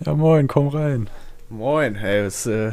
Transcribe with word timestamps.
Ja, 0.00 0.14
moin, 0.14 0.48
komm 0.48 0.68
rein. 0.68 1.08
Moin, 1.50 1.94
hey, 1.94 2.20
es 2.20 2.46
äh, 2.46 2.72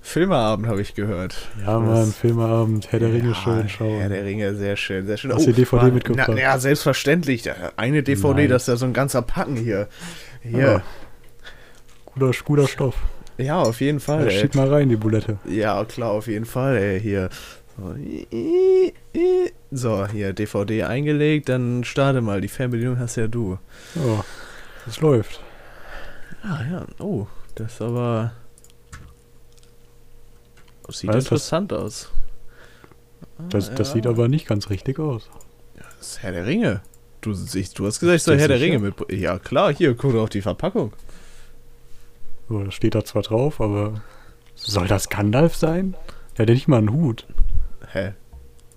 Filmeabend 0.00 0.68
habe 0.68 0.80
ich 0.80 0.94
gehört. 0.94 1.34
Ja, 1.66 1.80
Mann, 1.80 2.12
Filmeabend, 2.12 2.92
Herr 2.92 3.00
der 3.00 3.12
Ringe 3.12 3.30
Ja, 3.30 3.34
schön 3.34 3.68
schauen. 3.68 3.98
Herr 3.98 4.08
der 4.08 4.24
Ringe, 4.24 4.54
sehr 4.54 4.76
schön, 4.76 5.06
sehr 5.06 5.16
schön. 5.16 5.32
Hast 5.32 5.46
du 5.46 5.50
die 5.50 5.62
DVD 5.62 5.86
Mann, 5.86 5.94
mitgebracht? 5.94 6.28
Na, 6.30 6.38
ja, 6.40 6.58
selbstverständlich. 6.58 7.50
Eine 7.76 8.02
DVD, 8.04 8.42
Nein. 8.42 8.48
das 8.50 8.62
ist 8.62 8.68
ja 8.68 8.76
so 8.76 8.86
ein 8.86 8.92
ganzer 8.92 9.22
Packen 9.22 9.56
hier. 9.56 9.88
Hier. 10.42 10.60
Ja. 10.60 10.82
Guter, 12.04 12.30
guter 12.44 12.68
Stoff. 12.68 12.94
Ja, 13.38 13.60
auf 13.60 13.80
jeden 13.80 14.00
Fall, 14.00 14.26
Ja, 14.26 14.30
schieb 14.30 14.54
mal 14.54 14.68
rein, 14.72 14.88
die 14.88 14.96
Bulette. 14.96 15.38
Ja, 15.44 15.84
klar, 15.84 16.12
auf 16.12 16.28
jeden 16.28 16.46
Fall, 16.46 16.76
ey, 16.76 17.00
hier. 17.00 17.28
So, 19.70 20.06
hier, 20.06 20.32
DVD 20.32 20.84
eingelegt, 20.84 21.48
dann 21.48 21.82
starte 21.84 22.20
mal. 22.20 22.40
Die 22.40 22.48
Fernbedienung 22.48 22.98
hast 22.98 23.16
ja 23.16 23.26
du. 23.26 23.58
Ja, 23.96 24.24
es 24.86 25.00
läuft. 25.00 25.40
Ah, 26.48 26.62
ja, 26.70 26.86
oh, 27.00 27.26
das 27.56 27.80
aber... 27.82 28.32
Das 30.86 30.98
sieht 31.00 31.10
das- 31.10 31.24
interessant 31.24 31.72
aus. 31.72 32.10
Das, 33.50 33.70
Ah, 33.70 33.74
das 33.74 33.88
ja. 33.88 33.94
sieht 33.94 34.06
aber 34.06 34.28
nicht 34.28 34.46
ganz 34.46 34.70
richtig 34.70 34.98
aus. 35.00 35.28
Das 35.76 36.12
ist 36.12 36.22
Herr 36.22 36.32
der 36.32 36.46
Ringe. 36.46 36.82
Du, 37.20 37.32
ich, 37.32 37.74
du 37.74 37.86
hast 37.86 37.98
gesagt, 37.98 38.16
ich 38.16 38.22
soll 38.22 38.38
Herr 38.38 38.48
der? 38.48 38.60
Ringe 38.60 38.78
mit. 38.78 38.94
Ja, 39.10 39.38
klar, 39.38 39.74
hier, 39.74 39.94
guck 39.94 40.12
doch 40.12 40.22
auf 40.24 40.28
die 40.30 40.42
Verpackung. 40.42 40.92
So, 42.48 42.62
das 42.62 42.74
steht 42.74 42.94
da 42.94 43.04
zwar 43.04 43.22
drauf, 43.22 43.60
aber 43.60 44.00
soll 44.54 44.86
das 44.86 45.08
Gandalf 45.08 45.56
sein? 45.56 45.96
Der 46.36 46.42
hat 46.44 46.48
ja 46.50 46.54
nicht 46.54 46.68
mal 46.68 46.78
einen 46.78 46.92
Hut. 46.92 47.26
Hä? 47.92 48.12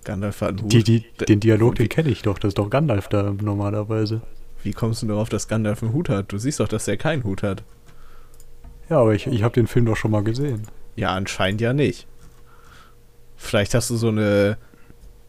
Gandalf 0.04 0.40
hat 0.40 0.48
einen 0.50 0.62
Hut. 0.62 0.72
Die, 0.72 0.82
die, 0.82 1.04
den 1.28 1.38
Dialog, 1.40 1.76
den 1.76 1.88
kenne 1.88 2.08
ich 2.10 2.22
doch. 2.22 2.38
Das 2.38 2.48
ist 2.48 2.58
doch 2.58 2.68
Gandalf 2.70 3.06
da 3.08 3.30
normalerweise. 3.40 4.20
Wie 4.62 4.72
kommst 4.72 5.02
du 5.02 5.06
darauf, 5.06 5.28
dass 5.28 5.48
Gandalf 5.48 5.82
einen 5.82 5.92
Hut 5.92 6.08
hat? 6.08 6.32
Du 6.32 6.38
siehst 6.38 6.60
doch, 6.60 6.68
dass 6.68 6.86
er 6.88 6.96
keinen 6.96 7.24
Hut 7.24 7.42
hat. 7.42 7.62
Ja, 8.88 8.98
aber 9.00 9.14
ich, 9.14 9.26
ich 9.26 9.42
habe 9.42 9.54
den 9.54 9.66
Film 9.66 9.86
doch 9.86 9.96
schon 9.96 10.10
mal 10.10 10.22
gesehen. 10.24 10.62
Ja, 10.96 11.10
anscheinend 11.14 11.60
ja 11.60 11.72
nicht. 11.72 12.06
Vielleicht 13.36 13.74
hast 13.74 13.88
du 13.90 13.96
so 13.96 14.08
eine 14.08 14.58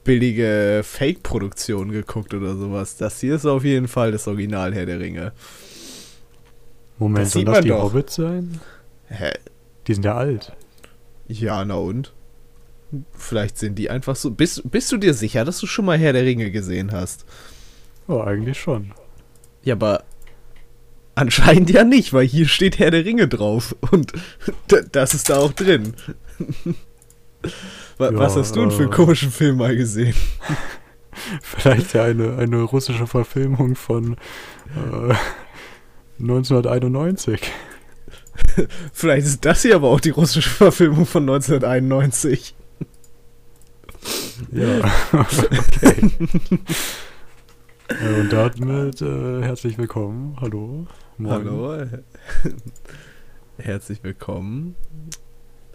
billige 0.03 0.81
Fake-Produktion 0.83 1.91
geguckt 1.91 2.33
oder 2.33 2.55
sowas. 2.55 2.97
Das 2.97 3.19
hier 3.19 3.35
ist 3.35 3.45
auf 3.45 3.63
jeden 3.63 3.87
Fall 3.87 4.11
das 4.11 4.27
Original 4.27 4.73
Herr 4.73 4.85
der 4.85 4.99
Ringe. 4.99 5.31
Moment, 6.97 7.25
Das 7.27 7.33
soll 7.33 7.45
das 7.45 7.61
die 7.61 7.69
doch. 7.69 7.83
Hobbits 7.83 8.15
sein? 8.15 8.59
Hä? 9.07 9.31
Die 9.87 9.93
sind 9.93 10.03
ja 10.03 10.15
alt. 10.15 10.53
Ja, 11.27 11.63
na 11.63 11.75
und? 11.75 12.13
Vielleicht 13.13 13.57
sind 13.57 13.75
die 13.75 13.89
einfach 13.89 14.15
so. 14.15 14.31
Bist, 14.31 14.69
bist 14.69 14.91
du 14.91 14.97
dir 14.97 15.13
sicher, 15.13 15.45
dass 15.45 15.59
du 15.59 15.67
schon 15.67 15.85
mal 15.85 15.97
Herr 15.97 16.13
der 16.13 16.25
Ringe 16.25 16.51
gesehen 16.51 16.91
hast? 16.91 17.25
Ja, 18.07 18.23
eigentlich 18.25 18.59
schon. 18.59 18.91
Ja, 19.63 19.75
aber 19.75 20.03
anscheinend 21.15 21.69
ja 21.69 21.83
nicht, 21.83 22.13
weil 22.13 22.25
hier 22.25 22.47
steht 22.47 22.79
Herr 22.79 22.91
der 22.91 23.05
Ringe 23.05 23.27
drauf 23.27 23.75
und 23.91 24.13
das 24.91 25.13
ist 25.13 25.29
da 25.29 25.37
auch 25.37 25.53
drin. 25.53 25.93
Wa- 27.97 28.11
Ja, 28.11 28.17
Was 28.17 28.35
hast 28.35 28.55
du 28.55 28.61
denn 28.61 28.71
für 28.71 28.83
einen 28.83 28.91
äh, 28.91 28.95
komischen 28.95 29.31
Film 29.31 29.57
mal 29.57 29.75
gesehen? 29.75 30.15
Vielleicht 31.43 31.93
ja 31.93 32.03
eine, 32.05 32.37
eine 32.37 32.61
russische 32.61 33.05
Verfilmung 33.05 33.75
von 33.75 34.15
äh, 34.75 35.13
1991. 36.19 37.41
Vielleicht 38.93 39.27
ist 39.27 39.43
das 39.45 39.61
hier 39.61 39.75
aber 39.75 39.89
auch 39.89 39.99
die 39.99 40.09
russische 40.11 40.49
Verfilmung 40.49 41.05
von 41.05 41.23
1991. 41.23 42.55
Ja, 44.51 44.79
okay. 45.13 46.11
Ja, 48.01 48.19
und 48.19 48.33
damit 48.33 49.01
äh, 49.01 49.41
herzlich 49.41 49.77
willkommen. 49.77 50.35
Hallo. 50.39 50.87
Moin. 51.17 51.31
Hallo. 51.31 51.85
Herzlich 53.57 54.03
willkommen. 54.03 54.75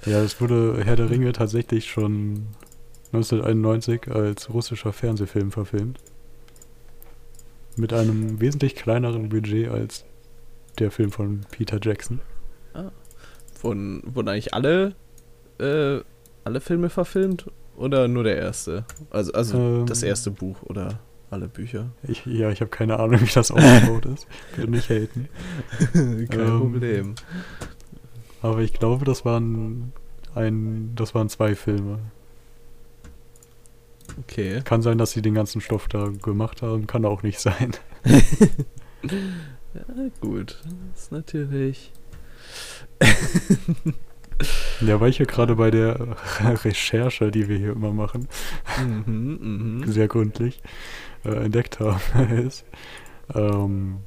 Ja, 0.05 0.22
es 0.22 0.41
wurde 0.41 0.82
Herr 0.84 0.97
der 0.97 1.10
Ringe 1.10 1.32
tatsächlich 1.32 1.86
schon 1.86 2.47
1991 3.12 4.09
als 4.10 4.53
russischer 4.53 4.92
Fernsehfilm 4.92 5.53
verfilmt. 5.53 5.98
Mit 7.76 7.92
einem 7.92 8.41
wesentlich 8.41 8.75
kleineren 8.75 9.28
Budget 9.28 9.69
als 9.69 10.04
der 10.78 10.91
Film 10.91 11.12
von 11.12 11.42
Peter 11.50 11.78
Jackson. 11.81 12.20
Wurden, 13.62 14.03
wurden 14.04 14.28
eigentlich 14.28 14.54
alle, 14.54 14.94
äh, 15.59 16.00
alle 16.44 16.60
Filme 16.60 16.91
verfilmt 16.91 17.47
oder 17.76 18.09
nur 18.09 18.25
der 18.25 18.36
erste? 18.36 18.84
Also, 19.10 19.32
also 19.32 19.56
Ähm. 19.59 19.86
das 19.86 20.03
erste 20.03 20.31
Buch 20.31 20.62
oder 20.62 20.98
alle 21.31 21.48
Bücher? 21.48 21.91
Ich, 22.03 22.25
ja, 22.26 22.50
ich 22.50 22.60
habe 22.60 22.70
keine 22.70 22.98
Ahnung, 22.98 23.20
wie 23.20 23.26
das 23.32 23.50
aufgebaut 23.50 24.06
ist. 24.14 24.26
Bitte 24.54 24.70
nicht 24.70 24.88
haten. 24.88 25.28
Kein 26.28 26.41
Ähm. 26.41 26.59
Problem. 26.60 27.14
Aber 28.42 28.60
ich 28.60 28.72
glaube, 28.75 29.04
das 29.04 29.25
waren 29.25 29.92
ein, 30.34 30.92
das 30.94 31.15
waren 31.15 31.28
zwei 31.28 31.54
Filme. 31.56 31.98
Okay. 34.22 34.60
Kann 34.65 34.82
sein, 34.82 34.98
dass 34.98 35.10
sie 35.12 35.22
den 35.22 35.34
ganzen 35.34 35.60
Stoff 35.60 35.88
da 35.88 36.09
gemacht 36.22 36.62
haben, 36.62 36.86
kann 36.86 37.04
auch 37.04 37.22
nicht 37.22 37.41
sein. 37.41 37.72
Ja, 39.75 39.82
gut. 40.22 40.59
Das 40.92 41.03
ist 41.03 41.12
natürlich. 41.12 41.92
Ja, 44.81 45.00
weil 45.00 45.10
ich 45.10 45.19
hier 45.19 45.26
gerade 45.26 45.56
bei 45.56 45.70
der 45.70 46.16
Recherche, 46.65 47.31
die 47.31 47.47
wir 47.48 47.59
hier 47.59 47.72
immer 47.72 47.92
machen, 47.92 48.26
Mhm, 49.06 49.81
mhm. 49.82 49.84
sehr 49.92 50.09
gründlich 50.09 50.62
äh, 51.26 51.44
entdeckt 51.44 51.81
habe, 51.81 52.00
ist, 52.47 52.64
ähm, 53.34 53.98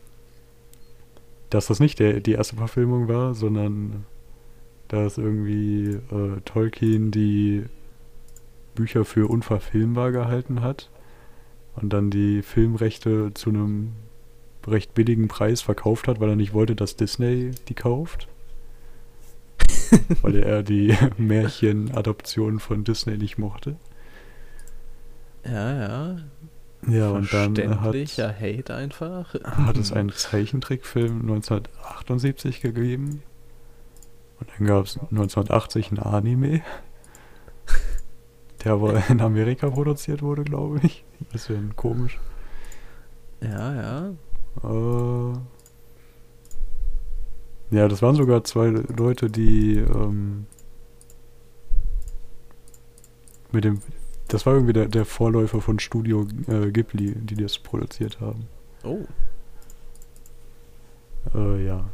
dass 1.50 1.68
das 1.68 1.80
nicht 1.80 2.00
der, 2.00 2.19
die 2.19 2.34
erste 2.34 2.56
Verfilmung 2.56 3.07
war, 3.07 3.34
sondern 3.34 4.06
dass 4.88 5.18
irgendwie 5.18 6.00
äh, 6.12 6.41
Tolkien 6.46 7.12
die 7.12 7.66
Bücher 8.75 9.06
für 9.06 9.29
unverfilmbar 9.29 10.12
gehalten 10.12 10.62
hat 10.62 10.90
und 11.75 11.91
dann 11.94 12.09
die 12.09 12.41
Filmrechte 12.41 13.34
zu 13.34 13.50
einem 13.50 13.94
recht 14.68 14.94
billigen 14.94 15.28
Preis 15.28 15.62
verkauft 15.62 16.08
hat, 16.08 16.19
weil 16.19 16.29
er 16.29 16.35
nicht 16.35 16.53
wollte, 16.53 16.75
dass 16.75 16.96
Disney 16.96 17.52
die 17.68 17.74
kauft. 17.74 18.28
weil 20.22 20.35
er 20.35 20.63
die 20.63 20.96
Märchenadoption 21.18 22.59
von 22.59 22.84
Disney 22.84 23.18
nicht 23.18 23.38
mochte. 23.38 23.75
Ja, 25.46 25.74
ja. 25.79 26.18
Ja, 26.88 27.09
und 27.09 27.34
dann 27.34 27.81
hat, 27.81 27.94
Hate 27.94 28.73
einfach. 28.73 29.34
hat 29.34 29.78
es 29.78 29.91
einen 29.91 30.12
Zeichentrickfilm 30.12 31.22
1978 31.22 32.62
gegeben. 32.62 33.22
Und 34.40 34.50
dann 34.57 34.67
gab 34.67 34.85
es 34.85 34.97
1980 34.97 35.91
ein 35.91 36.00
Anime. 36.00 36.62
Der 38.63 38.73
aber 38.73 39.03
in 39.09 39.22
Amerika 39.22 39.69
produziert 39.69 40.22
wurde, 40.22 40.44
glaube 40.44 40.79
ich. 40.84 41.03
Ein 41.19 41.28
bisschen 41.31 41.75
komisch. 41.75 42.19
Ja, 43.41 43.75
ja. 43.75 44.13
Äh, 44.63 45.34
ja, 47.72 47.88
das 47.88 48.01
waren 48.01 48.16
sogar 48.16 48.44
zwei 48.44 48.67
Leute, 48.67 49.29
die 49.29 49.78
ähm, 49.78 50.47
mit 53.51 53.63
dem. 53.63 53.79
Das 54.29 54.45
war 54.45 54.53
irgendwie 54.53 54.73
der, 54.73 54.88
der 54.88 55.06
Vorläufer 55.06 55.59
von 55.59 55.79
Studio 55.79 56.28
äh, 56.47 56.72
Ghibli, 56.72 57.16
die 57.16 57.35
das 57.35 57.57
produziert 57.57 58.19
haben. 58.22 58.47
Oh. 58.84 59.06
Äh, 61.35 61.66
ja. 61.66 61.90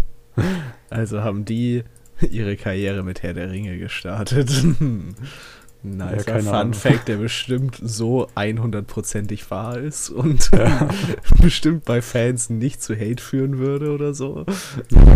Also 0.89 1.23
haben 1.23 1.45
die 1.45 1.85
ihre 2.31 2.57
Karriere 2.57 3.03
mit 3.03 3.23
Herr 3.23 3.35
der 3.35 3.51
Ringe 3.51 3.79
gestartet. 3.79 4.51
nice 5.83 6.25
keine 6.25 6.43
Fun 6.43 6.55
Ahnung. 6.55 6.75
Fact, 6.75 7.09
der 7.09 7.19
bestimmt 7.19 7.79
so 7.83 8.27
100%ig 8.29 9.51
wahr 9.51 9.79
ist 9.79 10.09
und 10.09 10.51
Ja. 10.53 10.89
bestimmt 11.43 11.85
bei 11.85 12.01
Fans 12.01 12.49
nicht 12.49 12.83
zu 12.83 12.95
Hate 12.95 13.23
führen 13.23 13.59
würde 13.59 13.93
oder 13.93 14.15
so. 14.15 14.47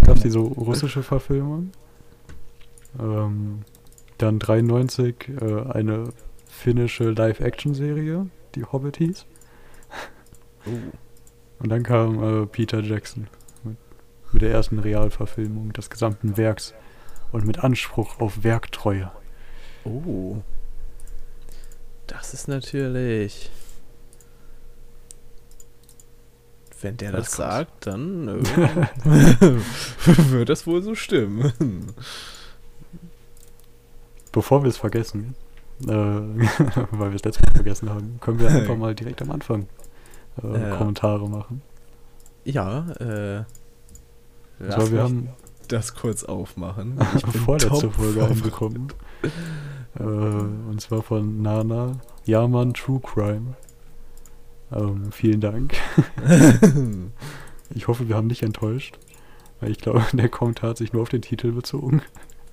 Gab 0.05 0.17
es 0.17 0.23
die 0.23 0.31
so 0.31 0.43
russische 0.43 1.03
Verfilmung. 1.03 1.71
Ähm, 3.01 3.61
dann 4.25 4.39
93 4.39 5.29
äh, 5.41 5.63
eine 5.71 6.09
finnische 6.47 7.11
Live-Action-Serie, 7.11 8.27
die 8.55 8.65
Hobbit 8.65 8.97
hieß. 8.97 9.27
Oh. 10.67 10.71
Und 11.59 11.69
dann 11.69 11.83
kam 11.83 12.25
äh, 12.25 12.47
Peter 12.47 12.81
Jackson 12.81 13.27
mit, 13.65 13.77
mit 14.33 14.41
der 14.41 14.51
ersten 14.51 14.79
Realverfilmung 14.79 15.75
des 15.75 15.91
gesamten 15.91 16.39
Werks 16.39 16.73
und 17.33 17.45
mit 17.45 17.63
Anspruch 17.63 18.19
auf 18.19 18.45
Werktreue. 18.45 19.13
Oh. 19.85 20.39
Das 22.07 22.33
ist 22.33 22.49
natürlich. 22.49 23.51
Wenn 26.81 26.97
der 26.97 27.13
Das 27.13 27.27
das 27.27 27.37
sagt, 27.37 27.87
dann 27.87 28.29
äh, 28.39 28.41
wird 30.31 30.49
das 30.49 30.67
wohl 30.67 30.81
so 30.81 30.95
stimmen. 30.95 31.93
Bevor 34.35 34.65
wir 34.65 34.69
es 34.69 34.77
vergessen, 34.79 35.37
äh, 35.83 35.87
weil 36.91 37.11
wir 37.11 37.15
es 37.15 37.23
letztes 37.23 37.47
Mal 37.47 37.55
vergessen 37.55 37.89
haben, 37.89 38.19
können 38.21 38.41
wir 38.41 38.49
einfach 38.51 38.77
mal 38.85 38.93
direkt 38.95 39.23
am 39.23 39.31
Anfang 39.31 39.69
äh, 40.43 40.61
Ja. 40.71 40.77
Kommentare 40.77 41.29
machen. 41.29 41.63
Ja, 42.45 42.91
äh. 42.99 43.45
Und 44.59 44.73
zwar, 44.73 44.91
wir 44.91 45.03
haben 45.05 45.29
das 45.69 45.95
kurz 45.95 46.25
aufmachen. 46.25 46.99
Ich 47.17 47.23
bin 47.23 47.33
vorletzte 47.33 47.91
Folge 47.91 48.25
angekommen. 48.25 48.89
äh, 49.99 50.03
und 50.03 50.81
zwar 50.81 51.03
von 51.03 51.41
Nana. 51.41 51.93
Jaman 52.25 52.75
True 52.75 53.01
Crime. 53.01 53.55
Ähm, 54.73 55.13
vielen 55.13 55.41
Dank. 55.41 55.75
ich 57.71 57.87
hoffe, 57.87 58.09
wir 58.09 58.17
haben 58.17 58.27
nicht 58.27 58.43
enttäuscht. 58.43 58.99
Weil 59.61 59.71
ich 59.71 59.79
glaube, 59.79 60.05
der 60.13 60.29
Kommentar 60.29 60.71
hat 60.71 60.79
sich 60.79 60.93
nur 60.93 61.03
auf 61.03 61.09
den 61.11 61.23
Titel 61.23 61.53
bezogen. 61.53 62.03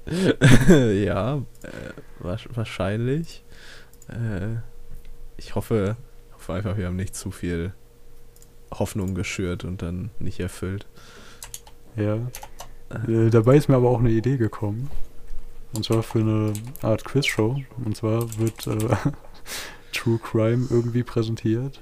ja, 0.68 1.38
äh, 1.64 2.34
wahrscheinlich. 2.54 3.44
Äh, 4.08 4.58
ich 5.38 5.56
hoffe, 5.56 5.96
hoffe 6.34 6.54
einfach, 6.54 6.78
wir 6.78 6.88
haben 6.88 6.96
nicht 6.96 7.16
zu 7.16 7.32
viel 7.32 7.74
Hoffnung 8.72 9.16
geschürt 9.16 9.64
und 9.64 9.82
dann 9.82 10.12
nicht 10.20 10.40
erfüllt. 10.40 10.86
Ja. 11.96 12.16
Äh, 13.08 13.30
dabei 13.30 13.58
ist 13.58 13.70
mir 13.70 13.76
aber 13.76 13.90
auch 13.90 14.00
eine 14.00 14.12
Idee 14.12 14.38
gekommen. 14.38 14.90
Und 15.74 15.86
zwar 15.86 16.04
für 16.04 16.20
eine 16.20 16.54
Art 16.82 17.06
Quizshow. 17.06 17.62
Und 17.84 17.96
zwar 17.96 18.38
wird 18.40 18.68
äh, 18.68 18.96
True 19.94 20.20
Crime 20.20 20.68
irgendwie 20.70 21.04
präsentiert. 21.04 21.82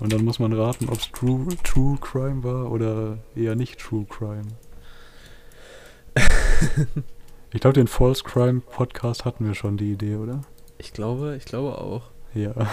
Und 0.00 0.12
dann 0.12 0.24
muss 0.24 0.38
man 0.38 0.52
raten, 0.52 0.88
ob 0.88 0.98
es 0.98 1.10
True, 1.12 1.46
True 1.62 1.98
Crime 2.00 2.42
war 2.42 2.70
oder 2.70 3.18
eher 3.36 3.54
nicht 3.54 3.78
True 3.78 4.06
Crime. 4.08 4.48
ich 7.54 7.60
glaube, 7.60 7.74
den 7.74 7.86
False 7.86 8.24
Crime 8.24 8.60
Podcast 8.60 9.24
hatten 9.24 9.46
wir 9.46 9.54
schon 9.54 9.76
die 9.76 9.92
Idee, 9.92 10.16
oder? 10.16 10.40
Ich 10.76 10.92
glaube, 10.92 11.36
ich 11.36 11.44
glaube 11.44 11.78
auch. 11.78 12.10
Ja. 12.34 12.52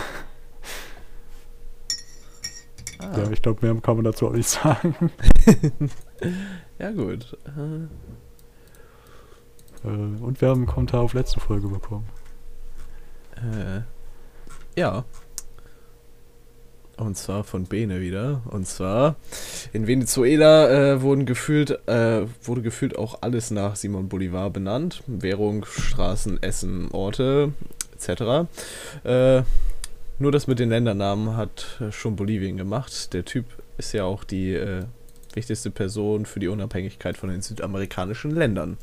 Ah. 3.03 3.17
Ja, 3.17 3.31
ich 3.31 3.41
glaube, 3.41 3.65
mehr 3.65 3.81
kann 3.81 3.95
man 3.95 4.05
dazu 4.05 4.27
auch 4.27 4.33
nicht 4.33 4.47
sagen. 4.47 5.11
ja, 6.77 6.91
gut. 6.91 7.35
Äh, 9.83 9.87
und 9.87 10.39
wir 10.39 10.49
haben 10.49 10.59
einen 10.59 10.67
Kommentar 10.67 11.01
auf 11.01 11.15
letzte 11.15 11.39
Folge 11.39 11.67
bekommen. 11.67 12.07
Äh, 13.37 13.81
ja. 14.79 15.03
Und 17.01 17.17
zwar 17.17 17.43
von 17.43 17.65
Bene 17.65 17.99
wieder. 17.99 18.41
Und 18.49 18.67
zwar 18.67 19.15
in 19.73 19.87
Venezuela 19.87 20.69
äh, 20.69 21.01
wurden 21.01 21.25
gefühlt, 21.25 21.71
äh, 21.87 22.25
wurde 22.43 22.61
gefühlt 22.61 22.97
auch 22.97 23.21
alles 23.21 23.51
nach 23.51 23.75
Simon 23.75 24.07
Bolivar 24.07 24.49
benannt. 24.49 25.03
Währung, 25.07 25.65
Straßen, 25.65 26.41
Essen, 26.43 26.89
Orte 26.91 27.53
etc. 27.95 28.47
Äh, 29.03 29.43
nur 30.19 30.31
das 30.31 30.45
mit 30.45 30.59
den 30.59 30.69
Ländernamen 30.69 31.35
hat 31.35 31.81
äh, 31.81 31.91
schon 31.91 32.15
Bolivien 32.15 32.55
gemacht. 32.55 33.13
Der 33.13 33.25
Typ 33.25 33.45
ist 33.77 33.93
ja 33.93 34.03
auch 34.03 34.23
die 34.23 34.53
äh, 34.53 34.83
wichtigste 35.33 35.71
Person 35.71 36.25
für 36.25 36.39
die 36.39 36.47
Unabhängigkeit 36.47 37.17
von 37.17 37.29
den 37.29 37.41
südamerikanischen 37.41 38.31
Ländern. 38.31 38.77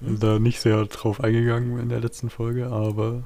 Da 0.00 0.38
nicht 0.38 0.60
sehr 0.60 0.84
drauf 0.84 1.22
eingegangen 1.22 1.78
in 1.80 1.88
der 1.88 2.00
letzten 2.00 2.30
Folge, 2.30 2.68
aber 2.68 3.24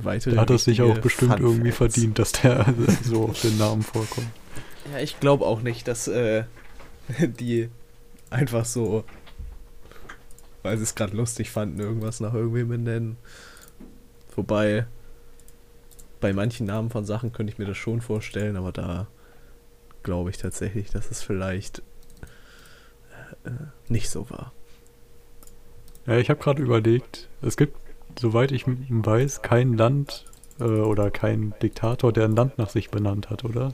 Weitere 0.00 0.36
hat 0.36 0.50
es 0.50 0.64
sich 0.64 0.80
auch 0.80 0.98
bestimmt 0.98 1.34
Fun 1.34 1.42
irgendwie 1.42 1.72
Facts. 1.72 1.94
verdient, 1.94 2.18
dass 2.18 2.32
der 2.32 2.74
so 3.04 3.24
auf 3.24 3.40
den 3.42 3.58
Namen 3.58 3.82
vorkommt. 3.82 4.28
Ja, 4.92 5.00
ich 5.00 5.20
glaube 5.20 5.44
auch 5.44 5.60
nicht, 5.60 5.86
dass 5.86 6.08
äh, 6.08 6.44
die 7.20 7.68
einfach 8.30 8.64
so 8.64 9.04
weil 10.62 10.76
sie 10.76 10.82
es 10.82 10.94
gerade 10.94 11.16
lustig 11.16 11.50
fanden, 11.50 11.80
irgendwas 11.80 12.20
nach 12.20 12.34
irgendwem 12.34 12.68
benennen. 12.68 13.16
Wobei, 14.36 14.86
bei 16.20 16.32
manchen 16.32 16.66
Namen 16.66 16.90
von 16.90 17.04
Sachen 17.04 17.32
könnte 17.32 17.52
ich 17.52 17.58
mir 17.58 17.64
das 17.64 17.76
schon 17.76 18.00
vorstellen, 18.00 18.56
aber 18.56 18.72
da 18.72 19.08
glaube 20.02 20.30
ich 20.30 20.38
tatsächlich, 20.38 20.90
dass 20.90 21.10
es 21.10 21.22
vielleicht 21.22 21.82
äh, 23.44 23.50
nicht 23.88 24.10
so 24.10 24.28
war. 24.30 24.52
Ja, 26.08 26.16
ich 26.16 26.30
habe 26.30 26.40
gerade 26.40 26.62
überlegt, 26.62 27.28
es 27.42 27.58
gibt, 27.58 27.76
soweit 28.18 28.50
ich 28.50 28.64
weiß, 28.66 29.42
kein 29.42 29.76
Land 29.76 30.24
äh, 30.58 30.64
oder 30.64 31.10
kein 31.10 31.52
Diktator, 31.62 32.14
der 32.14 32.24
ein 32.24 32.34
Land 32.34 32.56
nach 32.56 32.70
sich 32.70 32.90
benannt 32.90 33.28
hat, 33.28 33.44
oder? 33.44 33.72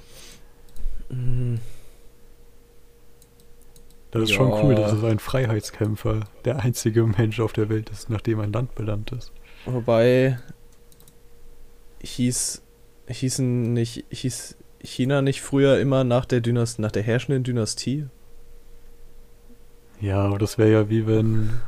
Mhm. 1.11 1.61
Das 4.11 4.25
ist 4.25 4.31
ja. 4.31 4.37
schon 4.37 4.53
cool, 4.53 4.75
dass 4.75 4.93
es 4.93 5.05
ein 5.05 5.21
Freiheitskämpfer 5.21 6.21
der 6.45 6.59
einzige 6.59 7.05
Mensch 7.05 7.39
auf 7.39 7.53
der 7.53 7.69
Welt 7.69 7.91
ist, 7.91 8.11
nachdem 8.11 8.41
ein 8.41 8.53
Land 8.53 8.75
benannt 8.75 9.13
ist. 9.13 9.33
Wobei 9.65 10.39
hieß 12.03 12.63
hießen 13.09 13.73
nicht 13.73 14.05
hieß 14.11 14.57
China 14.83 15.23
nicht 15.23 15.41
früher 15.41 15.79
immer 15.79 16.05
nach 16.05 16.27
der 16.27 16.41
Dynastie, 16.41 16.83
nach 16.83 16.93
der 16.93 17.03
herrschenden 17.03 17.45
Dynastie? 17.45 18.07
Ja, 20.01 20.19
aber 20.19 20.39
das 20.39 20.59
wäre 20.59 20.71
ja 20.71 20.89
wie 20.91 21.07
wenn 21.07 21.61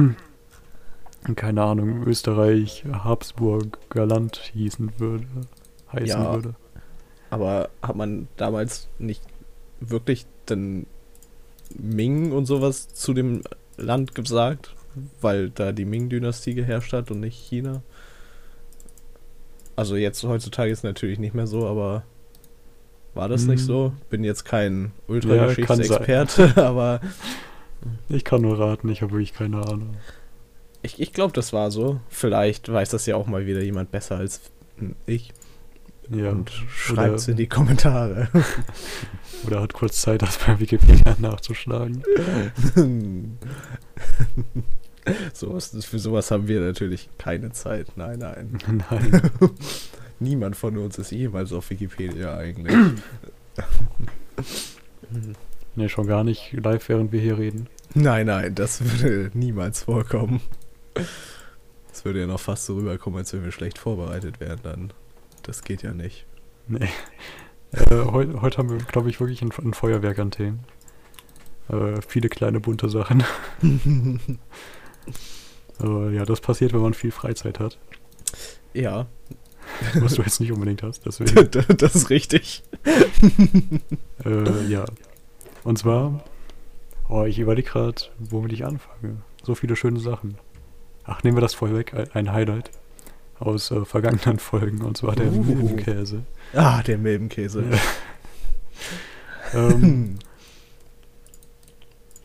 keine 1.36 1.62
Ahnung, 1.62 2.04
Österreich 2.06 2.84
Habsburger 2.90 4.06
Land 4.06 4.50
hießen 4.52 4.92
würde, 4.98 5.26
heißen 5.92 6.22
ja, 6.22 6.34
würde. 6.34 6.54
Aber 7.30 7.70
hat 7.82 7.96
man 7.96 8.28
damals 8.36 8.88
nicht 8.98 9.22
wirklich 9.80 10.26
dann 10.46 10.86
Ming 11.78 12.32
und 12.32 12.46
sowas 12.46 12.88
zu 12.88 13.14
dem 13.14 13.42
Land 13.76 14.14
gesagt, 14.14 14.74
weil 15.20 15.50
da 15.50 15.72
die 15.72 15.84
Ming-Dynastie 15.84 16.54
geherrscht 16.54 16.92
hat 16.92 17.10
und 17.10 17.20
nicht 17.20 17.38
China. 17.38 17.82
Also 19.74 19.96
jetzt 19.96 20.22
heutzutage 20.24 20.70
ist 20.70 20.78
es 20.78 20.84
natürlich 20.84 21.18
nicht 21.18 21.34
mehr 21.34 21.46
so, 21.46 21.66
aber 21.66 22.04
war 23.14 23.28
das 23.28 23.42
hm. 23.42 23.50
nicht 23.50 23.64
so? 23.64 23.92
Bin 24.10 24.24
jetzt 24.24 24.44
kein 24.44 24.92
Ultrageschichtsexperte, 25.06 26.54
ja, 26.56 26.62
aber. 26.68 27.00
Ich 28.08 28.24
kann 28.24 28.42
nur 28.42 28.58
raten, 28.58 28.88
ich 28.88 29.02
habe 29.02 29.12
wirklich 29.12 29.32
keine 29.34 29.58
Ahnung. 29.58 29.96
Ich, 30.82 31.00
ich 31.00 31.12
glaube, 31.12 31.32
das 31.32 31.52
war 31.52 31.70
so. 31.70 32.00
Vielleicht 32.08 32.70
weiß 32.70 32.90
das 32.90 33.06
ja 33.06 33.16
auch 33.16 33.26
mal 33.26 33.46
wieder 33.46 33.62
jemand 33.62 33.90
besser 33.90 34.16
als 34.16 34.40
ich. 35.06 35.32
Ja. 36.10 36.30
Und 36.30 36.50
schreibt 36.50 37.16
es 37.16 37.28
in 37.28 37.36
die 37.36 37.46
Kommentare. 37.46 38.28
Oder 39.46 39.60
hat 39.60 39.72
kurz 39.72 40.02
Zeit, 40.02 40.22
das 40.22 40.38
bei 40.38 40.58
Wikipedia 40.58 41.16
nachzuschlagen. 41.18 42.02
sowas, 45.32 45.84
für 45.84 45.98
sowas 45.98 46.30
haben 46.30 46.48
wir 46.48 46.60
natürlich 46.60 47.08
keine 47.18 47.52
Zeit. 47.52 47.96
Nein, 47.96 48.18
nein. 48.18 48.58
Nein. 48.90 49.30
Niemand 50.20 50.56
von 50.56 50.76
uns 50.76 50.98
ist 50.98 51.10
jemals 51.10 51.52
auf 51.52 51.70
Wikipedia 51.70 52.36
eigentlich. 52.36 52.76
Ne, 55.76 55.88
schon 55.88 56.06
gar 56.06 56.24
nicht 56.24 56.52
live, 56.52 56.88
während 56.88 57.12
wir 57.12 57.20
hier 57.20 57.38
reden. 57.38 57.68
Nein, 57.94 58.26
nein, 58.26 58.54
das 58.54 58.82
würde 58.82 59.30
niemals 59.34 59.82
vorkommen. 59.84 60.40
Das 61.88 62.04
würde 62.04 62.20
ja 62.20 62.26
noch 62.26 62.40
fast 62.40 62.66
so 62.66 62.76
rüberkommen, 62.76 63.18
als 63.18 63.32
wenn 63.32 63.44
wir 63.44 63.52
schlecht 63.52 63.78
vorbereitet 63.78 64.40
wären 64.40 64.60
dann. 64.62 64.92
Das 65.42 65.62
geht 65.62 65.82
ja 65.82 65.92
nicht. 65.92 66.26
Nee. 66.68 66.88
Äh, 67.72 68.04
heute, 68.04 68.40
heute 68.40 68.58
haben 68.58 68.70
wir, 68.70 68.78
glaube 68.78 69.10
ich, 69.10 69.20
wirklich 69.20 69.42
ein, 69.42 69.50
ein 69.62 69.74
Feuerwerk 69.74 70.18
an 70.18 70.30
Themen. 70.30 70.60
Äh, 71.68 72.00
viele 72.06 72.28
kleine 72.28 72.60
bunte 72.60 72.88
Sachen. 72.88 73.24
äh, 75.82 76.14
ja, 76.14 76.24
das 76.24 76.40
passiert, 76.40 76.72
wenn 76.72 76.80
man 76.80 76.94
viel 76.94 77.10
Freizeit 77.12 77.60
hat. 77.60 77.78
Ja. 78.74 79.06
Was 79.94 80.14
du 80.14 80.22
jetzt 80.22 80.40
nicht 80.40 80.52
unbedingt 80.52 80.82
hast. 80.82 81.06
Deswegen. 81.06 81.50
das 81.76 81.94
ist 81.94 82.10
richtig. 82.10 82.62
äh, 84.24 84.66
ja. 84.66 84.84
Und 85.64 85.78
zwar, 85.78 86.22
oh, 87.08 87.24
ich 87.24 87.38
überlege 87.38 87.68
gerade, 87.68 88.02
womit 88.18 88.52
ich 88.52 88.64
anfange. 88.64 89.18
So 89.42 89.54
viele 89.54 89.76
schöne 89.76 90.00
Sachen. 90.00 90.36
Ach, 91.04 91.22
nehmen 91.22 91.36
wir 91.36 91.40
das 91.40 91.54
vorweg, 91.54 91.94
ein 92.14 92.32
Highlight 92.32 92.70
aus 93.38 93.70
äh, 93.70 93.84
vergangenen 93.84 94.38
Folgen, 94.40 94.82
und 94.82 94.96
zwar 94.96 95.14
der 95.16 95.32
uh. 95.32 95.42
Milbenkäse. 95.42 96.24
Ah, 96.54 96.82
der 96.82 96.98
Milbenkäse. 96.98 97.64
ähm, 99.54 100.18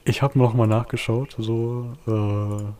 ich 0.03 0.21
habe 0.21 0.37
noch 0.37 0.53
mal 0.53 0.67
nachgeschaut, 0.67 1.35
so, 1.37 1.93
äh, 2.07 2.71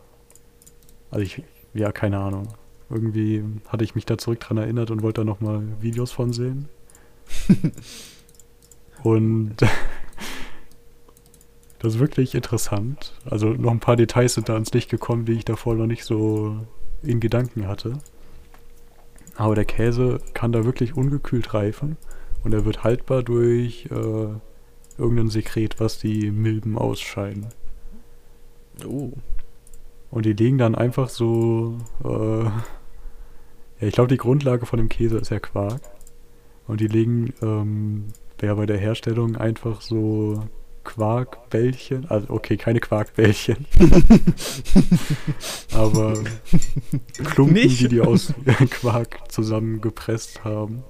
also 1.10 1.22
ich, 1.22 1.42
ja, 1.74 1.92
keine 1.92 2.18
Ahnung. 2.18 2.48
Irgendwie 2.90 3.44
hatte 3.68 3.84
ich 3.84 3.94
mich 3.94 4.06
da 4.06 4.16
zurück 4.16 4.40
dran 4.40 4.56
erinnert 4.56 4.90
und 4.90 5.02
wollte 5.02 5.20
da 5.20 5.24
noch 5.24 5.40
mal 5.40 5.62
Videos 5.80 6.10
von 6.10 6.32
sehen. 6.32 6.68
und 9.02 9.56
das 11.78 11.94
ist 11.94 12.00
wirklich 12.00 12.34
interessant. 12.34 13.14
Also 13.24 13.48
noch 13.48 13.70
ein 13.70 13.80
paar 13.80 13.96
Details 13.96 14.34
sind 14.34 14.48
da 14.48 14.54
ans 14.54 14.72
Licht 14.72 14.90
gekommen, 14.90 15.24
die 15.24 15.32
ich 15.32 15.44
davor 15.44 15.74
noch 15.74 15.86
nicht 15.86 16.04
so 16.04 16.56
in 17.02 17.20
Gedanken 17.20 17.68
hatte. 17.68 17.98
Aber 19.36 19.54
der 19.54 19.64
Käse 19.64 20.20
kann 20.34 20.52
da 20.52 20.64
wirklich 20.64 20.96
ungekühlt 20.96 21.54
reifen 21.54 21.96
und 22.42 22.52
er 22.52 22.64
wird 22.64 22.82
haltbar 22.82 23.22
durch 23.22 23.86
äh, 23.90 24.28
irgendein 24.98 25.28
Sekret, 25.28 25.78
was 25.78 25.98
die 25.98 26.30
Milben 26.32 26.76
ausscheiden. 26.76 27.46
Oh. 28.84 29.12
Und 30.10 30.26
die 30.26 30.32
liegen 30.32 30.58
dann 30.58 30.74
einfach 30.74 31.08
so 31.08 31.78
äh, 32.04 32.50
Ja, 33.80 33.86
ich 33.86 33.94
glaube, 33.94 34.08
die 34.08 34.16
Grundlage 34.16 34.66
von 34.66 34.78
dem 34.78 34.88
Käse 34.88 35.18
ist 35.18 35.30
ja 35.30 35.38
Quark. 35.38 35.80
Und 36.66 36.80
die 36.80 36.88
legen 36.88 37.32
ähm, 37.42 38.06
ja 38.42 38.54
bei 38.54 38.66
der 38.66 38.78
Herstellung 38.78 39.36
einfach 39.36 39.80
so 39.80 40.42
Quarkbällchen, 40.88 42.06
also 42.08 42.30
okay, 42.30 42.56
keine 42.56 42.80
Quarkbällchen, 42.80 43.66
aber 45.74 46.14
Klumpen, 47.24 47.52
Nicht? 47.52 47.80
die 47.80 47.88
die 47.88 48.00
aus 48.00 48.32
Quark 48.70 49.30
zusammengepresst 49.30 50.44
haben, 50.44 50.84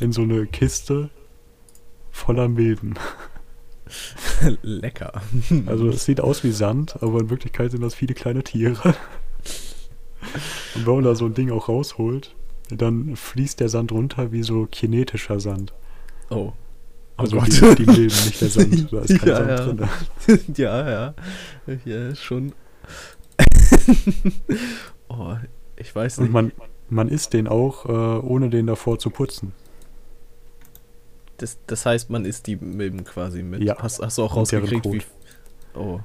in 0.00 0.12
so 0.12 0.22
eine 0.22 0.46
Kiste 0.46 1.10
voller 2.12 2.48
Milben. 2.48 2.94
Lecker. 4.62 5.22
Also 5.66 5.88
es 5.88 6.04
sieht 6.04 6.20
aus 6.20 6.44
wie 6.44 6.52
Sand, 6.52 7.02
aber 7.02 7.18
in 7.18 7.30
Wirklichkeit 7.30 7.72
sind 7.72 7.80
das 7.80 7.96
viele 7.96 8.14
kleine 8.14 8.44
Tiere. 8.44 8.94
Und 10.76 10.86
wenn 10.86 10.94
man 10.94 11.04
da 11.04 11.16
so 11.16 11.26
ein 11.26 11.34
Ding 11.34 11.50
auch 11.50 11.68
rausholt, 11.68 12.32
dann 12.70 13.16
fließt 13.16 13.58
der 13.58 13.68
Sand 13.68 13.90
runter 13.90 14.30
wie 14.30 14.44
so 14.44 14.66
kinetischer 14.70 15.40
Sand. 15.40 15.74
Oh. 16.30 16.52
Oh 17.18 17.22
Also 17.22 17.36
Gott. 17.38 17.48
die, 17.78 17.84
die 17.84 17.86
Milben, 17.86 18.02
nicht 18.04 18.40
der 18.40 18.48
Sand. 18.48 18.92
Da 18.92 19.00
ist 19.00 19.18
kein 19.20 19.28
Ja, 19.28 19.56
Sand 19.58 19.80
ja. 19.80 19.88
drin. 20.26 20.40
ja, 20.56 20.90
ja. 20.90 21.14
Ja, 21.84 22.14
schon. 22.14 22.52
oh, 25.08 25.36
ich 25.76 25.94
weiß 25.94 26.18
Und 26.18 26.24
nicht. 26.24 26.32
man, 26.32 26.52
man 26.88 27.08
isst 27.08 27.32
den 27.32 27.48
auch, 27.48 27.86
äh, 27.86 27.88
ohne 27.92 28.50
den 28.50 28.66
davor 28.66 28.98
zu 28.98 29.10
putzen. 29.10 29.52
Das, 31.38 31.58
das 31.66 31.86
heißt, 31.86 32.10
man 32.10 32.24
isst 32.24 32.46
die 32.46 32.56
Milben 32.56 33.04
quasi 33.04 33.42
mit. 33.42 33.62
Ja. 33.62 33.76
Hast, 33.78 34.00
hast 34.00 34.18
du 34.18 34.22
auch 34.22 34.32
Und 34.32 34.38
rausgekriegt, 34.40 34.84
wie. 34.86 35.02
Oh. 35.74 36.00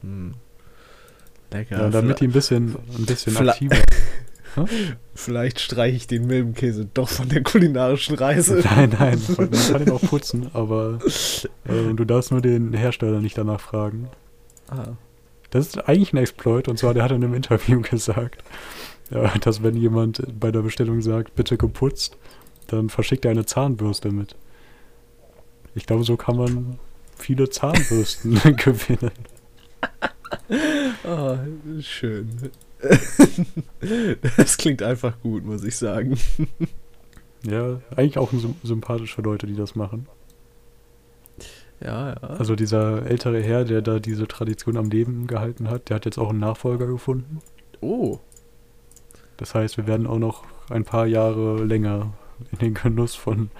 Hm. 0.00 0.34
Lecker. 1.50 1.78
Ja, 1.80 1.90
damit 1.90 2.20
die 2.20 2.28
ein 2.28 2.32
bisschen, 2.32 2.76
ein 2.96 3.06
bisschen 3.06 3.36
aktiver. 3.36 3.76
Vielleicht 5.14 5.60
streiche 5.60 5.96
ich 5.96 6.06
den 6.06 6.26
Milbenkäse 6.26 6.86
doch 6.92 7.08
von 7.08 7.28
der 7.28 7.42
kulinarischen 7.42 8.14
Reise. 8.16 8.62
Nein, 8.76 8.94
nein, 8.98 9.20
man 9.36 9.50
kann 9.50 9.84
den 9.84 9.90
auch 9.90 10.00
putzen, 10.08 10.50
aber 10.52 10.98
äh, 11.64 11.94
du 11.94 12.04
darfst 12.04 12.30
nur 12.30 12.40
den 12.40 12.72
Hersteller 12.72 13.20
nicht 13.20 13.36
danach 13.36 13.60
fragen. 13.60 14.08
Ah. 14.68 14.92
Das 15.50 15.66
ist 15.66 15.88
eigentlich 15.88 16.12
ein 16.12 16.18
Exploit 16.18 16.68
und 16.68 16.78
zwar, 16.78 16.94
der 16.94 17.04
hat 17.04 17.10
in 17.10 17.24
einem 17.24 17.34
Interview 17.34 17.80
gesagt, 17.90 18.42
ja, 19.10 19.32
dass 19.38 19.62
wenn 19.62 19.76
jemand 19.76 20.22
bei 20.38 20.50
der 20.50 20.60
Bestellung 20.60 21.00
sagt, 21.00 21.34
bitte 21.34 21.56
geputzt, 21.56 22.16
dann 22.66 22.90
verschickt 22.90 23.24
er 23.24 23.30
eine 23.30 23.46
Zahnbürste 23.46 24.10
mit. 24.10 24.36
Ich 25.74 25.86
glaube, 25.86 26.04
so 26.04 26.16
kann 26.16 26.36
man 26.36 26.78
viele 27.16 27.48
Zahnbürsten 27.48 28.34
gewinnen. 28.56 29.12
Ah, 31.04 31.38
schön. 31.80 32.28
das 34.36 34.56
klingt 34.56 34.82
einfach 34.82 35.18
gut, 35.20 35.44
muss 35.44 35.64
ich 35.64 35.76
sagen. 35.76 36.18
Ja, 37.44 37.80
eigentlich 37.94 38.18
auch 38.18 38.32
sym- 38.32 38.56
sympathische 38.64 39.22
Leute, 39.22 39.46
die 39.46 39.54
das 39.54 39.76
machen. 39.76 40.08
Ja, 41.80 42.08
ja. 42.08 42.14
Also 42.16 42.56
dieser 42.56 43.06
ältere 43.06 43.40
Herr, 43.40 43.64
der 43.64 43.80
da 43.80 44.00
diese 44.00 44.26
Tradition 44.26 44.76
am 44.76 44.90
Leben 44.90 45.28
gehalten 45.28 45.70
hat, 45.70 45.88
der 45.88 45.94
hat 45.94 46.04
jetzt 46.04 46.18
auch 46.18 46.30
einen 46.30 46.40
Nachfolger 46.40 46.88
gefunden. 46.88 47.38
oh, 47.80 48.18
Das 49.36 49.54
heißt, 49.54 49.76
wir 49.76 49.86
werden 49.86 50.08
auch 50.08 50.18
noch 50.18 50.42
ein 50.68 50.82
paar 50.84 51.06
Jahre 51.06 51.62
länger 51.62 52.12
in 52.50 52.58
den 52.58 52.74
Genuss 52.74 53.14
von 53.14 53.50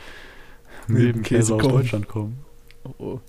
Milbenkäse 0.89 1.53
Milbenkäse 1.53 1.55
aus 1.55 1.63
kommen. 1.63 1.75
Deutschland 1.77 2.09
kommen. 2.09 2.39
oh, 2.83 2.91
oh. 2.99 3.21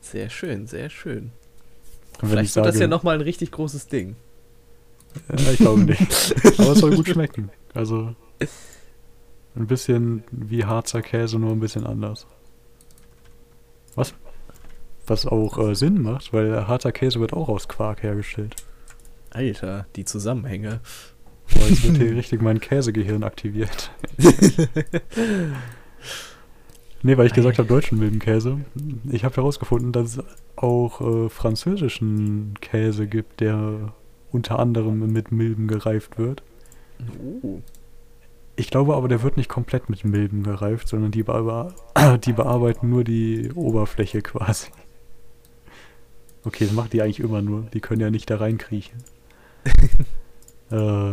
Sehr 0.00 0.30
schön, 0.30 0.66
sehr 0.66 0.88
schön. 0.88 1.32
Vielleicht 2.20 2.50
ich 2.52 2.56
wird 2.56 2.64
das 2.64 2.76
ja 2.76 2.78
sage- 2.80 2.88
nochmal 2.90 3.16
ein 3.16 3.20
richtig 3.20 3.50
großes 3.50 3.88
Ding. 3.88 4.16
Ja, 5.28 5.52
ich 5.52 5.58
glaube 5.58 5.82
nicht. 5.82 6.34
Aber 6.58 6.72
es 6.72 6.78
soll 6.78 6.96
gut 6.96 7.08
schmecken. 7.08 7.50
Also 7.74 8.14
ein 9.56 9.66
bisschen 9.66 10.24
wie 10.30 10.64
Harzer 10.64 11.02
Käse, 11.02 11.38
nur 11.38 11.52
ein 11.52 11.60
bisschen 11.60 11.86
anders. 11.86 12.26
Was? 13.94 14.14
Was 15.06 15.26
auch 15.26 15.58
äh, 15.58 15.74
Sinn 15.74 16.02
macht, 16.02 16.32
weil 16.32 16.68
harzer 16.68 16.92
Käse 16.92 17.18
wird 17.18 17.32
auch 17.32 17.48
aus 17.48 17.66
Quark 17.66 18.02
hergestellt. 18.02 18.54
Alter, 19.30 19.86
die 19.96 20.04
Zusammenhänge. 20.04 20.80
Boah, 21.52 21.66
jetzt 21.66 21.82
wird 21.82 21.96
hier 21.96 22.14
richtig 22.14 22.42
mein 22.42 22.60
Käsegehirn 22.60 23.24
aktiviert. 23.24 23.90
Nee, 27.02 27.16
weil 27.16 27.26
ich 27.26 27.32
gesagt 27.32 27.58
habe, 27.58 27.68
deutschen 27.68 27.98
Milbenkäse. 27.98 28.58
Ich 29.10 29.24
habe 29.24 29.36
herausgefunden, 29.36 29.92
dass 29.92 30.16
es 30.16 30.24
auch 30.56 31.00
äh, 31.00 31.28
französischen 31.28 32.54
Käse 32.60 33.06
gibt, 33.06 33.38
der 33.38 33.92
unter 34.30 34.58
anderem 34.58 35.12
mit 35.12 35.32
Milben 35.32 35.68
gereift 35.68 36.18
wird. 36.18 36.42
Oh. 37.42 37.60
Ich 38.56 38.70
glaube 38.70 38.96
aber, 38.96 39.08
der 39.08 39.22
wird 39.22 39.36
nicht 39.36 39.48
komplett 39.48 39.88
mit 39.88 40.04
Milben 40.04 40.42
gereift, 40.42 40.88
sondern 40.88 41.12
die, 41.12 41.22
bea 41.22 41.72
die 42.24 42.32
bearbeiten 42.32 42.90
nur 42.90 43.04
die 43.04 43.52
Oberfläche 43.54 44.20
quasi. 44.20 44.68
Okay, 46.44 46.64
das 46.64 46.72
macht 46.72 46.92
die 46.92 47.02
eigentlich 47.02 47.20
immer 47.20 47.42
nur. 47.42 47.62
Die 47.72 47.80
können 47.80 48.00
ja 48.00 48.10
nicht 48.10 48.28
da 48.30 48.36
reinkriechen. 48.36 48.98
äh, 50.70 51.12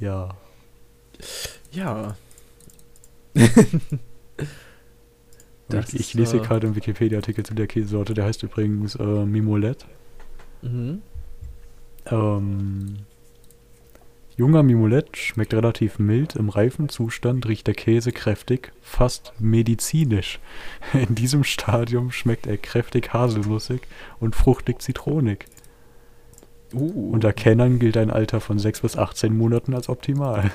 ja. 0.00 0.36
Ja. 1.70 2.16
Ich, 5.68 5.94
ich 5.94 6.14
lese 6.14 6.32
hier 6.32 6.42
äh, 6.42 6.46
gerade 6.46 6.66
einen 6.66 6.76
Wikipedia-Artikel 6.76 7.44
zu 7.44 7.54
der 7.54 7.66
Käsesorte, 7.66 8.14
der 8.14 8.24
heißt 8.24 8.42
übrigens 8.42 8.94
äh, 8.94 9.04
Mimolette. 9.04 9.86
Mhm. 10.62 11.02
Ähm, 12.06 12.96
junger 14.36 14.62
Mimolette 14.62 15.18
schmeckt 15.18 15.54
relativ 15.54 15.98
mild, 15.98 16.36
im 16.36 16.48
reifen 16.48 16.88
Zustand 16.88 17.46
riecht 17.46 17.66
der 17.66 17.74
Käse 17.74 18.12
kräftig, 18.12 18.72
fast 18.80 19.32
medizinisch. 19.38 20.38
In 20.92 21.14
diesem 21.14 21.44
Stadium 21.44 22.12
schmeckt 22.12 22.46
er 22.46 22.56
kräftig 22.56 23.12
haselnussig 23.12 23.82
und 24.20 24.36
fruchtig 24.36 24.82
zitronig. 24.82 25.46
Uh. 26.72 27.12
Unter 27.12 27.32
Kennern 27.32 27.78
gilt 27.78 27.96
ein 27.96 28.10
Alter 28.10 28.40
von 28.40 28.58
6 28.58 28.80
bis 28.80 28.96
18 28.96 29.36
Monaten 29.36 29.74
als 29.74 29.88
optimal. 29.88 30.50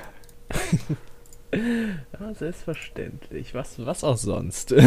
ja, 1.54 2.34
selbstverständlich. 2.34 3.54
Was, 3.54 3.86
was 3.86 4.04
auch 4.04 4.18
sonst. 4.18 4.76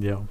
Ja. 0.00 0.26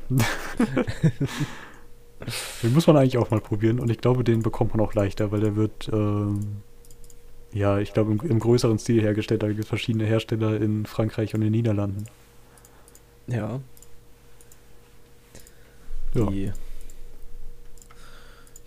Den 2.63 2.73
muss 2.73 2.87
man 2.87 2.97
eigentlich 2.97 3.17
auch 3.17 3.29
mal 3.29 3.39
probieren 3.41 3.79
und 3.79 3.89
ich 3.91 3.99
glaube, 3.99 4.23
den 4.23 4.41
bekommt 4.41 4.75
man 4.75 4.85
auch 4.85 4.93
leichter, 4.93 5.31
weil 5.31 5.41
der 5.41 5.55
wird, 5.55 5.89
ähm, 5.93 6.39
ja, 7.53 7.77
ich 7.79 7.93
glaube, 7.93 8.11
im, 8.11 8.19
im 8.29 8.39
größeren 8.39 8.79
Stil 8.79 9.01
hergestellt. 9.01 9.43
Da 9.43 9.47
gibt 9.47 9.59
es 9.61 9.67
verschiedene 9.67 10.05
Hersteller 10.05 10.59
in 10.59 10.85
Frankreich 10.85 11.33
und 11.33 11.41
in 11.41 11.47
den 11.47 11.51
Niederlanden. 11.53 12.05
ja. 13.27 13.59
Ja. 16.13 16.25
Die. 16.31 16.51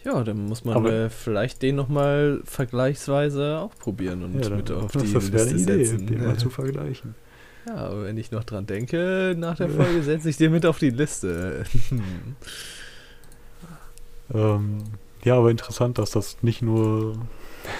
Ja, 0.04 0.22
dann 0.24 0.46
muss 0.46 0.64
man 0.64 0.84
äh, 0.86 1.10
vielleicht 1.10 1.62
den 1.62 1.76
nochmal 1.76 2.40
vergleichsweise 2.44 3.58
auch 3.58 3.74
probieren 3.78 4.22
und 4.22 4.34
Ja, 4.34 4.40
dann- 4.48 4.56
mit 4.58 4.70
auf 4.70 4.92
die 4.92 5.12
das 5.12 5.32
wäre 5.32 5.42
eine 5.44 5.52
Liste 5.52 5.72
Idee, 5.74 5.84
setzen. 5.84 6.06
den 6.06 6.24
mal 6.24 6.36
zu 6.38 6.48
vergleichen. 6.50 7.14
Ja, 7.66 7.74
aber 7.76 8.04
wenn 8.04 8.16
ich 8.16 8.30
noch 8.30 8.44
dran 8.44 8.66
denke, 8.66 9.34
nach 9.36 9.56
der. 9.56 9.68
Folge 9.68 10.02
setze 10.02 10.30
ich 10.30 10.36
den 10.38 10.52
mit 10.52 10.64
auf 10.64 10.78
die 10.78 10.90
Liste. 10.90 11.64
Ähm, 14.32 14.78
ja, 15.24 15.36
aber 15.36 15.50
interessant, 15.50 15.98
dass 15.98 16.10
das 16.12 16.42
nicht 16.42 16.62
nur, 16.62 17.16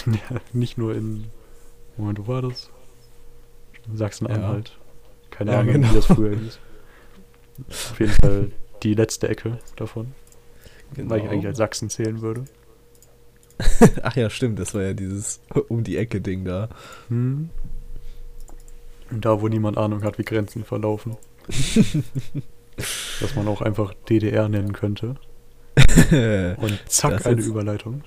nicht 0.53 0.79
nur 0.79 0.95
in, 0.95 1.27
Moment, 1.97 2.19
wo 2.19 2.27
war 2.27 2.43
das? 2.43 2.71
Sachsen-Anhalt. 3.95 4.79
Keine 5.31 5.53
Ja, 5.53 5.61
Ahnung, 5.61 5.75
genau. 5.75 5.91
wie 5.91 5.95
das 5.95 6.07
früher 6.07 6.37
hieß. 6.37 6.59
Auf 7.69 8.01
jeden 8.01 8.13
Fall 8.13 8.51
die 8.83 8.95
letzte 8.95 9.29
Ecke 9.29 9.59
davon, 9.77 10.15
weil 10.97 11.19
ich 11.19 11.23
Genau. 11.25 11.33
eigentlich 11.33 11.47
als 11.47 11.59
Sachsen 11.59 11.91
zählen 11.91 12.21
würde. 12.21 12.45
Ach 14.03 14.17
ja, 14.17 14.31
stimmt, 14.31 14.59
das 14.59 14.75
war 14.75 14.83
ja 14.83 14.95
dieses 14.95 15.41
um 15.69 15.85
die 15.85 15.97
Ecke 15.99 16.21
Ding 16.23 16.45
da. 16.47 16.69
Hm. 17.09 17.51
Da, 19.11 19.41
wo 19.43 19.49
niemand 19.49 19.77
Ahnung 19.77 20.03
hat, 20.05 20.19
wie 20.19 20.23
Grenzen 20.25 20.65
verlaufen. 20.65 21.17
Dass 23.21 23.35
man 23.35 23.49
auch 23.49 23.61
einfach 23.61 23.93
DDR 24.09 24.49
nennen 24.49 24.73
könnte. 24.73 25.17
Und 26.59 26.79
zack, 26.87 27.19
Das 27.19 27.27
eine 27.27 27.43
Überleitung. 27.43 28.03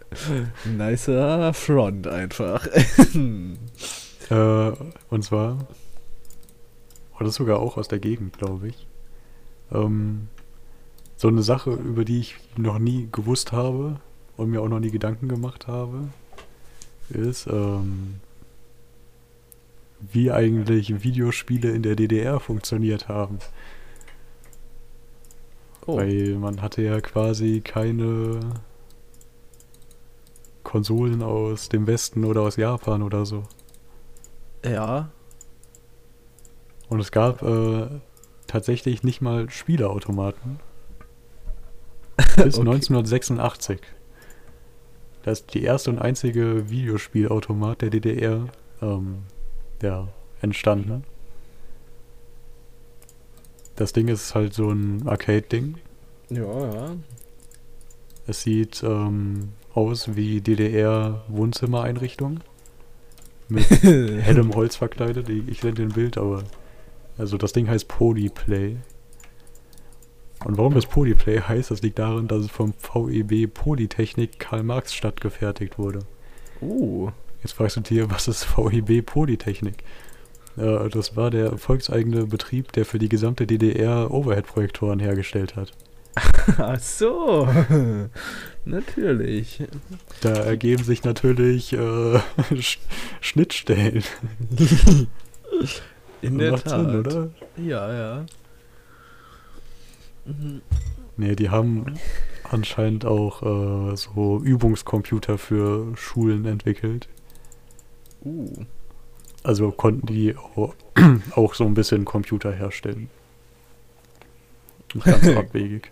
Nicer 0.64 1.52
Front 1.54 2.06
einfach. 2.06 2.66
Äh, 4.30 4.72
und 5.08 5.24
zwar, 5.24 5.66
oh, 7.14 7.18
das 7.18 7.30
ist 7.30 7.34
sogar 7.34 7.58
auch 7.58 7.76
aus 7.76 7.88
der 7.88 7.98
Gegend, 7.98 8.38
glaube 8.38 8.68
ich. 8.68 8.86
Ähm, 9.72 10.28
so 11.16 11.26
eine 11.26 11.42
Sache, 11.42 11.72
über 11.72 12.04
die 12.04 12.20
ich 12.20 12.36
noch 12.56 12.78
nie 12.78 13.08
gewusst 13.10 13.50
habe 13.50 14.00
und 14.36 14.50
mir 14.50 14.62
auch 14.62 14.68
noch 14.68 14.78
nie 14.78 14.92
Gedanken 14.92 15.26
gemacht 15.26 15.66
habe, 15.66 16.10
ist, 17.08 17.48
ähm, 17.48 18.20
wie 20.12 20.30
eigentlich 20.30 21.02
Videospiele 21.02 21.70
in 21.70 21.82
der 21.82 21.96
DDR 21.96 22.40
funktioniert 22.40 23.08
haben. 23.08 23.38
Oh. 25.92 25.96
Weil 25.98 26.36
man 26.36 26.62
hatte 26.62 26.82
ja 26.82 27.00
quasi 27.00 27.60
keine 27.60 28.40
Konsolen 30.62 31.22
aus 31.22 31.68
dem 31.68 31.86
Westen 31.86 32.24
oder 32.24 32.42
aus 32.42 32.56
Japan 32.56 33.02
oder 33.02 33.26
so. 33.26 33.44
Ja. 34.64 35.10
Und 36.88 37.00
es 37.00 37.12
gab 37.12 37.42
äh, 37.42 37.86
tatsächlich 38.46 39.02
nicht 39.02 39.20
mal 39.20 39.48
Spieleautomaten. 39.50 40.60
Bis 42.36 42.58
Okay. 42.58 42.68
1986. 42.68 43.80
Das 45.22 45.40
ist 45.40 45.54
die 45.54 45.62
erste 45.62 45.90
und 45.90 45.98
einzige 45.98 46.70
Videospielautomat 46.70 47.82
der 47.82 47.90
DDR 47.90 48.48
ähm, 48.80 49.18
ja, 49.82 50.08
entstanden. 50.40 51.04
Das 53.80 53.94
Ding 53.94 54.08
ist 54.08 54.34
halt 54.34 54.52
so 54.52 54.68
ein 54.70 55.08
Arcade-Ding. 55.08 55.76
Ja, 56.28 56.42
ja. 56.42 56.96
Es 58.26 58.42
sieht 58.42 58.82
ähm, 58.82 59.54
aus 59.72 60.16
wie 60.16 60.42
DDR-Wohnzimmereinrichtung. 60.42 62.40
Mit 63.48 63.64
hellem 63.82 64.54
Holz 64.54 64.76
verkleidet. 64.76 65.30
Ich, 65.30 65.48
ich 65.48 65.60
sende 65.62 65.80
ein 65.80 65.92
Bild, 65.92 66.18
aber. 66.18 66.44
Also 67.16 67.38
das 67.38 67.54
Ding 67.54 67.70
heißt 67.70 67.88
Polyplay. 67.88 68.76
Und 70.44 70.58
warum 70.58 70.74
das 70.74 70.84
Polyplay 70.84 71.40
heißt, 71.40 71.70
das 71.70 71.80
liegt 71.80 71.98
daran, 71.98 72.28
dass 72.28 72.44
es 72.44 72.50
vom 72.50 72.74
VEB 72.82 73.46
Polytechnik 73.46 74.38
Karl 74.38 74.62
Marx 74.62 74.92
Stadt 74.92 75.22
gefertigt 75.22 75.78
wurde. 75.78 76.00
Uh. 76.60 77.12
Jetzt 77.42 77.52
fragst 77.52 77.78
du 77.78 77.80
dir, 77.80 78.10
was 78.10 78.28
ist 78.28 78.44
VEB 78.44 79.00
Polytechnik? 79.06 79.82
Äh, 80.56 80.88
das 80.88 81.16
war 81.16 81.30
der 81.30 81.58
volkseigene 81.58 82.26
Betrieb, 82.26 82.72
der 82.72 82.84
für 82.84 82.98
die 82.98 83.08
gesamte 83.08 83.46
DDR 83.46 84.10
Overhead-Projektoren 84.10 85.00
hergestellt 85.00 85.56
hat. 85.56 85.72
Ach 86.58 86.80
so. 86.80 87.48
Natürlich. 88.64 89.62
Da 90.20 90.30
ergeben 90.30 90.82
sich 90.84 91.04
natürlich 91.04 91.72
äh, 91.72 92.18
Sch 92.60 92.78
Schnittstellen. 93.20 94.04
In 96.20 96.38
der 96.38 96.56
Tat. 96.56 96.90
Sinn, 96.90 97.00
oder? 97.00 97.30
Ja, 97.56 97.92
ja. 97.92 98.26
Mhm. 100.26 100.60
Nee, 101.16 101.36
die 101.36 101.50
haben 101.50 101.98
anscheinend 102.44 103.04
auch 103.04 103.42
äh, 103.42 103.96
so 103.96 104.40
Übungscomputer 104.42 105.38
für 105.38 105.96
Schulen 105.96 106.44
entwickelt. 106.44 107.08
Uh. 108.24 108.64
Also 109.42 109.70
konnten 109.72 110.06
die 110.06 110.36
au- 110.36 110.74
auch 111.34 111.54
so 111.54 111.64
ein 111.64 111.74
bisschen 111.74 112.04
Computer 112.04 112.52
herstellen. 112.52 113.08
Nicht 114.94 115.06
ganz 115.06 115.26
abwegig. 115.36 115.90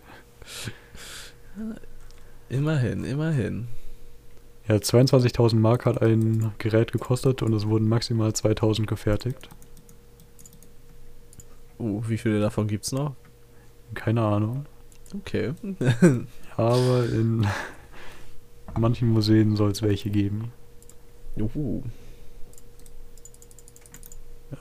Immerhin, 2.49 3.05
immerhin. 3.05 3.69
Ja, 4.69 4.77
22.000 4.77 5.57
Mark 5.57 5.87
hat 5.87 6.03
ein 6.03 6.53
Gerät 6.59 6.93
gekostet 6.93 7.43
und 7.43 7.53
es 7.55 7.67
wurden 7.67 7.89
maximal 7.89 8.31
2.000 8.31 8.87
gefertigt. 8.87 9.49
Uh, 11.79 12.03
wie 12.07 12.19
viele 12.19 12.41
davon 12.41 12.67
gibt's 12.67 12.93
noch? 12.93 13.15
Keine 13.95 14.23
Ahnung. 14.23 14.67
Okay. 15.15 15.53
Aber 16.57 17.05
in 17.07 17.47
manchen 18.79 19.09
Museen 19.09 19.57
soll 19.57 19.71
es 19.71 19.81
welche 19.81 20.11
geben. 20.11 20.53
uh. 21.39 21.83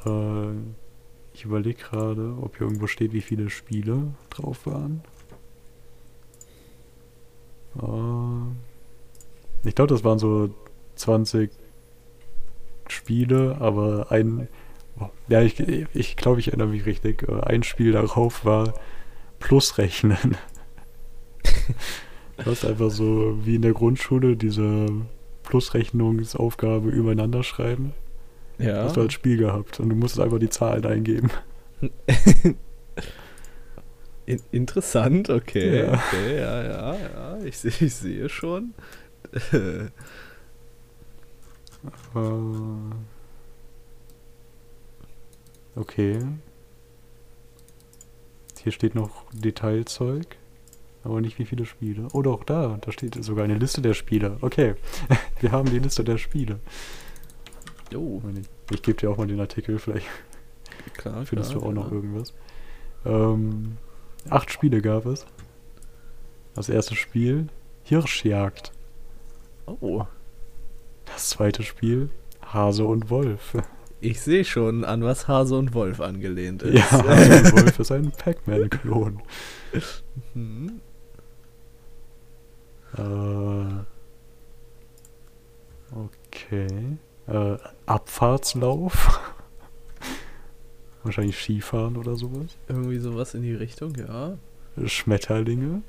Äh, 0.05 0.51
ich 1.33 1.45
überlege 1.45 1.79
gerade, 1.81 2.35
ob 2.41 2.57
hier 2.57 2.65
irgendwo 2.65 2.87
steht, 2.87 3.13
wie 3.13 3.21
viele 3.21 3.49
Spiele 3.49 4.13
drauf 4.29 4.65
waren. 4.65 5.01
Äh, 7.79 9.67
ich 9.67 9.75
glaube, 9.75 9.93
das 9.93 10.03
waren 10.03 10.19
so 10.19 10.49
20 10.95 11.51
Spiele, 12.87 13.57
aber 13.59 14.11
ein. 14.11 14.47
oh, 14.99 15.09
Ja, 15.27 15.41
ich, 15.41 15.59
ich 15.59 16.15
glaube, 16.15 16.39
ich 16.39 16.47
erinnere 16.47 16.69
mich 16.69 16.85
richtig. 16.85 17.23
Äh, 17.23 17.41
Ein 17.41 17.63
Spiel 17.63 17.91
darauf 17.91 18.45
war 18.45 18.73
Plusrechnen. 19.39 20.37
Das 22.37 22.47
ist 22.47 22.65
einfach 22.65 22.89
so 22.89 23.37
wie 23.45 23.55
in 23.55 23.61
der 23.61 23.73
Grundschule 23.73 24.35
diese 24.35 24.87
Plusrechnungsaufgabe 25.43 26.89
übereinander 26.89 27.43
schreiben. 27.43 27.93
Ja. 28.59 28.83
Hast 28.83 28.95
du 28.97 29.01
als 29.01 29.13
Spiel 29.13 29.37
gehabt 29.37 29.79
und 29.79 29.89
du 29.89 29.95
musstest 29.95 30.21
einfach 30.23 30.39
die 30.39 30.49
Zahlen 30.49 30.85
eingeben. 30.85 31.29
In 34.25 34.41
interessant, 34.51 35.29
okay. 35.29 35.83
Ja. 35.85 35.93
Okay, 35.93 36.37
ja, 36.39 36.63
ja, 36.63 36.95
ja. 36.95 37.37
Ich, 37.45 37.57
seh- 37.59 37.85
ich 37.85 37.95
sehe 37.95 38.27
schon. 38.29 38.73
Äh, 42.15 42.19
okay. 45.75 46.19
Hier 48.63 48.71
steht 48.71 48.95
noch 48.95 49.23
Detailzeug, 49.31 50.25
aber 51.03 51.21
nicht 51.21 51.39
wie 51.39 51.45
viele 51.45 51.65
Spiele. 51.65 52.07
Oh 52.13 52.21
doch, 52.21 52.43
da, 52.43 52.77
da 52.81 52.91
steht 52.91 53.23
sogar 53.23 53.45
eine 53.45 53.57
Liste 53.57 53.81
der 53.81 53.93
Spiele. 53.93 54.37
Okay, 54.41 54.75
wir 55.39 55.51
haben 55.51 55.69
die 55.69 55.79
Liste 55.79 56.03
der 56.03 56.17
Spiele. 56.17 56.59
Oh, 57.95 58.21
Ich, 58.71 58.81
gebe 58.81 58.97
dir 58.99 59.09
auch 59.09 59.17
mal 59.17 59.27
den 59.27 59.39
Artikel, 59.39 59.79
vielleicht 59.79 60.07
klar. 60.93 61.25
findest 61.25 61.51
klar, 61.51 61.61
du 61.61 61.67
auch 61.67 61.73
noch 61.73 61.87
klar. 61.89 61.93
irgendwas. 62.01 62.33
Ähm, 63.05 63.77
acht 64.29 64.51
Spiele 64.51 64.81
gab 64.81 65.05
es. 65.05 65.25
Das 66.55 66.69
erste 66.69 66.95
Spiel, 66.95 67.47
Hirschjagd. 67.83 68.71
Oh, 69.65 70.05
Das 71.05 71.29
zweite 71.29 71.63
Spiel, 71.63 72.09
Hase 72.41 72.85
und 72.85 73.09
Wolf. 73.09 73.53
ich 74.01 74.21
sehe 74.21 74.43
schon, 74.45 74.83
an 74.83 75.03
was 75.03 75.27
Hase 75.27 75.55
und 75.57 75.73
Wolf 75.73 75.99
angelehnt 76.01 76.63
ist. 76.63 76.73
Ja, 76.73 76.91
Hase 76.91 77.37
und 77.43 77.51
Wolf 77.53 77.79
ist 77.79 77.91
ein 77.91 78.11
Pac-Man-Klon. 78.11 79.21
Hm. 80.33 80.81
Äh, 82.97 83.83
okay. 85.95 86.97
Äh, 87.27 87.57
Abfahrtslauf. 87.85 89.19
Wahrscheinlich 91.03 91.37
Skifahren 91.37 91.97
oder 91.97 92.15
sowas. 92.15 92.57
Irgendwie 92.67 92.99
sowas 92.99 93.33
in 93.33 93.41
die 93.41 93.53
Richtung, 93.53 93.95
ja. 93.95 94.37
Schmetterlinge. 94.85 95.81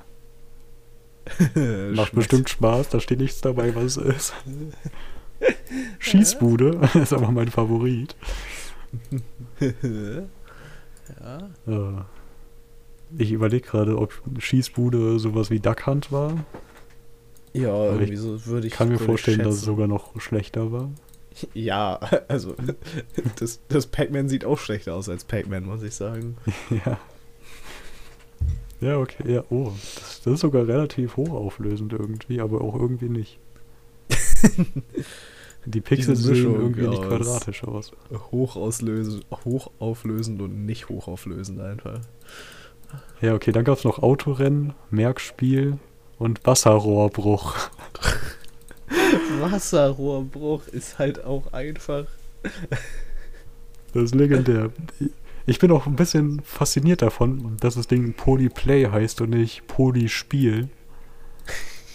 Macht 1.94 2.14
bestimmt 2.14 2.48
Spaß, 2.48 2.88
da 2.88 3.01
steht 3.01 3.18
nichts 3.20 3.40
dabei, 3.40 3.74
was 3.74 3.96
es 3.96 4.16
ist. 4.16 4.35
Schießbude 5.98 6.88
ist 6.94 7.12
aber 7.12 7.31
mein 7.31 7.48
Favorit. 7.48 8.16
ja. 9.61 11.38
Äh, 11.66 12.03
ich 13.16 13.33
überlege 13.33 13.66
gerade, 13.66 13.98
ob 13.98 14.20
Schießbude 14.38 15.18
sowas 15.18 15.51
wie 15.51 15.61
Duck 15.61 15.87
Hunt 15.87 16.12
war. 16.12 16.44
Ja, 17.53 17.92
irgendwie 17.92 18.16
so 18.16 18.46
würde 18.46 18.66
ich. 18.66 18.72
Ich 18.72 18.79
kann 18.79 18.88
mir 18.88 18.98
vorstellen, 18.98 19.38
dass 19.38 19.48
es 19.48 19.61
schätzen. 19.61 19.66
sogar 19.66 19.87
noch 19.87 20.20
schlechter 20.20 20.70
war. 20.72 20.90
Ja, 21.55 22.01
also 22.29 22.55
das, 23.38 23.61
das 23.68 23.87
Pac-Man 23.87 24.29
sieht 24.29 24.44
auch 24.44 24.59
schlechter 24.59 24.94
aus 24.94 25.09
als 25.09 25.24
Pac-Man, 25.24 25.64
muss 25.64 25.83
ich 25.83 25.94
sagen. 25.94 26.37
Ja. 26.70 26.98
Ja, 28.81 28.98
okay, 28.98 29.33
ja, 29.33 29.42
oh, 29.51 29.72
das, 29.96 30.20
das 30.22 30.35
ist 30.35 30.40
sogar 30.40 30.68
relativ 30.68 31.16
hochauflösend 31.16 31.92
irgendwie, 31.92 32.40
aber 32.40 32.61
auch 32.61 32.77
irgendwie 32.77 33.09
nicht. 33.09 33.40
Die 35.64 35.81
Pixel 35.81 36.14
sehen 36.14 36.55
irgendwie 36.55 36.87
nicht 36.87 37.03
quadratisch 37.03 37.64
aus. 37.64 37.90
Hochauslösend, 38.31 39.27
hochauflösend 39.44 40.40
und 40.40 40.64
nicht 40.64 40.88
hochauflösend 40.88 41.61
einfach. 41.61 42.01
Ja, 43.20 43.35
okay, 43.35 43.53
dann 43.53 43.64
gab 43.64 43.79
es 43.79 43.85
noch 43.85 43.98
Autorennen, 43.98 44.74
Merkspiel 44.90 45.79
und 46.18 46.46
Wasserrohrbruch. 46.46 47.57
Wasserrohrbruch 49.40 50.66
ist 50.68 50.98
halt 50.98 51.24
auch 51.24 51.53
einfach. 51.53 52.07
Das 53.92 54.05
ist 54.05 54.14
legendär. 54.14 54.70
Ich 55.46 55.59
bin 55.59 55.70
auch 55.70 55.87
ein 55.87 55.96
bisschen 55.96 56.40
fasziniert 56.42 57.03
davon, 57.03 57.57
dass 57.61 57.74
das 57.74 57.87
Ding 57.87 58.12
Polyplay 58.12 58.87
heißt 58.87 59.20
und 59.22 59.31
nicht 59.31 59.66
Polyspiel. 59.66 60.68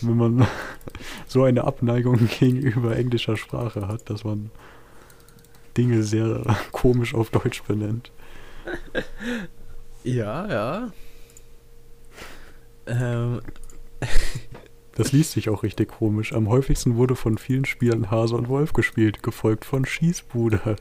Wenn 0.01 0.17
man 0.17 0.47
so 1.27 1.43
eine 1.43 1.63
Abneigung 1.63 2.27
gegenüber 2.39 2.95
englischer 2.95 3.37
Sprache 3.37 3.87
hat, 3.87 4.09
dass 4.09 4.23
man 4.23 4.49
Dinge 5.77 6.03
sehr 6.03 6.43
komisch 6.71 7.13
auf 7.13 7.29
Deutsch 7.29 7.63
benennt. 7.63 8.11
Ja, 10.03 10.47
ja. 10.47 10.91
Ähm, 12.85 13.41
Das 14.95 15.11
liest 15.11 15.31
sich 15.31 15.49
auch 15.49 15.63
richtig 15.63 15.89
komisch. 15.89 16.33
Am 16.33 16.49
häufigsten 16.49 16.95
wurde 16.95 17.15
von 17.15 17.37
vielen 17.37 17.65
Spielern 17.65 18.11
Hase 18.11 18.35
und 18.35 18.47
Wolf 18.47 18.73
gespielt, 18.73 19.23
gefolgt 19.23 19.65
von 19.65 19.85
Schießbude. 19.85 20.75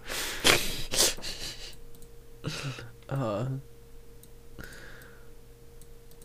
ah. 3.09 3.47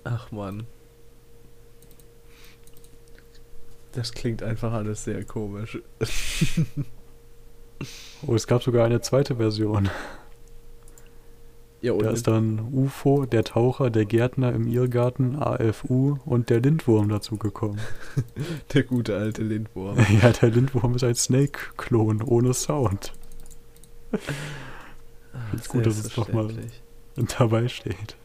Ach 0.04 0.32
man. 0.32 0.68
Das 3.94 4.12
klingt 4.14 4.44
einfach 4.44 4.74
alles 4.74 5.04
sehr 5.06 5.24
komisch. 5.24 5.80
Oh, 8.26 8.36
es 8.36 8.48
gab 8.48 8.64
sogar 8.64 8.86
eine 8.86 9.02
zweite 9.02 9.36
Version. 9.36 9.90
Ja, 11.88 11.98
Da 11.98 12.10
ist 12.12 12.28
dann 12.28 12.60
UFO, 12.74 13.26
der 13.26 13.44
Taucher, 13.46 13.90
der 13.90 14.04
Gärtner 14.04 14.52
im 14.52 14.68
Irrgarten, 14.68 15.38
AFU 15.38 16.18
und 16.26 16.50
der 16.50 16.60
Lindwurm 16.60 17.08
dazu 17.08 17.38
gekommen. 17.38 17.80
der 18.74 18.84
gute 18.84 19.16
alte 19.16 19.42
Lindwurm. 19.44 19.98
ja, 20.22 20.32
der 20.32 20.50
Lindwurm 20.50 20.96
ist 20.96 21.04
ein 21.06 21.16
Snake-Klon 21.16 22.22
ohne 22.22 22.54
Sound. 22.54 23.14
Find's 25.50 25.70
gut, 25.70 25.86
dass 25.86 25.98
es 25.98 26.14
doch 26.14 26.32
mal- 26.34 26.54
dabei 27.38 27.68
steht. 27.70 28.18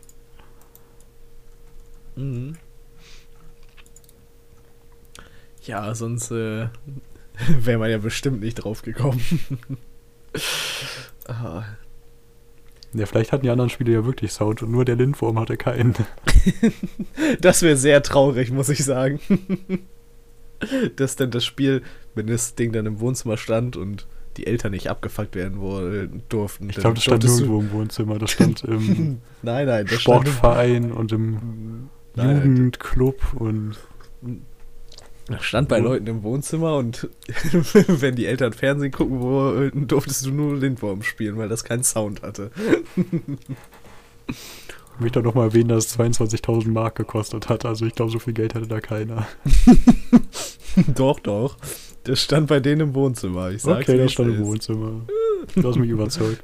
Mhm. 2.16 2.56
Ja, 5.64 5.94
sonst 5.94 6.32
äh, 6.32 6.66
wäre 7.60 7.78
man 7.78 7.90
ja 7.90 7.98
bestimmt 7.98 8.40
nicht 8.40 8.56
drauf 8.56 8.82
gekommen. 8.82 9.20
ah, 11.26 11.62
Ja, 12.94 13.06
vielleicht 13.06 13.32
hatten 13.32 13.42
die 13.44 13.50
anderen 13.50 13.70
Spiele 13.70 13.92
ja 13.92 14.04
wirklich 14.04 14.32
Sound 14.32 14.62
und 14.62 14.70
nur 14.70 14.84
der 14.84 14.96
Lindwurm 14.96 15.38
hatte 15.38 15.56
keinen. 15.56 15.94
das 17.40 17.62
wäre 17.62 17.76
sehr 17.76 18.02
traurig, 18.02 18.50
muss 18.50 18.68
ich 18.68 18.84
sagen. 18.84 19.18
Dass 20.96 21.16
dann 21.16 21.30
das 21.30 21.44
Spiel, 21.44 21.82
wenn 22.14 22.26
das 22.26 22.54
Ding 22.54 22.72
dann 22.72 22.86
im 22.86 23.00
Wohnzimmer 23.00 23.36
stand 23.36 23.76
und 23.76 24.06
die 24.36 24.46
Eltern 24.46 24.72
nicht 24.72 24.88
abgefuckt 24.88 25.34
werden 25.34 26.22
durften. 26.28 26.70
Ich 26.70 26.76
glaube, 26.76 26.94
das 26.94 27.02
stand 27.04 27.24
nirgendwo 27.24 27.60
im 27.60 27.72
Wohnzimmer. 27.72 28.18
Das 28.18 28.30
stand 28.30 28.62
im 28.64 29.18
Nein, 29.42 29.66
nein, 29.66 29.86
das 29.86 30.00
stand 30.02 30.26
im- 30.26 30.32
Sportverein 30.32 30.92
und 30.92 31.12
im 31.12 31.88
Nein, 32.14 32.36
Jugendclub 32.36 33.34
und 33.34 33.76
stand 35.40 35.68
bei 35.68 35.78
Leuten 35.78 36.06
im 36.06 36.22
Wohnzimmer 36.22 36.76
und 36.76 37.08
wenn 37.88 38.16
die 38.16 38.26
Eltern 38.26 38.52
Fernsehen 38.52 38.92
gucken 38.92 39.20
wollten, 39.20 39.86
durftest 39.86 40.26
du 40.26 40.30
nur 40.30 40.56
Lindwurm 40.56 41.02
spielen, 41.02 41.38
weil 41.38 41.48
das 41.48 41.64
keinen 41.64 41.84
Sound 41.84 42.22
hatte. 42.22 42.50
ich 44.26 45.00
möchte 45.00 45.22
noch 45.22 45.34
mal 45.34 45.44
erwähnen, 45.44 45.68
dass 45.68 45.86
es 45.86 45.98
22.000 45.98 46.68
Mark 46.68 46.96
gekostet 46.96 47.48
hat. 47.48 47.64
Also 47.64 47.86
ich 47.86 47.94
glaube, 47.94 48.10
so 48.10 48.18
viel 48.18 48.34
Geld 48.34 48.54
hatte 48.54 48.66
da 48.66 48.80
keiner. 48.80 49.26
doch, 50.94 51.20
doch. 51.20 51.56
Das 52.04 52.20
stand 52.20 52.48
bei 52.48 52.58
denen 52.58 52.80
im 52.80 52.94
Wohnzimmer. 52.94 53.50
Ich 53.52 53.62
sag's 53.62 53.88
okay, 53.88 53.98
das 53.98 54.12
stand 54.12 54.30
im 54.30 54.42
ist. 54.42 54.46
Wohnzimmer. 54.46 55.02
Du 55.54 55.68
hast 55.68 55.76
mich 55.76 55.90
überzeugt. 55.90 56.42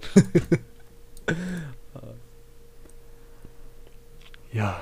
ja. 4.53 4.81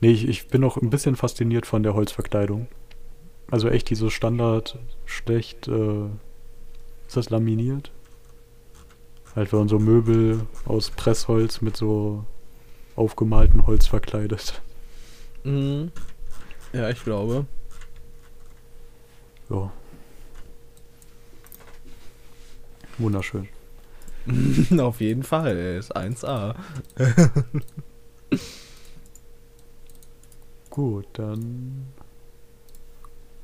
Nee, 0.00 0.12
ich, 0.12 0.28
ich 0.28 0.48
bin 0.48 0.62
noch 0.62 0.78
ein 0.78 0.90
bisschen 0.90 1.16
fasziniert 1.16 1.66
von 1.66 1.82
der 1.82 1.94
Holzverkleidung. 1.94 2.68
Also 3.50 3.68
echt 3.68 3.90
dieses 3.90 4.12
Standard 4.12 4.78
schlecht, 5.04 5.68
äh, 5.68 6.06
ist 7.06 7.16
das 7.16 7.30
laminiert? 7.30 7.90
Halt, 9.36 9.52
wenn 9.52 9.60
man 9.60 9.68
so 9.68 9.78
Möbel 9.78 10.46
aus 10.64 10.90
Pressholz 10.90 11.60
mit 11.60 11.76
so 11.76 12.24
aufgemalten 12.96 13.66
Holz 13.66 13.86
verkleidet. 13.86 14.62
Mhm. 15.44 15.92
Ja, 16.72 16.88
ich 16.90 17.02
glaube. 17.02 17.46
Ja. 19.48 19.72
Wunderschön. 22.98 23.48
Auf 24.78 25.00
jeden 25.00 25.22
Fall, 25.22 25.56
ey, 25.56 25.78
ist 25.78 25.96
1A. 25.96 26.54
Gut, 30.70 31.06
dann 31.14 31.88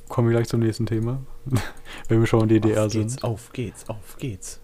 kommen 0.08 0.28
wir 0.28 0.36
gleich 0.36 0.48
zum 0.48 0.60
nächsten 0.60 0.86
Thema. 0.86 1.20
Wenn 2.08 2.20
wir 2.20 2.26
schon 2.26 2.42
in 2.42 2.48
DDR 2.48 2.86
auf 2.86 2.92
geht's, 2.92 3.12
sind. 3.14 3.24
auf 3.24 3.52
geht's, 3.52 3.88
auf 3.88 4.16
geht's. 4.18 4.60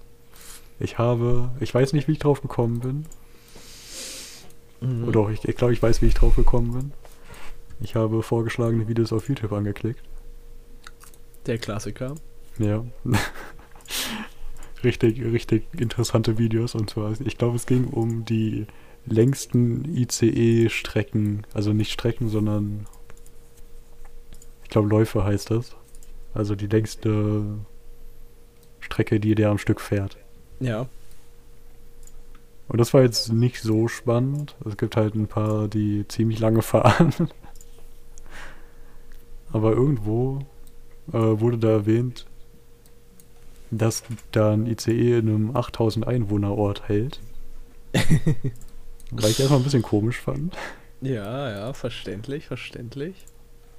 Ich 0.79 0.99
habe, 0.99 1.51
ich 1.61 1.75
weiß 1.75 1.93
nicht, 1.93 2.09
wie 2.09 2.13
ich 2.13 2.19
drauf 2.19 2.41
gekommen 2.41 2.81
bin. 2.81 3.07
Mhm. 4.81 5.09
Oder 5.09 5.21
auch, 5.21 5.31
ich, 5.31 5.45
ich 5.45 5.57
glaube, 5.57 5.73
ich 5.73 5.83
weiß, 5.83 6.03
wie 6.03 6.07
ich 6.07 6.15
drauf 6.15 6.37
gekommen 6.37 6.73
bin. 6.73 6.93
Ich 7.81 7.97
habe 7.97 8.23
vorgeschlagene 8.23 8.87
Videos 8.89 9.13
auf 9.13 9.29
YouTube 9.29 9.53
angeklickt. 9.53 10.03
Der 11.47 11.59
Klassiker. 11.59 12.15
Ja. 12.59 12.85
richtig, 14.85 15.23
richtig 15.25 15.65
interessante 15.77 16.39
Videos. 16.39 16.75
Und 16.75 16.91
zwar, 16.91 17.13
ich 17.21 17.39
glaube, 17.39 17.57
es 17.57 17.67
ging 17.67 17.89
um 17.89 18.25
die 18.25 18.67
längsten 19.07 19.85
ICE-Strecken. 19.85 21.47
Also 21.55 21.73
nicht 21.73 21.93
Strecken, 21.93 22.29
sondern 22.29 22.87
ich 24.63 24.71
glaube, 24.71 24.89
Läufe 24.89 25.25
heißt 25.25 25.51
das. 25.51 25.77
Also 26.35 26.55
die 26.55 26.67
längste 26.67 27.45
Strecke, 28.81 29.21
die 29.21 29.35
der 29.35 29.51
am 29.51 29.59
Stück 29.59 29.81
fährt. 29.81 30.17
Ja. 30.61 30.87
Und 32.69 32.79
das 32.79 32.95
war 32.95 33.03
jetzt 33.03 33.33
nicht 33.33 33.61
so 33.61 33.89
spannend. 33.89 34.57
Es 34.65 34.77
gibt 34.77 34.97
halt 34.97 35.15
ein 35.15 35.27
paar, 35.27 35.69
die 35.69 36.07
ziemlich 36.09 36.39
lange 36.39 36.63
fahren. 36.63 37.13
Aber 39.53 39.73
irgendwo 39.73 40.39
äh, 41.13 41.19
wurde 41.19 41.59
da 41.59 41.69
erwähnt, 41.69 42.27
dass 43.71 44.03
da 44.31 44.53
ein 44.53 44.67
ICE 44.67 45.19
in 45.19 45.29
einem 45.29 45.57
8000 45.57 46.07
Einwohner-Ort 46.07 46.89
hält. 46.89 47.21
Weil 49.13 49.31
ich 49.31 49.41
erstmal 49.41 49.61
ein 49.61 49.65
bisschen 49.65 49.83
komisch 49.83 50.19
fand. 50.19 50.57
Ja, 51.03 51.51
ja, 51.51 51.73
verständlich, 51.73 52.47
verständlich. 52.47 53.27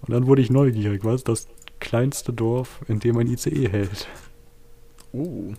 Und 0.01 0.13
dann 0.13 0.27
wurde 0.27 0.41
ich 0.41 0.49
neugierig, 0.49 1.03
was? 1.03 1.23
Das 1.23 1.47
kleinste 1.79 2.33
Dorf, 2.33 2.81
in 2.87 2.99
dem 2.99 3.17
ein 3.17 3.27
ICE 3.27 3.69
hält. 3.69 4.07
Uh. 5.13 5.53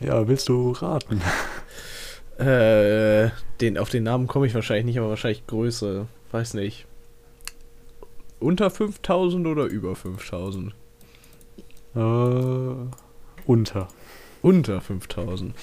Ja, 0.00 0.26
willst 0.28 0.48
du 0.48 0.72
raten? 0.72 1.20
Äh, 2.36 3.30
den, 3.60 3.78
auf 3.78 3.90
den 3.90 4.02
Namen 4.02 4.26
komme 4.26 4.48
ich 4.48 4.54
wahrscheinlich 4.54 4.86
nicht, 4.86 4.98
aber 4.98 5.10
wahrscheinlich 5.10 5.46
Größe. 5.46 6.08
Weiß 6.32 6.54
nicht. 6.54 6.84
Unter 8.40 8.70
5000 8.70 9.46
oder 9.46 9.66
über 9.66 9.94
5000? 9.94 10.74
Äh, 11.94 11.98
unter. 13.46 13.88
Unter 14.44 14.80
5000. 14.82 15.54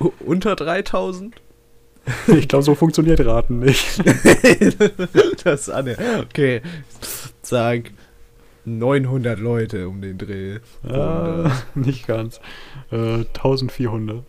U- 0.00 0.12
Unter 0.26 0.56
3000? 0.56 1.36
Ich 2.26 2.48
glaube, 2.48 2.64
so 2.64 2.74
funktioniert 2.74 3.24
Raten 3.24 3.60
nicht. 3.60 3.98
das 5.44 5.60
ist 5.62 5.68
Anne. 5.70 5.96
Okay. 6.22 6.62
Sag 7.42 7.92
900 8.64 9.38
Leute 9.38 9.88
um 9.88 10.00
den 10.00 10.18
Dreh. 10.18 10.58
Ah, 10.88 11.50
nicht 11.74 12.06
ganz. 12.06 12.40
Äh, 12.90 13.24
1400. 13.26 14.24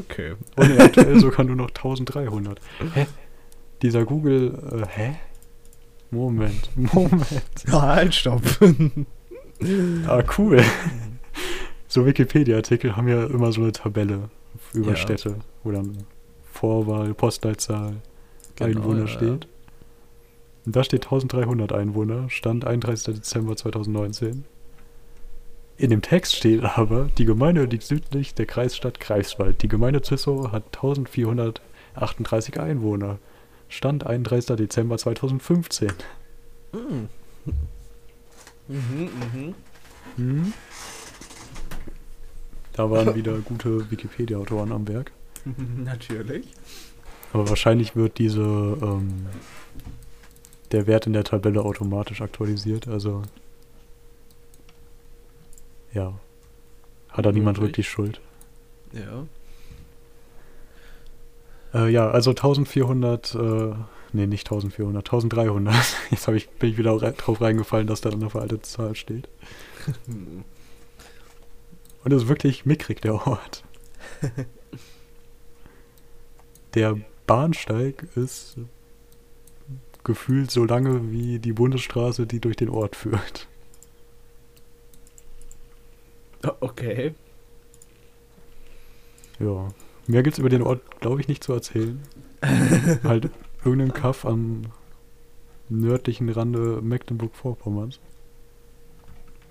Okay. 0.00 0.34
Und 0.56 0.80
aktuell 0.80 1.20
sogar 1.20 1.46
nur 1.46 1.56
noch 1.56 1.68
1300. 1.68 2.60
Hä? 2.94 3.06
Dieser 3.82 4.04
Google, 4.04 4.58
äh, 4.72 4.86
hä? 4.88 5.16
Moment, 6.10 6.68
Moment. 6.74 7.24
Ja, 7.68 7.80
halt, 7.82 8.14
stopp. 8.14 8.42
Ah, 10.08 10.22
cool. 10.36 10.60
So 11.90 12.06
Wikipedia-Artikel 12.06 12.94
haben 12.96 13.08
ja 13.08 13.26
immer 13.26 13.50
so 13.50 13.62
eine 13.62 13.72
Tabelle 13.72 14.30
über 14.72 14.90
Ja. 14.90 14.96
Städte, 14.96 15.34
wo 15.64 15.72
dann 15.72 16.04
Vorwahl, 16.52 17.14
Postleitzahl, 17.14 17.96
Genau, 18.54 18.78
Einwohner 18.78 19.00
ja, 19.00 19.08
steht. 19.08 19.48
Und 20.64 20.76
da 20.76 20.84
steht 20.84 21.06
1300 21.06 21.72
Einwohner, 21.72 22.30
Stand 22.30 22.64
31. 22.64 23.16
Dezember 23.16 23.56
2019. 23.56 24.44
In 25.78 25.90
dem 25.90 26.00
Text 26.00 26.36
steht 26.36 26.62
aber, 26.62 27.08
die 27.18 27.24
Gemeinde 27.24 27.64
liegt 27.64 27.82
südlich 27.82 28.34
der 28.34 28.46
Kreisstadt 28.46 29.00
Greifswald. 29.00 29.60
Die 29.62 29.68
Gemeinde 29.68 30.00
Züssow 30.00 30.52
hat 30.52 30.66
1438 30.66 32.60
Einwohner. 32.60 33.18
Stand 33.68 34.06
31. 34.06 34.56
Dezember 34.56 34.96
2015. 34.96 35.90
Mhm. 36.72 37.08
Mhm, 38.68 39.10
mhm. 39.34 39.54
Hm? 40.16 40.52
Da 42.80 42.90
waren 42.90 43.14
wieder 43.14 43.36
gute 43.40 43.90
Wikipedia-Autoren 43.90 44.72
am 44.72 44.88
Werk. 44.88 45.12
Natürlich. 45.84 46.46
Aber 47.34 47.46
wahrscheinlich 47.50 47.94
wird 47.94 48.16
diese 48.16 48.40
ähm, 48.40 49.26
der 50.72 50.86
Wert 50.86 51.06
in 51.06 51.12
der 51.12 51.24
Tabelle 51.24 51.62
automatisch 51.62 52.22
aktualisiert. 52.22 52.88
Also 52.88 53.20
ja, 55.92 56.14
hat 57.10 57.26
da 57.26 57.32
niemand 57.32 57.60
wirklich 57.60 57.86
Schuld. 57.86 58.22
Ja. 58.92 59.26
Äh, 61.74 61.90
ja, 61.90 62.10
also 62.10 62.30
1400, 62.30 63.34
äh, 63.34 63.74
nee, 64.14 64.26
nicht 64.26 64.46
1400, 64.46 65.06
1300. 65.06 65.74
Jetzt 66.10 66.26
hab 66.26 66.34
ich, 66.34 66.48
bin 66.48 66.70
ich 66.70 66.78
wieder 66.78 66.96
drauf 66.98 67.42
reingefallen, 67.42 67.86
dass 67.86 68.00
da 68.00 68.08
eine 68.08 68.30
veraltete 68.30 68.62
Zahl 68.62 68.96
steht. 68.96 69.28
Und 72.04 72.12
es 72.12 72.22
ist 72.22 72.28
wirklich 72.28 72.66
mickrig, 72.66 73.00
der 73.00 73.26
Ort. 73.26 73.64
der 76.74 76.98
Bahnsteig 77.26 78.06
ist 78.16 78.56
gefühlt 80.04 80.50
so 80.50 80.64
lange 80.64 81.12
wie 81.12 81.38
die 81.38 81.52
Bundesstraße, 81.52 82.26
die 82.26 82.40
durch 82.40 82.56
den 82.56 82.70
Ort 82.70 82.96
führt. 82.96 83.46
Okay. 86.60 87.14
Ja. 89.38 89.68
Mehr 90.06 90.22
gibt's 90.22 90.38
über 90.38 90.48
den 90.48 90.62
Ort, 90.62 90.80
glaube 91.00 91.20
ich, 91.20 91.28
nicht 91.28 91.44
zu 91.44 91.52
erzählen. 91.52 92.00
halt 93.04 93.30
irgendein 93.62 93.92
Kaff 93.92 94.24
am 94.24 94.62
nördlichen 95.68 96.30
Rande 96.30 96.80
Mecklenburg-Vorpommerns. 96.80 98.00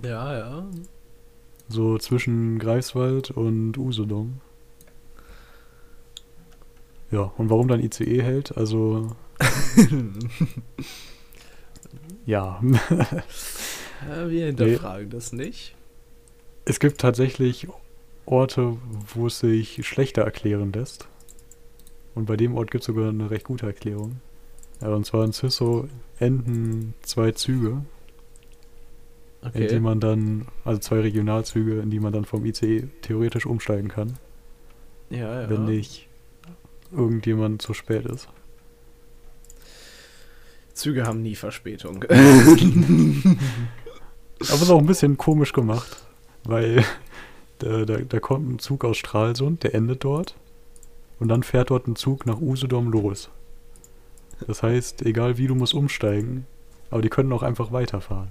Ja, 0.03 0.37
ja. 0.37 0.67
So 1.69 1.97
zwischen 1.97 2.59
Greifswald 2.59 3.31
und 3.31 3.77
Usedom. 3.77 4.41
Ja, 7.11 7.31
und 7.37 7.49
warum 7.49 7.67
dann 7.67 7.79
ICE 7.79 8.21
hält? 8.21 8.57
Also. 8.57 9.15
ja. 12.25 12.61
Wir 14.27 14.47
hinterfragen 14.47 15.05
nee. 15.05 15.09
das 15.09 15.31
nicht. 15.31 15.75
Es 16.65 16.79
gibt 16.79 17.01
tatsächlich 17.01 17.67
Orte, 18.25 18.77
wo 19.13 19.27
es 19.27 19.39
sich 19.39 19.85
schlechter 19.87 20.23
erklären 20.23 20.71
lässt. 20.71 21.07
Und 22.15 22.25
bei 22.25 22.37
dem 22.37 22.55
Ort 22.55 22.71
gibt 22.71 22.83
es 22.83 22.87
sogar 22.87 23.09
eine 23.09 23.31
recht 23.31 23.45
gute 23.45 23.65
Erklärung. 23.65 24.19
Ja, 24.81 24.89
und 24.89 25.05
zwar 25.05 25.25
in 25.25 25.33
Cisso 25.33 25.87
enden 26.19 26.93
zwei 27.01 27.31
Züge, 27.31 27.83
okay. 29.43 29.63
in 29.63 29.67
die 29.67 29.79
man 29.79 29.99
dann, 29.99 30.47
also 30.65 30.79
zwei 30.79 31.01
Regionalzüge, 31.01 31.79
in 31.79 31.89
die 31.89 31.99
man 31.99 32.13
dann 32.13 32.25
vom 32.25 32.45
ICE 32.45 32.87
theoretisch 33.01 33.45
umsteigen 33.45 33.89
kann. 33.89 34.17
Ja, 35.09 35.41
ja. 35.41 35.49
Wenn 35.49 35.65
nicht 35.65 36.07
irgendjemand 36.91 37.61
zu 37.61 37.73
spät 37.73 38.05
ist. 38.05 38.27
Züge 40.73 41.05
haben 41.05 41.21
nie 41.21 41.35
Verspätung. 41.35 42.03
Aber 42.09 42.15
es 44.39 44.61
ist 44.61 44.69
auch 44.69 44.79
ein 44.79 44.85
bisschen 44.85 45.17
komisch 45.17 45.51
gemacht, 45.51 45.97
weil 46.45 46.85
da, 47.59 47.85
da, 47.85 47.97
da 47.97 48.19
kommt 48.19 48.49
ein 48.49 48.59
Zug 48.59 48.85
aus 48.85 48.97
Stralsund, 48.97 49.63
der 49.63 49.75
endet 49.75 50.03
dort. 50.03 50.35
Und 51.19 51.27
dann 51.27 51.43
fährt 51.43 51.69
dort 51.69 51.87
ein 51.87 51.97
Zug 51.97 52.25
nach 52.25 52.39
Usedom 52.39 52.89
los. 52.91 53.29
Das 54.47 54.63
heißt, 54.63 55.01
egal 55.05 55.37
wie, 55.37 55.47
du 55.47 55.55
musst 55.55 55.73
umsteigen. 55.73 56.45
Aber 56.89 57.01
die 57.01 57.09
können 57.09 57.33
auch 57.33 57.43
einfach 57.43 57.73
weiterfahren. 57.73 58.29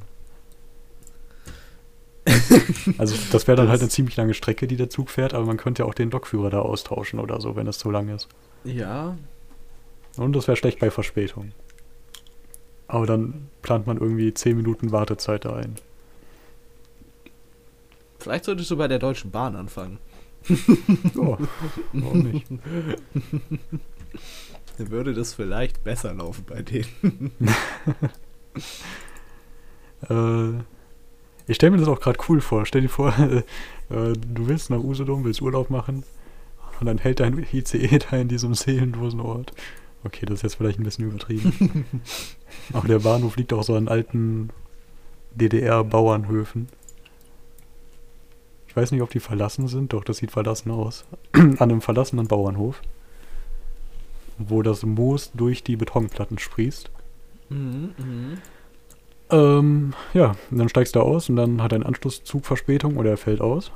also 2.98 3.14
das 3.32 3.46
wäre 3.46 3.56
dann 3.56 3.66
das 3.66 3.72
halt 3.72 3.80
eine 3.82 3.90
ziemlich 3.90 4.16
lange 4.16 4.34
Strecke, 4.34 4.66
die 4.66 4.76
der 4.76 4.90
Zug 4.90 5.10
fährt, 5.10 5.34
aber 5.34 5.46
man 5.46 5.56
könnte 5.56 5.82
ja 5.82 5.88
auch 5.88 5.94
den 5.94 6.10
Lokführer 6.10 6.50
da 6.50 6.60
austauschen 6.60 7.18
oder 7.20 7.40
so, 7.40 7.56
wenn 7.56 7.66
es 7.66 7.78
zu 7.78 7.90
lang 7.90 8.08
ist. 8.08 8.28
Ja. 8.64 9.16
Und 10.16 10.34
das 10.34 10.48
wäre 10.48 10.56
schlecht 10.56 10.78
bei 10.80 10.90
Verspätung. 10.90 11.52
Aber 12.86 13.06
dann 13.06 13.48
plant 13.62 13.86
man 13.86 13.98
irgendwie 13.98 14.32
10 14.32 14.56
Minuten 14.56 14.92
Wartezeit 14.92 15.44
da 15.44 15.56
ein. 15.56 15.76
Vielleicht 18.18 18.44
solltest 18.46 18.70
du 18.70 18.76
bei 18.76 18.88
der 18.88 18.98
Deutschen 18.98 19.30
Bahn 19.30 19.54
anfangen. 19.54 19.98
oh, 21.16 21.36
warum 21.92 22.18
nicht? 22.20 22.46
Dann 24.78 24.90
würde 24.90 25.12
das 25.12 25.34
vielleicht 25.34 25.82
besser 25.84 26.14
laufen 26.14 26.44
bei 26.46 26.62
denen. 26.62 27.32
äh, 30.08 30.62
ich 31.48 31.56
stelle 31.56 31.72
mir 31.72 31.78
das 31.78 31.88
auch 31.88 32.00
gerade 32.00 32.18
cool 32.28 32.40
vor. 32.40 32.66
Stell 32.66 32.82
dir 32.82 32.88
vor, 32.88 33.12
äh, 33.18 33.42
du 33.90 34.46
willst 34.46 34.70
nach 34.70 34.78
Usedom, 34.78 35.24
willst 35.24 35.42
Urlaub 35.42 35.70
machen 35.70 36.04
und 36.78 36.86
dann 36.86 36.98
hält 36.98 37.20
dein 37.20 37.46
ICE 37.52 37.98
da 38.10 38.16
in 38.16 38.28
diesem 38.28 38.54
seelenlosen 38.54 39.20
Ort. 39.20 39.52
Okay, 40.04 40.26
das 40.26 40.36
ist 40.36 40.42
jetzt 40.42 40.54
vielleicht 40.54 40.78
ein 40.78 40.84
bisschen 40.84 41.08
übertrieben. 41.08 41.84
Aber 42.72 42.86
der 42.86 43.00
Bahnhof 43.00 43.36
liegt 43.36 43.52
auch 43.52 43.64
so 43.64 43.74
an 43.74 43.88
alten 43.88 44.50
DDR-Bauernhöfen. 45.32 46.68
Ich 48.68 48.76
weiß 48.76 48.92
nicht, 48.92 49.02
ob 49.02 49.10
die 49.10 49.18
verlassen 49.18 49.66
sind, 49.66 49.92
doch 49.92 50.04
das 50.04 50.18
sieht 50.18 50.30
verlassen 50.30 50.70
aus. 50.70 51.04
an 51.32 51.56
einem 51.58 51.80
verlassenen 51.80 52.28
Bauernhof 52.28 52.80
wo 54.38 54.62
das 54.62 54.84
Moos 54.84 55.32
durch 55.34 55.62
die 55.62 55.76
Betonplatten 55.76 56.38
sprießt. 56.38 56.90
Mhm, 57.50 57.94
mh. 57.98 58.38
Ähm, 59.30 59.94
ja, 60.14 60.36
und 60.50 60.58
dann 60.58 60.68
steigst 60.68 60.96
du 60.96 61.00
aus 61.00 61.28
und 61.28 61.36
dann 61.36 61.62
hat 61.62 61.72
ein 61.72 61.82
Anschlusszug 61.82 62.46
Verspätung 62.46 62.96
oder 62.96 63.10
er 63.10 63.16
fällt 63.16 63.40
aus. 63.40 63.72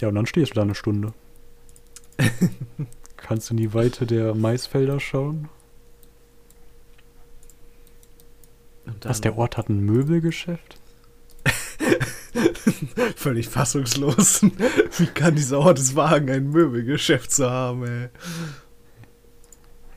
Ja, 0.00 0.08
und 0.08 0.14
dann 0.14 0.26
stehst 0.26 0.52
du 0.52 0.54
da 0.54 0.62
eine 0.62 0.74
Stunde. 0.74 1.12
Kannst 3.16 3.50
du 3.50 3.54
in 3.54 3.58
die 3.58 3.74
Weite 3.74 4.06
der 4.06 4.34
Maisfelder 4.34 5.00
schauen? 5.00 5.48
Was, 9.02 9.20
der 9.20 9.36
Ort 9.36 9.56
hat 9.56 9.68
ein 9.68 9.80
Möbelgeschäft? 9.80 10.78
Völlig 13.16 13.48
fassungslos. 13.48 14.42
Wie 14.98 15.06
kann 15.06 15.34
dieser 15.34 15.58
Ort 15.58 15.78
es 15.78 15.96
wagen, 15.96 16.30
ein 16.30 16.50
Möbelgeschäft 16.50 17.32
zu 17.32 17.50
haben, 17.50 17.84
ey? 17.84 18.08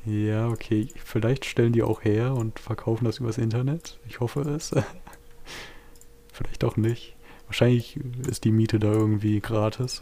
Ja, 0.10 0.48
okay. 0.48 0.88
Vielleicht 1.06 1.46
stellen 1.46 1.72
die 1.72 1.84
auch 1.84 2.04
her 2.04 2.34
und 2.34 2.60
verkaufen 2.60 3.06
das 3.06 3.20
übers 3.20 3.38
Internet. 3.38 4.00
Ich 4.08 4.20
hoffe 4.20 4.42
es. 4.42 4.72
Vielleicht 6.34 6.64
auch 6.64 6.78
nicht. 6.78 7.16
Wahrscheinlich 7.46 8.00
ist 8.28 8.44
die 8.44 8.52
Miete 8.52 8.80
da 8.80 8.92
irgendwie 8.92 9.40
gratis. 9.40 10.02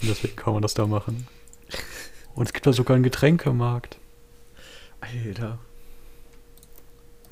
Und 0.00 0.08
deswegen 0.08 0.36
kann 0.36 0.52
man 0.52 0.62
das 0.62 0.74
da 0.74 0.86
machen. 0.86 1.28
Und 2.34 2.46
es 2.46 2.52
gibt 2.52 2.66
da 2.66 2.72
sogar 2.72 2.94
einen 2.94 3.04
Getränkemarkt. 3.04 3.98
Alter. 5.00 5.58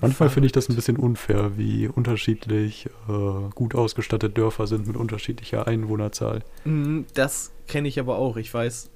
Manchmal 0.00 0.28
finde 0.28 0.46
ich 0.46 0.52
das 0.52 0.68
ein 0.68 0.76
bisschen 0.76 0.98
unfair, 0.98 1.56
wie 1.56 1.88
unterschiedlich 1.88 2.86
äh, 3.08 3.50
gut 3.54 3.74
ausgestattete 3.74 4.32
Dörfer 4.32 4.66
sind 4.66 4.86
mit 4.86 4.96
unterschiedlicher 4.96 5.66
Einwohnerzahl. 5.66 6.44
Mhm, 6.64 7.06
das 7.14 7.50
kenne 7.66 7.88
ich 7.88 7.98
aber 7.98 8.18
auch. 8.18 8.36
Ich 8.36 8.52
weiß, 8.52 8.90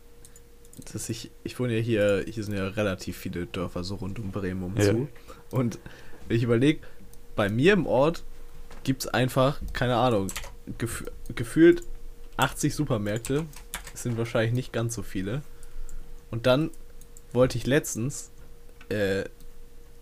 dass 0.93 1.09
ich, 1.09 1.31
ich 1.45 1.59
wohne 1.59 1.77
ja 1.77 1.83
hier, 1.83 2.25
hier 2.29 2.45
sind 2.45 2.55
ja 2.57 2.69
relativ 2.69 3.16
viele 3.16 3.47
Dörfer 3.47 3.85
so 3.85 3.97
rund 3.97 4.19
um 4.19 4.31
Bremen 4.31 4.62
um 4.62 4.77
ja. 4.77 4.85
zu. 4.85 5.09
Und 5.51 5.79
ich 6.29 6.43
überlege, 6.43 6.81
bei 7.37 7.49
mir 7.49 7.73
im 7.73 7.87
Ort 7.87 8.25
gibt 8.85 9.03
es 9.05 9.09
einfach, 9.09 9.61
keine 9.73 9.97
Ahnung, 9.97 10.29
gef 10.79 11.05
gefühlt 11.35 11.83
80 12.37 12.75
Supermärkte. 12.75 13.47
Es 13.95 14.03
sind 14.03 14.16
wahrscheinlich 14.16 14.53
nicht 14.53 14.73
ganz 14.73 14.95
so 14.95 15.03
viele. 15.03 15.43
Und 16.31 16.47
dann 16.47 16.71
wollte 17.33 17.59
ich 17.59 17.66
letztens, 17.66 18.31
äh, 18.88 19.25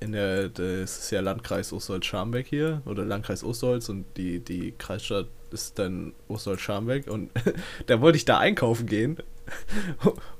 in 0.00 0.12
der, 0.12 0.48
das 0.48 0.98
ist 0.98 1.10
ja 1.10 1.20
Landkreis 1.20 1.72
Ostholz-Scharmbeck 1.72 2.46
hier, 2.46 2.82
oder 2.86 3.04
Landkreis 3.04 3.42
Ostholz 3.42 3.88
und 3.88 4.04
die, 4.16 4.40
die 4.40 4.72
Kreisstadt 4.78 5.26
ist 5.50 5.78
dann 5.78 6.12
Ostholz-Scharmbeck 6.28 7.08
und 7.08 7.30
da 7.86 8.00
wollte 8.00 8.16
ich 8.16 8.24
da 8.24 8.38
einkaufen 8.38 8.86
gehen 8.86 9.18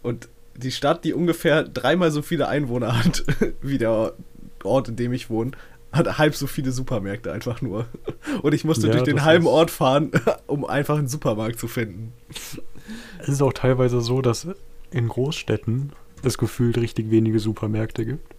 Und 0.03 0.29
die 0.57 0.73
Stadt, 0.73 1.05
die 1.05 1.14
ungefähr 1.14 1.62
dreimal 1.62 2.11
so 2.11 2.23
viele 2.23 2.49
Einwohner 2.49 2.99
hat 2.99 3.25
wie 3.62 3.79
der 3.79 4.12
Ort, 4.64 4.88
in 4.88 4.97
dem 4.97 5.12
ich 5.12 5.31
wohne, 5.31 5.53
hat 5.92 6.18
halb 6.18 6.35
so 6.35 6.47
viele 6.47 6.73
Supermärkte 6.73 7.33
einfach 7.33 7.62
nur. 7.62 7.87
Und 8.42 8.53
ich 8.55 8.64
musste 8.64 8.88
ja, 8.88 8.92
durch 8.92 9.05
den 9.05 9.25
halben 9.25 9.47
Ort 9.47 9.71
fahren, 9.71 10.11
um 10.47 10.64
einfach 10.64 10.99
einen 10.99 11.09
Supermarkt 11.09 11.59
zu 11.59 11.68
finden. 11.68 12.12
Es 13.18 13.29
ist 13.29 13.42
auch 13.42 13.53
teilweise 13.53 14.01
so, 14.01 14.21
dass 14.21 14.47
in 14.90 15.09
Großstädten 15.09 15.92
es 16.23 16.38
gefühlt 16.38 16.77
richtig 16.79 17.11
wenige 17.11 17.38
Supermärkte 17.40 18.05
gibt. 18.05 18.35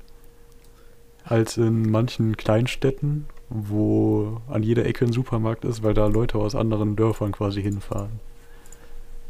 Als 1.24 1.58
in 1.58 1.90
manchen 1.90 2.38
Kleinstädten, 2.38 3.26
wo 3.50 4.42
an 4.48 4.64
jeder 4.64 4.86
Ecke 4.86 5.06
ein 5.06 5.14
Supermarkt 5.14 5.66
ist, 5.66 5.84
weil 5.84 5.94
da 5.94 6.08
Leute 6.08 6.38
aus 6.38 6.56
anderen 6.56 6.96
Dörfern 6.96 7.32
quasi 7.32 7.62
hinfahren. 7.62 8.20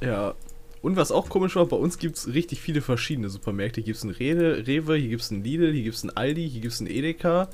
Ja, 0.02 0.34
und 0.82 0.96
was 0.96 1.12
auch 1.12 1.30
komisch 1.30 1.56
war, 1.56 1.66
bei 1.66 1.76
uns 1.76 1.98
gibt 1.98 2.16
es 2.18 2.34
richtig 2.34 2.62
viele 2.62 2.82
verschiedene 2.82 3.30
Supermärkte. 3.30 3.82
Hier 3.82 3.94
gibt 3.94 3.98
es 3.98 4.04
einen 4.04 4.14
Rewe, 4.14 4.66
Rewe, 4.66 4.96
hier 4.96 5.10
gibt 5.10 5.22
es 5.22 5.32
einen 5.32 5.44
Lidl, 5.44 5.74
hier 5.74 5.84
gibt 5.84 5.96
es 5.96 6.04
einen 6.04 6.16
Aldi, 6.16 6.50
hier 6.50 6.62
gibt 6.62 6.74
es 6.74 6.80
einen 6.80 6.90
Edeka. 6.90 7.50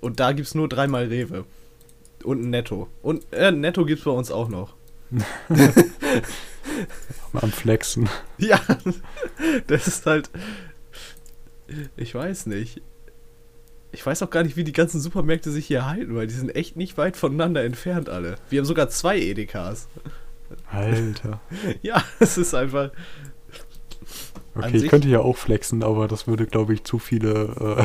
Und 0.00 0.18
da 0.20 0.32
gibt 0.32 0.48
es 0.48 0.54
nur 0.54 0.68
dreimal 0.68 1.06
Rewe. 1.06 1.44
Und 2.24 2.42
ein 2.42 2.50
Netto. 2.50 2.88
Und 3.02 3.26
äh, 3.32 3.52
Netto 3.52 3.84
gibt 3.84 4.00
es 4.00 4.04
bei 4.04 4.10
uns 4.10 4.32
auch 4.32 4.48
noch. 4.48 4.74
Am 7.32 7.52
Flexen. 7.52 8.08
Ja, 8.38 8.60
das 9.68 9.86
ist 9.86 10.06
halt. 10.06 10.28
Ich 11.96 12.14
weiß 12.14 12.46
nicht. 12.46 12.82
Ich 13.92 14.04
weiß 14.04 14.22
auch 14.22 14.30
gar 14.30 14.42
nicht, 14.42 14.56
wie 14.56 14.64
die 14.64 14.72
ganzen 14.72 15.00
Supermärkte 15.00 15.52
sich 15.52 15.66
hier 15.66 15.86
halten, 15.86 16.16
weil 16.16 16.26
die 16.26 16.34
sind 16.34 16.56
echt 16.56 16.74
nicht 16.74 16.98
weit 16.98 17.16
voneinander 17.16 17.62
entfernt 17.62 18.08
alle. 18.08 18.34
Wir 18.50 18.58
haben 18.58 18.66
sogar 18.66 18.88
zwei 18.88 19.20
Edekas. 19.20 19.86
Alter. 20.70 21.40
ja, 21.82 22.02
es 22.20 22.38
ist 22.38 22.54
einfach. 22.54 22.90
Okay, 24.54 24.76
ich 24.76 24.88
könnte 24.88 25.08
ja 25.08 25.20
auch 25.20 25.36
flexen, 25.36 25.82
aber 25.82 26.06
das 26.06 26.26
würde, 26.26 26.46
glaube 26.46 26.74
ich, 26.74 26.84
zu 26.84 26.98
viele, 26.98 27.78
äh, 27.78 27.84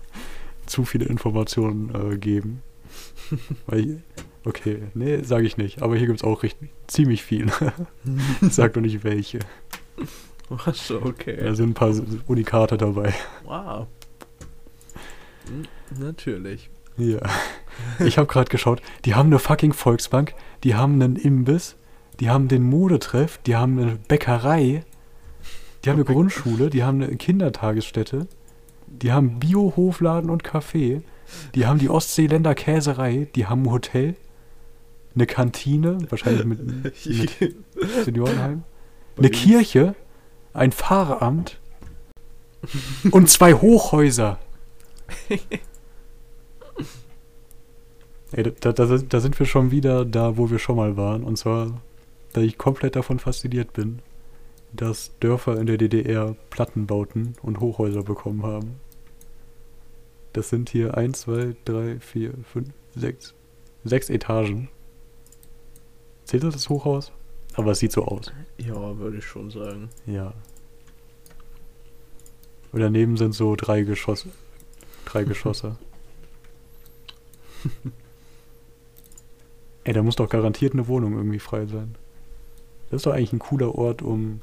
zu 0.66 0.84
viele 0.84 1.04
Informationen 1.06 1.94
äh, 1.94 2.16
geben. 2.16 2.62
Weil, 3.66 4.02
okay, 4.44 4.82
nee, 4.94 5.22
sage 5.22 5.46
ich 5.46 5.56
nicht. 5.56 5.82
Aber 5.82 5.96
hier 5.96 6.06
gibt 6.06 6.20
es 6.20 6.24
auch 6.24 6.42
richtig, 6.42 6.70
ziemlich 6.86 7.22
viel. 7.22 7.46
ich 8.40 8.52
sag 8.52 8.72
doch 8.74 8.80
nicht 8.80 9.04
welche. 9.04 9.40
Achso, 10.64 10.96
okay. 11.04 11.36
Da 11.36 11.54
sind 11.54 11.70
ein 11.70 11.74
paar 11.74 11.94
Unikate 12.26 12.76
dabei. 12.76 13.14
Wow. 13.44 13.86
Natürlich. 15.98 16.70
Ja. 16.96 17.20
Ich 17.98 18.18
habe 18.18 18.26
gerade 18.26 18.50
geschaut, 18.50 18.82
die 19.04 19.14
haben 19.14 19.28
eine 19.28 19.38
fucking 19.38 19.72
Volksbank, 19.72 20.34
die 20.64 20.74
haben 20.74 20.94
einen 20.94 21.16
Imbiss, 21.16 21.76
die 22.20 22.30
haben 22.30 22.48
den 22.48 22.62
Modetreff, 22.62 23.38
die 23.38 23.56
haben 23.56 23.78
eine 23.78 23.96
Bäckerei, 23.96 24.84
die 25.84 25.90
haben 25.90 25.96
eine 25.96 26.04
Grundschule, 26.04 26.68
die 26.70 26.84
haben 26.84 27.02
eine 27.02 27.16
Kindertagesstätte, 27.16 28.26
die 28.86 29.12
haben 29.12 29.40
Biohofladen 29.40 30.28
und 30.28 30.44
Café, 30.44 31.00
die 31.54 31.66
haben 31.66 31.78
die 31.78 31.88
Ostseeländer 31.88 32.54
Käserei, 32.54 33.28
die 33.34 33.46
haben 33.46 33.62
ein 33.62 33.70
Hotel, 33.70 34.16
eine 35.14 35.26
Kantine, 35.26 35.98
wahrscheinlich 36.10 36.44
mit, 36.44 36.60
mit 37.06 37.56
Seniorenheim, 38.04 38.64
eine 39.16 39.30
Kirche, 39.30 39.94
ein 40.52 40.72
Pfarramt 40.72 41.58
und 43.10 43.30
zwei 43.30 43.54
Hochhäuser. 43.54 44.38
Ey, 48.32 48.52
da, 48.60 48.72
da, 48.72 48.84
da 48.86 49.20
sind 49.20 49.38
wir 49.38 49.46
schon 49.46 49.70
wieder 49.72 50.04
da, 50.04 50.36
wo 50.36 50.50
wir 50.50 50.60
schon 50.60 50.76
mal 50.76 50.96
waren. 50.96 51.24
Und 51.24 51.36
zwar, 51.36 51.80
da 52.32 52.40
ich 52.40 52.58
komplett 52.58 52.96
davon 52.96 53.18
fasziniert 53.18 53.72
bin, 53.72 54.00
dass 54.72 55.12
Dörfer 55.20 55.58
in 55.58 55.66
der 55.66 55.78
DDR 55.78 56.36
Plattenbauten 56.50 57.34
und 57.42 57.60
Hochhäuser 57.60 58.02
bekommen 58.02 58.42
haben. 58.44 58.80
Das 60.32 60.48
sind 60.48 60.70
hier 60.70 60.96
1, 60.96 61.22
2, 61.22 61.56
3, 61.64 61.98
4, 61.98 62.34
5, 62.52 62.68
6, 62.94 63.34
6 63.84 64.10
Etagen. 64.10 64.68
Zählt 66.24 66.44
das 66.44 66.54
das 66.54 66.68
Hochhaus? 66.68 67.10
Aber 67.54 67.72
es 67.72 67.80
sieht 67.80 67.90
so 67.90 68.04
aus. 68.04 68.32
Ja, 68.58 68.96
würde 68.98 69.18
ich 69.18 69.24
schon 69.24 69.50
sagen. 69.50 69.88
Ja. 70.06 70.32
Und 72.70 72.80
daneben 72.80 73.16
sind 73.16 73.32
so 73.32 73.56
drei 73.56 73.82
Geschosse. 73.82 74.28
Drei 75.04 75.24
Geschosse. 75.24 75.76
Ey, 79.84 79.92
da 79.92 80.02
muss 80.04 80.14
doch 80.14 80.28
garantiert 80.28 80.74
eine 80.74 80.86
Wohnung 80.86 81.14
irgendwie 81.14 81.40
frei 81.40 81.66
sein. 81.66 81.96
Das 82.90 82.98
ist 82.98 83.06
doch 83.06 83.12
eigentlich 83.12 83.32
ein 83.32 83.38
cooler 83.38 83.74
Ort, 83.74 84.02
um 84.02 84.40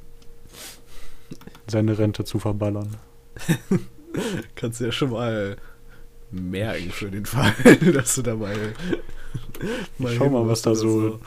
seine 1.68 1.98
Rente 1.98 2.24
zu 2.24 2.40
verballern. 2.40 2.96
Kannst 4.56 4.80
du 4.80 4.86
ja 4.86 4.92
schon 4.92 5.12
mal 5.12 5.58
merken 6.32 6.92
für 6.92 7.12
den 7.12 7.26
Fall, 7.26 7.54
dass 7.94 8.16
du 8.16 8.22
dabei. 8.22 8.56
mal 9.98 10.16
Schau 10.16 10.30
mal, 10.30 10.48
was 10.48 10.62
da 10.62 10.76
so, 10.76 11.20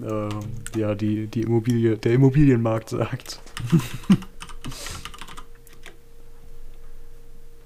so. 0.00 0.06
Äh, 0.06 0.78
ja, 0.78 0.94
die, 0.94 1.26
die 1.26 1.42
Immobilie, 1.42 1.96
der 1.96 2.14
Immobilienmarkt 2.14 2.90
sagt. 2.90 3.40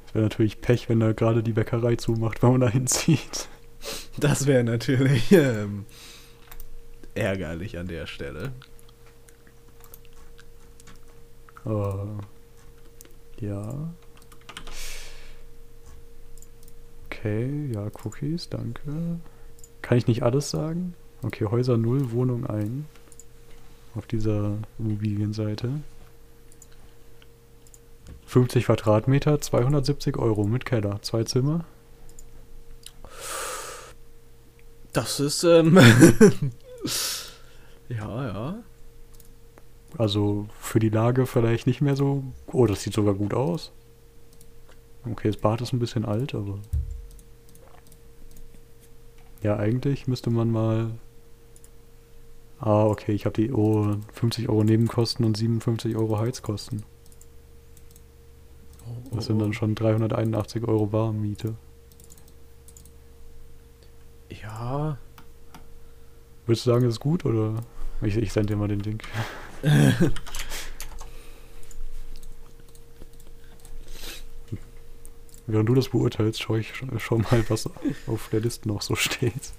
Es 0.08 0.14
wäre 0.14 0.24
natürlich 0.24 0.62
Pech, 0.62 0.88
wenn 0.88 1.00
da 1.00 1.12
gerade 1.12 1.42
die 1.42 1.52
Bäckerei 1.52 1.96
zumacht, 1.96 2.42
wenn 2.42 2.52
man 2.52 2.62
da 2.62 2.70
hinzieht. 2.70 3.46
Das 4.16 4.46
wäre 4.46 4.64
natürlich 4.64 5.30
ähm, 5.32 5.84
ärgerlich 7.14 7.76
an 7.76 7.88
der 7.88 8.06
Stelle. 8.06 8.52
Uh, 11.68 12.16
ja. 13.40 13.90
Okay, 17.06 17.70
ja, 17.74 17.90
Cookies, 18.02 18.48
danke. 18.48 19.20
Kann 19.82 19.98
ich 19.98 20.06
nicht 20.06 20.22
alles 20.22 20.48
sagen? 20.48 20.94
Okay, 21.22 21.44
Häuser 21.44 21.76
0, 21.76 22.12
Wohnung 22.12 22.46
1. 22.46 22.70
Auf 23.94 24.06
dieser 24.06 24.56
Immobilienseite. 24.78 25.68
50 28.26 28.64
Quadratmeter, 28.64 29.38
270 29.38 30.16
Euro 30.16 30.44
mit 30.44 30.64
Keller. 30.64 31.02
Zwei 31.02 31.24
Zimmer. 31.24 31.66
Das 34.92 35.20
ist, 35.20 35.44
ähm. 35.44 35.76
ja, 37.88 38.26
ja. 38.26 38.58
Also 39.96 40.46
für 40.60 40.78
die 40.78 40.90
Lage 40.90 41.26
vielleicht 41.26 41.66
nicht 41.66 41.80
mehr 41.80 41.96
so. 41.96 42.22
Oh, 42.52 42.66
das 42.66 42.82
sieht 42.82 42.92
sogar 42.92 43.14
gut 43.14 43.32
aus. 43.32 43.72
Okay, 45.10 45.28
das 45.28 45.38
Bad 45.38 45.60
ist 45.60 45.72
ein 45.72 45.78
bisschen 45.78 46.04
alt, 46.04 46.34
aber. 46.34 46.58
Ja, 49.42 49.56
eigentlich 49.56 50.06
müsste 50.06 50.30
man 50.30 50.50
mal. 50.50 50.90
Ah, 52.60 52.84
okay, 52.84 53.12
ich 53.12 53.24
habe 53.24 53.40
die 53.40 53.52
oh, 53.52 53.96
50 54.12 54.48
Euro 54.48 54.64
Nebenkosten 54.64 55.24
und 55.24 55.36
57 55.36 55.96
Euro 55.96 56.18
Heizkosten. 56.18 56.82
Das 59.12 59.26
sind 59.26 59.38
dann 59.38 59.52
schon 59.52 59.74
381 59.74 60.66
Euro 60.66 60.92
Warmmiete. 60.92 61.54
Ja. 64.28 64.98
Würdest 66.46 66.66
du 66.66 66.70
sagen, 66.70 66.84
das 66.84 66.94
ist 66.94 67.00
gut 67.00 67.24
oder? 67.24 67.54
Ich, 68.02 68.16
ich 68.16 68.32
sende 68.32 68.54
dir 68.54 68.56
mal 68.56 68.68
den 68.68 68.80
Link. 68.80 69.04
Während 75.46 75.68
du 75.68 75.74
das 75.74 75.88
beurteilst, 75.88 76.42
schau 76.42 76.56
ich 76.56 76.72
schau 76.98 77.18
mal, 77.18 77.44
was 77.48 77.68
auf 78.06 78.28
der 78.30 78.40
Liste 78.40 78.68
noch 78.68 78.82
so 78.82 78.94
steht. 78.94 79.52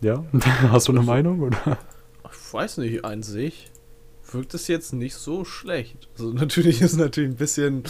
Ja? 0.00 0.24
Hast 0.70 0.88
du 0.88 0.92
eine 0.92 1.02
Meinung 1.02 1.40
oder? 1.40 1.78
Ich 2.30 2.52
weiß 2.52 2.78
nicht, 2.78 3.04
an 3.04 3.22
sich 3.22 3.70
wirkt 4.30 4.54
es 4.54 4.68
jetzt 4.68 4.92
nicht 4.92 5.14
so 5.14 5.44
schlecht. 5.44 6.08
Also 6.18 6.32
natürlich 6.32 6.80
ist 6.82 6.92
es 6.92 6.98
natürlich 6.98 7.30
ein 7.30 7.36
bisschen, 7.36 7.84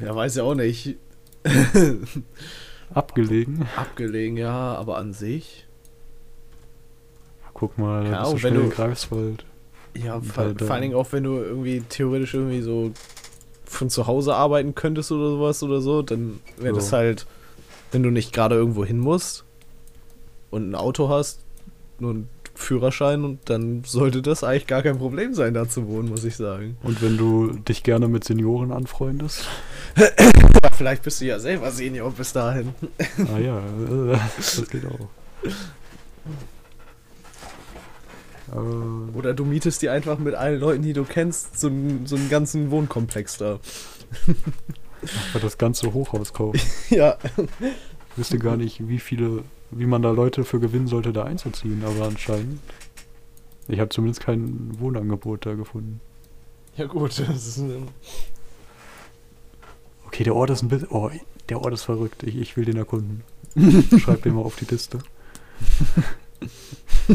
ja 0.00 0.14
weiß 0.14 0.36
ja 0.36 0.42
auch 0.44 0.54
nicht. 0.54 0.96
Abgelegen. 2.94 3.66
Abgelegen, 3.76 4.36
ja, 4.36 4.74
aber 4.74 4.98
an 4.98 5.12
sich. 5.12 5.66
Guck 7.54 7.78
mal, 7.78 8.10
da 8.10 8.30
bist 8.30 8.44
du 8.44 8.48
wenn 8.48 8.54
du 8.54 8.68
Greifswald. 8.68 9.44
Ja, 9.94 10.20
vor, 10.20 10.54
vor 10.58 10.70
allen 10.70 10.82
Dingen 10.82 10.94
auch, 10.94 11.12
wenn 11.12 11.24
du 11.24 11.36
irgendwie 11.36 11.82
theoretisch 11.88 12.34
irgendwie 12.34 12.62
so 12.62 12.92
von 13.64 13.90
zu 13.90 14.06
Hause 14.06 14.34
arbeiten 14.34 14.74
könntest 14.74 15.12
oder 15.12 15.30
sowas 15.30 15.62
oder 15.62 15.80
so, 15.80 16.02
dann 16.02 16.40
wäre 16.58 16.74
so. 16.74 16.80
das 16.80 16.92
halt, 16.92 17.26
wenn 17.90 18.02
du 18.02 18.10
nicht 18.10 18.32
gerade 18.32 18.54
irgendwo 18.54 18.84
hin 18.84 18.98
musst 18.98 19.44
und 20.50 20.70
ein 20.70 20.74
Auto 20.74 21.08
hast, 21.08 21.40
nur 21.98 22.14
ein 22.14 22.28
Führerschein 22.54 23.24
und 23.24 23.38
dann 23.46 23.82
sollte 23.84 24.22
das 24.22 24.44
eigentlich 24.44 24.66
gar 24.66 24.82
kein 24.82 24.98
Problem 24.98 25.34
sein, 25.34 25.54
da 25.54 25.68
zu 25.68 25.88
wohnen, 25.88 26.08
muss 26.08 26.24
ich 26.24 26.36
sagen. 26.36 26.76
Und 26.82 27.02
wenn 27.02 27.16
du 27.16 27.52
dich 27.52 27.82
gerne 27.82 28.08
mit 28.08 28.24
Senioren 28.24 28.72
anfreundest? 28.72 29.46
Vielleicht 30.76 31.02
bist 31.02 31.20
du 31.20 31.26
ja 31.26 31.38
selber 31.38 31.70
Senior 31.70 32.10
bis 32.12 32.32
dahin. 32.32 32.74
ah 33.32 33.38
ja, 33.38 33.58
äh, 33.58 34.18
das 34.36 34.68
geht 34.68 34.84
auch. 34.86 35.08
Oder 39.14 39.32
du 39.32 39.44
mietest 39.44 39.80
die 39.82 39.88
einfach 39.88 40.18
mit 40.18 40.34
allen 40.34 40.60
Leuten, 40.60 40.82
die 40.82 40.92
du 40.92 41.04
kennst, 41.04 41.58
so, 41.58 41.68
einen, 41.68 42.06
so 42.06 42.16
einen 42.16 42.28
ganzen 42.28 42.70
Wohnkomplex 42.70 43.38
da. 43.38 43.60
Einfach 45.00 45.40
das 45.40 45.56
ganze 45.56 45.92
Hochhaus 45.94 46.32
kaufen. 46.32 46.60
ja. 46.90 47.16
Ich 47.36 48.18
wüsste 48.18 48.38
gar 48.38 48.56
nicht, 48.56 48.88
wie 48.88 48.98
viele 48.98 49.42
wie 49.72 49.86
man 49.86 50.02
da 50.02 50.10
Leute 50.10 50.44
für 50.44 50.60
gewinnen 50.60 50.86
sollte, 50.86 51.12
da 51.12 51.24
einzuziehen, 51.24 51.82
aber 51.84 52.06
anscheinend. 52.06 52.60
Ich 53.68 53.80
habe 53.80 53.88
zumindest 53.88 54.20
kein 54.20 54.78
Wohnangebot 54.78 55.46
da 55.46 55.54
gefunden. 55.54 56.00
Ja 56.76 56.86
gut, 56.86 57.18
das 57.18 57.46
ist 57.46 57.58
ein 57.58 57.88
Okay, 60.12 60.24
der 60.24 60.36
Ort 60.36 60.50
ist 60.50 60.62
ein 60.62 60.68
bisschen. 60.68 60.88
Oh, 60.90 61.10
der 61.48 61.62
Ort 61.62 61.72
ist 61.72 61.84
verrückt. 61.84 62.22
Ich, 62.22 62.36
ich 62.36 62.54
will 62.58 62.66
den 62.66 62.76
erkunden. 62.76 63.22
Schreib 63.98 64.22
den 64.22 64.34
mal 64.34 64.42
auf 64.42 64.56
die 64.56 64.66
Liste. 64.66 64.98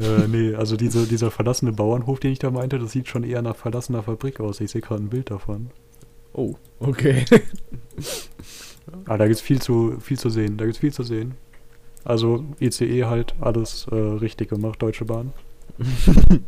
äh, 0.00 0.26
nee, 0.26 0.52
also 0.52 0.76
diese, 0.76 1.06
dieser 1.06 1.30
verlassene 1.30 1.72
Bauernhof, 1.72 2.18
den 2.18 2.32
ich 2.32 2.40
da 2.40 2.50
meinte, 2.50 2.80
das 2.80 2.90
sieht 2.90 3.06
schon 3.06 3.22
eher 3.22 3.42
nach 3.42 3.54
verlassener 3.54 4.02
Fabrik 4.02 4.40
aus. 4.40 4.60
Ich 4.60 4.72
sehe 4.72 4.80
gerade 4.80 5.04
ein 5.04 5.08
Bild 5.08 5.30
davon. 5.30 5.70
Oh, 6.32 6.56
okay. 6.80 7.24
ah, 9.06 9.16
da 9.16 9.28
gibt's 9.28 9.40
viel 9.40 9.62
zu, 9.62 10.00
viel 10.00 10.18
zu 10.18 10.28
sehen. 10.28 10.56
Da 10.56 10.64
gibt's 10.64 10.80
viel 10.80 10.92
zu 10.92 11.04
sehen. 11.04 11.34
Also 12.02 12.44
ICE 12.60 13.04
halt 13.04 13.36
alles 13.40 13.86
äh, 13.92 13.94
richtig 13.94 14.48
gemacht, 14.48 14.82
Deutsche 14.82 15.04
Bahn. 15.04 15.32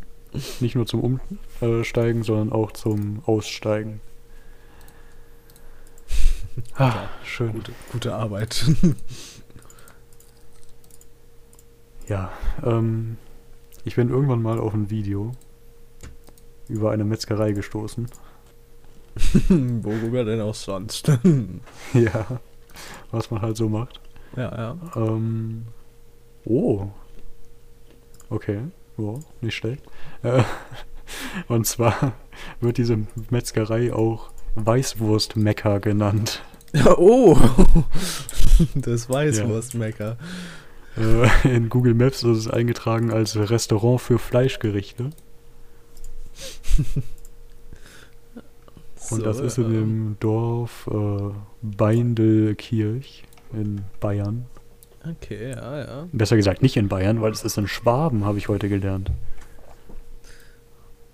Nicht 0.58 0.74
nur 0.74 0.86
zum 0.86 1.20
Umsteigen, 1.60 2.24
sondern 2.24 2.50
auch 2.50 2.72
zum 2.72 3.22
Aussteigen. 3.26 4.00
Ah, 6.74 7.08
schön. 7.24 7.52
Gute, 7.52 7.72
gute 7.92 8.14
Arbeit. 8.14 8.64
ja, 12.08 12.30
ähm, 12.64 13.16
ich 13.84 13.96
bin 13.96 14.08
irgendwann 14.10 14.42
mal 14.42 14.58
auf 14.58 14.74
ein 14.74 14.90
Video 14.90 15.32
über 16.68 16.90
eine 16.90 17.04
Metzgerei 17.04 17.52
gestoßen. 17.52 18.08
Worüber 19.48 20.24
denn 20.24 20.40
auch 20.40 20.54
sonst? 20.54 21.08
ja, 21.94 22.40
was 23.10 23.30
man 23.30 23.42
halt 23.42 23.56
so 23.56 23.68
macht. 23.68 24.00
Ja, 24.36 24.54
ja. 24.54 24.76
Ähm, 24.96 25.64
oh. 26.44 26.88
Okay. 28.30 28.60
Ja, 28.96 29.14
nicht 29.40 29.54
schlecht. 29.56 29.82
Äh, 30.22 30.42
Und 31.48 31.66
zwar 31.66 32.12
wird 32.60 32.78
diese 32.78 32.98
Metzgerei 33.30 33.92
auch 33.92 34.30
Weißwurstmecker 34.56 35.80
genannt. 35.80 36.42
Oh, 36.96 37.36
das 38.74 39.08
Weißwurstmecker. 39.08 40.18
Äh, 40.96 41.56
in 41.56 41.68
Google 41.68 41.94
Maps 41.94 42.22
ist 42.22 42.38
es 42.38 42.48
eingetragen 42.48 43.12
als 43.12 43.36
Restaurant 43.36 44.00
für 44.00 44.18
Fleischgerichte. 44.18 45.10
Und 49.10 49.24
das 49.24 49.40
ist 49.40 49.58
in 49.58 49.72
dem 49.72 50.16
Dorf 50.20 50.88
äh, 50.92 51.30
Beindelkirch 51.62 53.24
in 53.52 53.82
Bayern. 54.00 54.46
Okay, 55.08 55.50
ja, 55.50 55.78
ja. 55.78 56.08
Besser 56.12 56.36
gesagt 56.36 56.62
nicht 56.62 56.76
in 56.76 56.88
Bayern, 56.88 57.22
weil 57.22 57.32
es 57.32 57.44
ist 57.44 57.56
in 57.56 57.68
Schwaben, 57.68 58.24
habe 58.24 58.38
ich 58.38 58.48
heute 58.48 58.68
gelernt. 58.68 59.10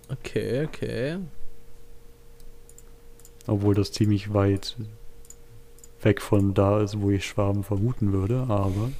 Okay, 0.09 0.65
okay. 0.67 1.19
Obwohl 3.47 3.75
das 3.75 3.93
ziemlich 3.93 4.33
weit 4.33 4.77
weg 6.05 6.21
von 6.21 6.55
da 6.55 6.81
ist, 6.81 7.01
wo 7.01 7.11
ich 7.11 7.27
Schwaben 7.27 7.65
vermuten 7.65 8.13
würde, 8.13 8.47
aber. 8.49 8.91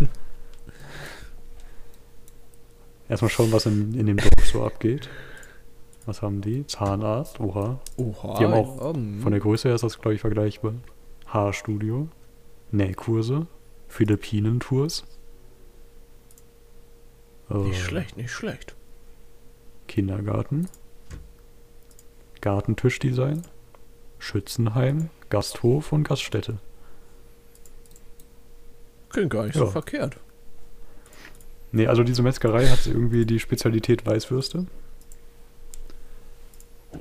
Erstmal 3.08 3.30
schauen, 3.30 3.52
was 3.52 3.66
in, 3.66 3.94
in 3.94 4.06
dem 4.06 4.18
Dorf 4.18 4.46
so 4.46 4.64
abgeht. 4.64 5.08
Was 6.04 6.22
haben 6.22 6.40
die? 6.40 6.66
Zahnarzt, 6.66 7.40
oha. 7.40 7.80
Oha. 7.96 8.38
Die 8.38 8.44
haben 8.44 8.52
auch 8.52 8.94
um, 8.94 9.20
Von 9.20 9.32
der 9.32 9.40
Größe 9.40 9.68
her 9.68 9.74
ist 9.74 9.84
das, 9.84 9.98
glaube 9.98 10.14
ich, 10.14 10.20
vergleichbar. 10.20 10.74
Haarstudio, 11.26 12.08
Nähkurse, 12.70 13.46
Philippinen-Tours. 13.88 15.04
Nicht 17.50 17.80
äh, 17.80 17.82
schlecht, 17.82 18.16
nicht 18.16 18.30
schlecht. 18.30 18.74
Kindergarten, 19.86 20.68
Gartentischdesign, 22.40 23.42
Schützenheim, 24.18 25.08
Gasthof 25.30 25.92
und 25.92 26.04
Gaststätte. 26.08 26.58
Klingt 29.10 29.30
gar 29.30 29.44
nicht 29.44 29.54
so 29.54 29.64
Ja. 29.64 29.70
verkehrt. 29.70 30.16
Nee, 31.72 31.86
also 31.86 32.02
diese 32.02 32.22
Metzgerei 32.22 32.66
hat 32.66 32.86
irgendwie 32.86 33.26
die 33.26 33.40
Spezialität 33.40 34.06
Weißwürste. 34.06 34.66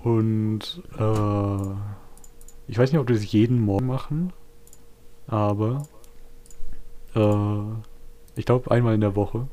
Und 0.04 0.82
äh, 0.98 1.74
ich 2.68 2.78
weiß 2.78 2.92
nicht, 2.92 3.00
ob 3.00 3.08
die 3.08 3.14
das 3.14 3.32
jeden 3.32 3.60
Morgen 3.62 3.88
machen, 3.88 4.34
aber 5.28 5.88
äh, 7.16 7.60
ich 8.40 8.46
glaube 8.46 8.70
einmal 8.72 8.94
in 8.96 9.02
der 9.02 9.16
Woche 9.16 9.48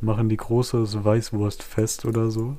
machen 0.00 0.28
die 0.28 0.36
großes 0.36 1.04
Weißwurstfest 1.04 2.04
oder 2.04 2.30
so. 2.32 2.56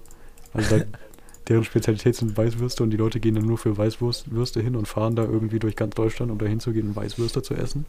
Also 0.54 0.78
da, 0.78 0.86
deren 1.48 1.64
Spezialität 1.64 2.16
sind 2.16 2.38
Weißwürste 2.38 2.84
und 2.84 2.91
die 2.91 2.98
Leute 2.98 3.20
gehen 3.20 3.36
dann 3.36 3.46
nur 3.46 3.58
für 3.58 3.78
Weißwürste 3.78 4.62
hin 4.62 4.76
und 4.76 4.88
fahren 4.88 5.16
da 5.16 5.24
irgendwie 5.24 5.60
durch 5.60 5.76
ganz 5.76 5.96
Deutschland, 5.96 6.32
um 6.32 6.38
da 6.38 6.46
hinzugehen 6.46 6.89
und 6.89 6.96
Weißwürste 6.96 7.41
zu 7.41 7.54
essen. 7.54 7.86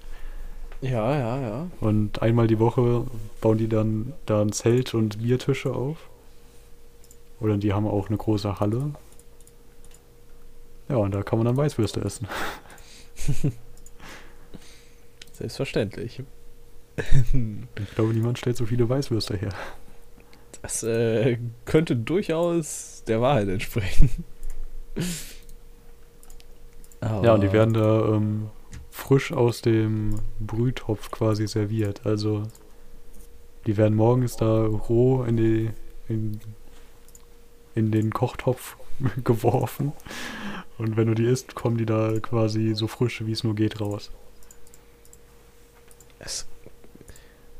Ja, 0.80 1.16
ja, 1.18 1.40
ja. 1.40 1.66
Und 1.80 2.20
einmal 2.20 2.46
die 2.46 2.58
Woche 2.58 3.06
bauen 3.40 3.58
die 3.58 3.68
dann 3.68 4.12
da 4.26 4.42
ein 4.42 4.52
Zelt 4.52 4.92
und 4.94 5.18
Biertische 5.18 5.72
auf. 5.72 5.96
Oder 7.40 7.56
die 7.56 7.72
haben 7.72 7.86
auch 7.86 8.08
eine 8.08 8.16
große 8.16 8.60
Halle. 8.60 8.90
Ja, 10.88 10.96
und 10.96 11.14
da 11.14 11.22
kann 11.22 11.38
man 11.38 11.46
dann 11.46 11.56
Weißwürste 11.56 12.00
essen. 12.00 12.28
Selbstverständlich. 15.32 16.22
Ich 16.96 17.94
glaube, 17.94 18.12
niemand 18.12 18.38
stellt 18.38 18.56
so 18.56 18.66
viele 18.66 18.88
Weißwürste 18.88 19.36
her. 19.36 19.52
Das 20.64 20.82
äh, 20.82 21.36
könnte 21.66 21.94
durchaus 21.94 23.04
der 23.06 23.20
Wahrheit 23.20 23.48
entsprechen. 23.48 24.08
Ja, 27.02 27.34
und 27.34 27.42
die 27.42 27.52
werden 27.52 27.74
da 27.74 28.14
ähm, 28.14 28.48
frisch 28.90 29.30
aus 29.30 29.60
dem 29.60 30.20
Brühtopf 30.40 31.10
quasi 31.10 31.46
serviert. 31.46 32.06
Also 32.06 32.44
die 33.66 33.76
werden 33.76 33.94
morgens 33.94 34.36
da 34.36 34.64
roh 34.64 35.24
in, 35.24 35.36
die, 35.36 35.70
in, 36.08 36.40
in 37.74 37.90
den 37.90 38.10
Kochtopf 38.10 38.78
geworfen. 39.22 39.92
Und 40.78 40.96
wenn 40.96 41.08
du 41.08 41.14
die 41.14 41.26
isst, 41.26 41.54
kommen 41.54 41.76
die 41.76 41.84
da 41.84 42.18
quasi 42.20 42.74
so 42.74 42.86
frisch, 42.86 43.26
wie 43.26 43.32
es 43.32 43.44
nur 43.44 43.54
geht, 43.54 43.82
raus. 43.82 44.10
Es, 46.20 46.46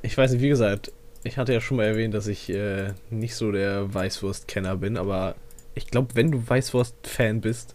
ich 0.01 0.17
weiß 0.17 0.33
nicht, 0.33 0.41
wie 0.41 0.49
gesagt, 0.49 0.91
ich 1.25 1.39
hatte 1.39 1.53
ja 1.53 1.61
schon 1.61 1.79
mal 1.79 1.85
erwähnt, 1.85 2.15
dass 2.15 2.27
ich 2.27 2.51
äh, 2.51 2.93
nicht 3.11 3.35
so 3.35 3.51
der 3.53 3.93
Weißwurst-Kenner 3.93 4.77
bin, 4.77 4.97
aber 4.97 5.35
ich 5.75 5.87
glaube, 5.89 6.15
wenn 6.15 6.31
du 6.31 6.47
Weißwurst-Fan 6.49 7.41
bist, 7.41 7.75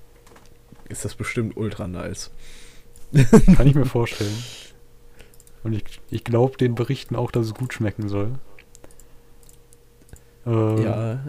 ist 0.88 1.06
das 1.06 1.16
bestimmt 1.16 1.58
ultra 1.58 1.88
nice. 1.88 2.32
Kann 3.56 3.68
ich 3.68 3.76
mir 3.76 3.86
vorstellen. 3.86 4.36
Und 5.64 5.74
ich, 5.74 5.84
ich 6.10 6.24
glaube 6.24 6.58
den 6.58 6.76
Berichten 6.76 7.16
auch, 7.16 7.32
dass 7.32 7.48
es 7.48 7.54
gut 7.54 7.74
schmecken 7.74 8.08
soll. 8.08 8.34
Äh, 10.46 10.84
Ja, 10.84 11.20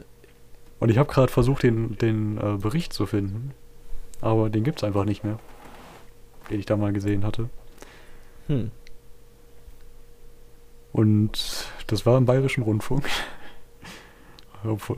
Und 0.79 0.89
ich 0.91 0.99
habe 0.99 1.13
gerade 1.13 1.33
versucht, 1.33 1.63
den, 1.63 1.97
den 1.99 2.39
äh, 2.39 2.57
Bericht 2.59 2.93
zu 2.93 3.07
finden. 3.07 3.53
Aber 4.21 4.51
den 4.51 4.65
gibt 4.65 4.79
es 4.79 4.85
einfach 4.85 5.05
nicht 5.05 5.25
mehr. 5.25 5.39
Den 6.51 6.61
ich 6.61 6.67
da 6.67 6.77
mal 6.77 6.93
gesehen 6.93 7.25
hatte. 7.25 7.49
hm. 8.47 8.71
Und 10.93 11.67
das 11.87 12.05
war 12.07 12.19
im 12.19 12.27
Bayerischen 12.27 12.63
Rundfunk. 12.63 13.07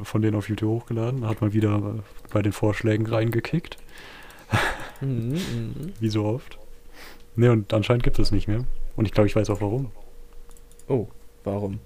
Von 0.02 0.22
denen 0.22 0.36
auf 0.36 0.48
YouTube 0.48 0.82
hochgeladen. 0.82 1.26
Hat 1.28 1.40
mal 1.40 1.52
wieder 1.52 2.02
bei 2.32 2.42
den 2.42 2.52
Vorschlägen 2.52 3.06
reingekickt. 3.06 3.76
Mhm, 5.00 5.28
mhm. 5.34 5.92
Wie 6.00 6.08
so 6.08 6.24
oft. 6.24 6.58
Ne, 7.36 7.52
und 7.52 7.72
anscheinend 7.72 8.02
gibt 8.02 8.18
es 8.18 8.32
nicht 8.32 8.48
mehr. 8.48 8.64
Und 8.96 9.06
ich 9.06 9.12
glaube, 9.12 9.26
ich 9.28 9.36
weiß 9.36 9.50
auch 9.50 9.60
warum. 9.60 9.90
Oh, 10.88 11.06
warum? 11.44 11.78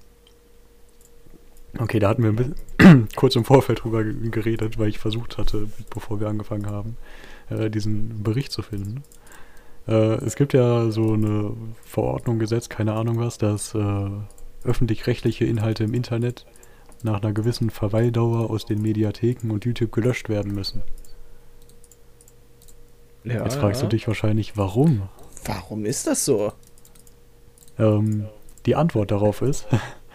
Okay, 1.78 1.98
da 1.98 2.08
hatten 2.08 2.22
wir 2.22 2.30
ein 2.30 2.36
bisschen 2.36 3.08
kurz 3.16 3.36
im 3.36 3.44
Vorfeld 3.44 3.84
drüber 3.84 4.02
ge- 4.02 4.30
geredet, 4.30 4.78
weil 4.78 4.88
ich 4.88 4.98
versucht 4.98 5.36
hatte, 5.36 5.68
bevor 5.90 6.18
wir 6.20 6.28
angefangen 6.28 6.66
haben, 6.66 6.96
äh, 7.50 7.68
diesen 7.70 8.22
Bericht 8.22 8.50
zu 8.52 8.62
finden. 8.62 9.02
Äh, 9.86 10.24
es 10.24 10.36
gibt 10.36 10.52
ja 10.52 10.90
so 10.90 11.12
eine 11.12 11.52
Verordnung, 11.84 12.38
Gesetz, 12.38 12.68
keine 12.68 12.94
Ahnung 12.94 13.18
was, 13.18 13.38
dass 13.38 13.74
äh, 13.74 14.10
öffentlich-rechtliche 14.64 15.44
Inhalte 15.44 15.84
im 15.84 15.94
Internet 15.94 16.46
nach 17.02 17.22
einer 17.22 17.32
gewissen 17.32 17.70
Verweildauer 17.70 18.50
aus 18.50 18.66
den 18.66 18.82
Mediatheken 18.82 19.50
und 19.50 19.64
YouTube 19.64 19.92
gelöscht 19.92 20.28
werden 20.28 20.54
müssen. 20.54 20.82
Ja, 23.24 23.42
Jetzt 23.42 23.56
fragst 23.56 23.82
ja. 23.82 23.88
du 23.88 23.96
dich 23.96 24.06
wahrscheinlich, 24.06 24.56
warum? 24.56 25.08
Warum 25.44 25.84
ist 25.84 26.06
das 26.06 26.24
so? 26.24 26.52
Ähm, 27.78 28.28
die 28.66 28.76
Antwort 28.76 29.10
darauf 29.10 29.42
ist, 29.42 29.66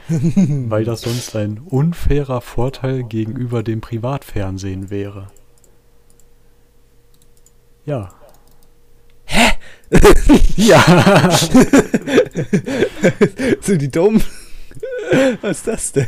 weil 0.10 0.86
das 0.86 1.02
sonst 1.02 1.36
ein 1.36 1.60
unfairer 1.60 2.42
Vorteil 2.42 3.04
gegenüber 3.04 3.64
dem 3.64 3.82
Privatfernsehen 3.82 4.90
wäre. 4.90 5.28
Ja. 7.86 8.14
Ja. 10.56 11.30
Sind 13.62 13.82
die 13.82 13.90
dumm? 13.92 14.22
Was 15.42 15.58
ist 15.58 15.68
das 15.68 15.92
denn? 15.92 16.08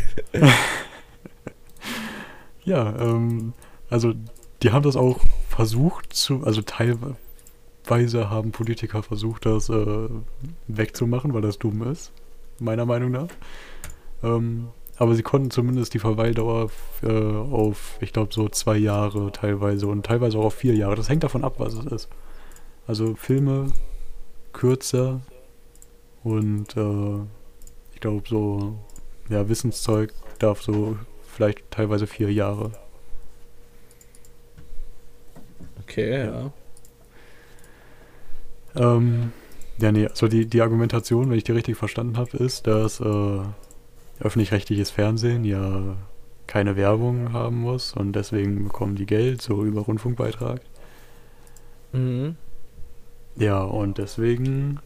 Ja, 2.63 2.95
ähm, 2.99 3.53
also 3.89 4.13
die 4.61 4.71
haben 4.71 4.83
das 4.83 4.95
auch 4.95 5.19
versucht 5.49 6.13
zu, 6.13 6.43
also 6.45 6.61
teilweise 6.61 8.29
haben 8.29 8.51
Politiker 8.51 9.03
versucht, 9.03 9.45
das 9.45 9.69
äh, 9.69 10.07
wegzumachen, 10.67 11.33
weil 11.33 11.41
das 11.41 11.59
dumm 11.59 11.83
ist, 11.83 12.13
meiner 12.59 12.85
Meinung 12.85 13.11
nach. 13.11 13.27
Ähm, 14.23 14.69
aber 14.97 15.15
sie 15.15 15.23
konnten 15.23 15.51
zumindest 15.51 15.93
die 15.93 15.99
Verweildauer 15.99 16.69
äh, 17.01 17.11
auf, 17.11 17.97
ich 17.99 18.13
glaube, 18.13 18.33
so 18.33 18.47
zwei 18.47 18.77
Jahre 18.77 19.31
teilweise 19.31 19.87
und 19.87 20.05
teilweise 20.05 20.37
auch 20.37 20.45
auf 20.45 20.53
vier 20.55 20.75
Jahre. 20.75 20.95
Das 20.95 21.09
hängt 21.09 21.23
davon 21.23 21.43
ab, 21.43 21.55
was 21.57 21.73
es 21.73 21.85
ist. 21.85 22.09
Also 22.85 23.15
Filme 23.15 23.71
kürzer 24.51 25.21
und 26.23 26.75
äh, 26.75 27.25
ich 27.93 27.99
glaube 27.99 28.23
so, 28.27 28.77
ja, 29.29 29.47
Wissenszeug 29.47 30.13
darf 30.39 30.61
so 30.61 30.97
vielleicht 31.23 31.69
teilweise 31.71 32.07
vier 32.07 32.31
Jahre. 32.31 32.71
Okay, 35.81 36.25
ja. 36.25 36.51
Ähm, 38.75 39.31
ja, 39.79 39.91
nee, 39.91 40.07
also 40.07 40.27
die, 40.27 40.45
die 40.45 40.61
Argumentation, 40.61 41.29
wenn 41.29 41.37
ich 41.37 41.43
die 41.43 41.51
richtig 41.51 41.77
verstanden 41.77 42.17
habe, 42.17 42.37
ist, 42.37 42.67
dass 42.67 42.99
äh, 42.99 43.39
öffentlich-rechtliches 44.19 44.91
Fernsehen 44.91 45.45
ja 45.45 45.95
keine 46.47 46.75
Werbung 46.75 47.33
haben 47.33 47.61
muss 47.61 47.93
und 47.93 48.13
deswegen 48.13 48.65
bekommen 48.65 48.95
die 48.95 49.05
Geld, 49.05 49.41
so 49.41 49.63
über 49.63 49.81
Rundfunkbeitrag. 49.81 50.61
Mhm. 51.91 52.35
Ja, 53.35 53.61
und 53.61 53.97
deswegen 53.97 54.79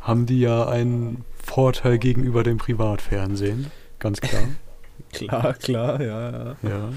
haben 0.00 0.26
die 0.26 0.40
ja 0.40 0.68
einen 0.68 1.24
Vorteil 1.42 1.98
gegenüber 1.98 2.42
dem 2.42 2.58
Privatfernsehen, 2.58 3.70
ganz 3.98 4.20
klar. 4.20 4.42
Klar, 5.12 5.54
klar, 5.54 6.00
ja, 6.00 6.30
ja. 6.30 6.56
ja. 6.62 6.92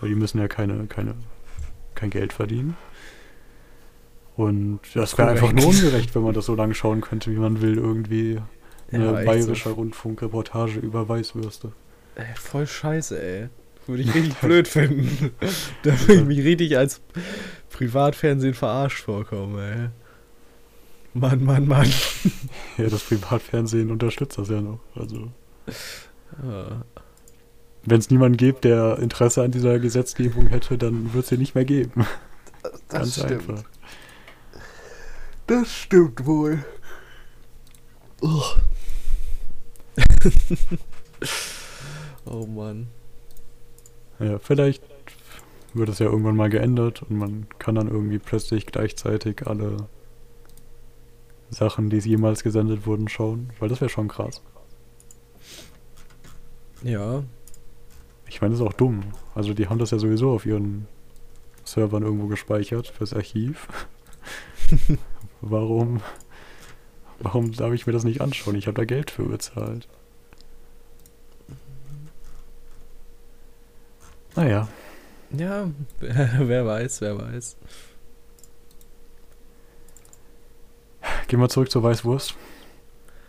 Weil 0.00 0.10
die 0.10 0.14
müssen 0.14 0.38
ja 0.38 0.48
keine, 0.48 0.86
keine, 0.86 1.14
kein 1.94 2.10
Geld 2.10 2.34
verdienen. 2.34 2.76
Und 4.36 4.80
das 4.94 5.16
wäre 5.16 5.30
einfach 5.30 5.52
nur 5.52 5.66
ungerecht, 5.66 6.14
wenn 6.14 6.22
man 6.22 6.34
das 6.34 6.46
so 6.46 6.54
lange 6.54 6.74
schauen 6.74 7.00
könnte, 7.00 7.30
wie 7.30 7.36
man 7.36 7.62
will. 7.62 7.76
Irgendwie 7.76 8.40
eine 8.92 9.04
Ja, 9.06 9.12
bayerische 9.12 9.70
Rundfunkreportage 9.70 10.80
über 10.80 11.08
Weißwürste. 11.08 11.72
Ey, 12.14 12.34
voll 12.34 12.66
scheiße, 12.66 13.22
ey. 13.22 13.48
Würde 13.90 14.02
ich 14.04 14.14
richtig 14.14 14.34
blöd 14.40 14.68
finden. 14.68 15.30
Da 15.82 15.98
würde 16.00 16.14
ich 16.14 16.24
mich 16.24 16.44
richtig 16.44 16.78
als 16.78 17.00
Privatfernsehen 17.70 18.54
verarscht 18.54 19.02
vorkommen, 19.04 19.58
ey. 19.58 19.88
Mann, 21.12 21.44
Mann, 21.44 21.66
Mann. 21.66 21.90
Ja, 22.78 22.88
das 22.88 23.02
Privatfernsehen 23.02 23.90
unterstützt 23.90 24.38
das 24.38 24.48
ja 24.48 24.60
noch. 24.60 24.78
Also, 24.94 25.32
Ja. 26.42 26.84
wenn 27.84 27.98
es 27.98 28.10
niemanden 28.10 28.36
gibt, 28.36 28.64
der 28.64 28.98
Interesse 29.00 29.42
an 29.42 29.50
dieser 29.50 29.78
Gesetzgebung 29.80 30.46
hätte, 30.48 30.78
dann 30.78 31.12
wird 31.12 31.24
es 31.24 31.30
sie 31.30 31.36
nicht 31.38 31.54
mehr 31.56 31.64
geben. 31.64 32.06
Ganz 32.88 33.18
einfach. 33.20 33.64
Das 35.48 35.74
stimmt 35.74 36.24
wohl. 36.26 36.64
oh 42.24 42.46
Mann. 42.46 42.86
Ja, 44.20 44.38
vielleicht 44.38 44.82
wird 45.72 45.88
es 45.88 45.98
ja 45.98 46.06
irgendwann 46.06 46.36
mal 46.36 46.50
geändert 46.50 47.02
und 47.02 47.16
man 47.16 47.46
kann 47.58 47.74
dann 47.74 47.88
irgendwie 47.88 48.18
plötzlich 48.18 48.66
gleichzeitig 48.66 49.46
alle 49.46 49.88
Sachen, 51.48 51.90
die 51.90 51.98
jemals 51.98 52.42
gesendet 52.42 52.86
wurden, 52.86 53.08
schauen, 53.08 53.50
weil 53.58 53.68
das 53.68 53.80
wäre 53.80 53.88
schon 53.88 54.08
krass. 54.08 54.42
Ja. 56.82 57.24
Ich 58.28 58.40
meine, 58.40 58.52
das 58.52 58.60
ist 58.60 58.66
auch 58.66 58.74
dumm. 58.74 59.02
Also 59.34 59.54
die 59.54 59.68
haben 59.68 59.78
das 59.78 59.90
ja 59.90 59.98
sowieso 59.98 60.32
auf 60.32 60.46
ihren 60.46 60.86
Servern 61.64 62.02
irgendwo 62.02 62.26
gespeichert 62.26 62.88
fürs 62.88 63.14
Archiv. 63.14 63.68
warum, 65.40 66.00
warum 67.18 67.52
darf 67.52 67.72
ich 67.72 67.86
mir 67.86 67.92
das 67.92 68.04
nicht 68.04 68.20
anschauen? 68.20 68.54
Ich 68.54 68.66
habe 68.66 68.76
da 68.76 68.84
Geld 68.84 69.10
für 69.10 69.24
bezahlt. 69.24 69.88
Naja, 74.36 74.68
Ja, 75.36 75.68
wer 76.00 76.66
weiß, 76.66 77.00
wer 77.00 77.18
weiß. 77.18 77.56
gehen 81.28 81.40
wir 81.40 81.48
zurück 81.48 81.70
zur 81.70 81.82
Weißwurst. 81.82 82.34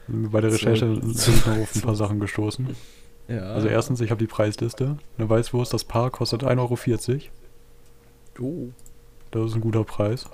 Bei 0.07 0.41
der 0.41 0.51
Recherche 0.51 0.99
sind 1.03 1.45
wir 1.45 1.61
auf 1.63 1.75
ein 1.75 1.81
paar 1.81 1.95
Sachen 1.95 2.19
gestoßen. 2.19 2.75
Ja. 3.27 3.41
Also 3.53 3.67
erstens, 3.67 4.01
ich 4.01 4.09
habe 4.11 4.19
die 4.19 4.27
Preisliste. 4.27 4.97
Eine 5.17 5.29
Weißwurst, 5.29 5.73
das 5.73 5.83
Paar 5.83 6.09
kostet 6.09 6.43
1,40 6.43 7.21
Euro. 8.39 8.47
Oh. 8.47 8.69
Das 9.31 9.45
ist 9.51 9.55
ein 9.55 9.61
guter 9.61 9.83
Preis. 9.83 10.25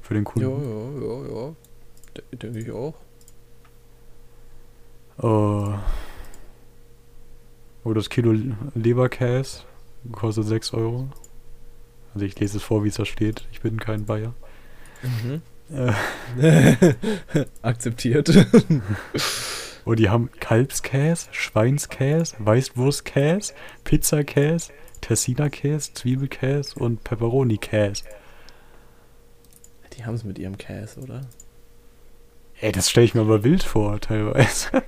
Für 0.00 0.14
den 0.14 0.24
Ja, 0.24 0.30
Kunden. 0.30 1.02
ja, 1.02 1.06
ja, 1.06 1.46
ja. 1.46 1.54
De- 2.16 2.38
Denke 2.38 2.58
ich 2.60 2.70
auch. 2.70 2.94
Äh, 5.18 5.78
oh, 7.86 7.94
das 7.94 8.10
Kilo 8.10 8.34
Leberkäse 8.74 9.62
kostet 10.10 10.46
6 10.46 10.74
Euro. 10.74 11.08
Also 12.14 12.26
ich 12.26 12.38
lese 12.40 12.58
es 12.58 12.62
vor, 12.64 12.82
wie 12.82 12.88
es 12.88 12.96
da 12.96 13.04
steht. 13.04 13.46
Ich 13.52 13.60
bin 13.60 13.78
kein 13.78 14.06
Bayer. 14.06 14.34
Mhm. 15.02 15.42
Äh, 15.70 16.94
Akzeptiert. 17.62 18.30
oh, 19.84 19.94
die 19.94 20.08
haben 20.08 20.30
Kalbskäse, 20.40 21.28
Schweinskäse, 21.30 22.34
Weißwurstkäse, 22.38 23.54
Pizzakäse, 23.84 24.72
Tessiner-Käse, 25.00 25.94
Zwiebelkäse 25.94 26.78
und 26.78 27.04
Pepperoni-Käse. 27.04 28.04
Die 29.96 30.04
haben 30.04 30.14
es 30.14 30.24
mit 30.24 30.38
ihrem 30.38 30.58
Käse, 30.58 31.00
oder? 31.00 31.20
Ey, 32.58 32.72
das 32.72 32.88
stelle 32.88 33.04
ich 33.04 33.14
mir 33.14 33.20
aber 33.20 33.44
wild 33.44 33.62
vor, 33.62 34.00
teilweise. 34.00 34.70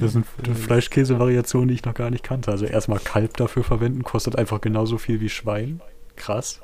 das 0.00 0.12
sind 0.12 0.26
Fleischkäse-Variationen, 0.26 1.68
die 1.68 1.74
ich 1.74 1.84
noch 1.84 1.94
gar 1.94 2.10
nicht 2.10 2.24
kannte. 2.24 2.50
Also 2.50 2.66
erstmal 2.66 2.98
Kalb 2.98 3.36
dafür 3.36 3.62
verwenden, 3.62 4.02
kostet 4.02 4.36
einfach 4.36 4.60
genauso 4.60 4.98
viel 4.98 5.20
wie 5.20 5.28
Schwein. 5.28 5.80
Krass. 6.16 6.60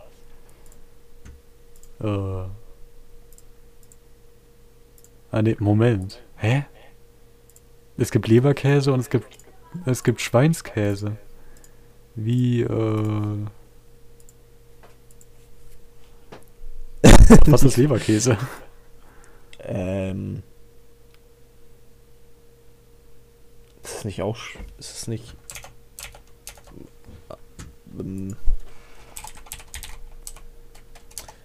Äh. 2.01 2.07
Ah, 5.30 5.42
ne, 5.42 5.57
Moment. 5.61 6.20
Hä? 6.36 6.64
Es 7.96 8.11
gibt 8.11 8.26
Leberkäse 8.26 8.92
und 8.92 8.99
es 9.01 9.11
gibt, 9.11 9.26
es 9.86 10.03
gibt 10.03 10.20
Schweinskäse. 10.20 11.16
Wie, 12.16 12.62
äh. 12.62 13.46
Was 17.46 17.62
ist 17.62 17.76
Leberkäse? 17.76 18.36
Ähm. 19.61 20.42
Ist 23.82 23.98
es 23.98 24.04
nicht 24.04 24.22
auch. 24.22 24.36
Ist 24.78 24.96
es 24.96 25.09
nicht. 25.09 25.34
Ähm, 27.98 28.36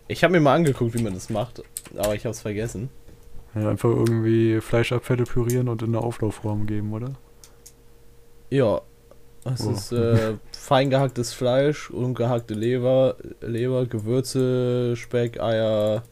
Ich 0.08 0.24
habe 0.24 0.34
mir 0.34 0.42
mal 0.42 0.54
angeguckt, 0.56 0.94
wie 0.94 1.02
man 1.02 1.14
das 1.14 1.30
macht, 1.30 1.64
aber 1.98 2.14
ich 2.14 2.26
habe 2.26 2.32
es 2.32 2.42
vergessen. 2.42 2.90
Ja, 3.56 3.70
einfach 3.70 3.90
irgendwie 3.90 4.60
Fleischabfälle 4.62 5.24
pürieren 5.24 5.70
und 5.70 5.82
in 5.82 5.90
eine 5.96 6.04
Auflaufform 6.04 6.68
geben, 6.68 6.92
oder? 6.94 7.14
Ja. 8.50 8.82
Es 9.46 9.66
Oh. 9.66 9.72
ist 9.72 9.92
äh, 9.92 10.36
fein 10.52 10.90
gehacktes 10.90 11.34
Fleisch, 11.34 11.90
ungehackte 11.90 12.54
Leber, 12.54 13.16
Leber, 13.42 13.86
Gewürze, 13.86 14.96
Speck, 14.98 15.40
Eier. 15.40 16.04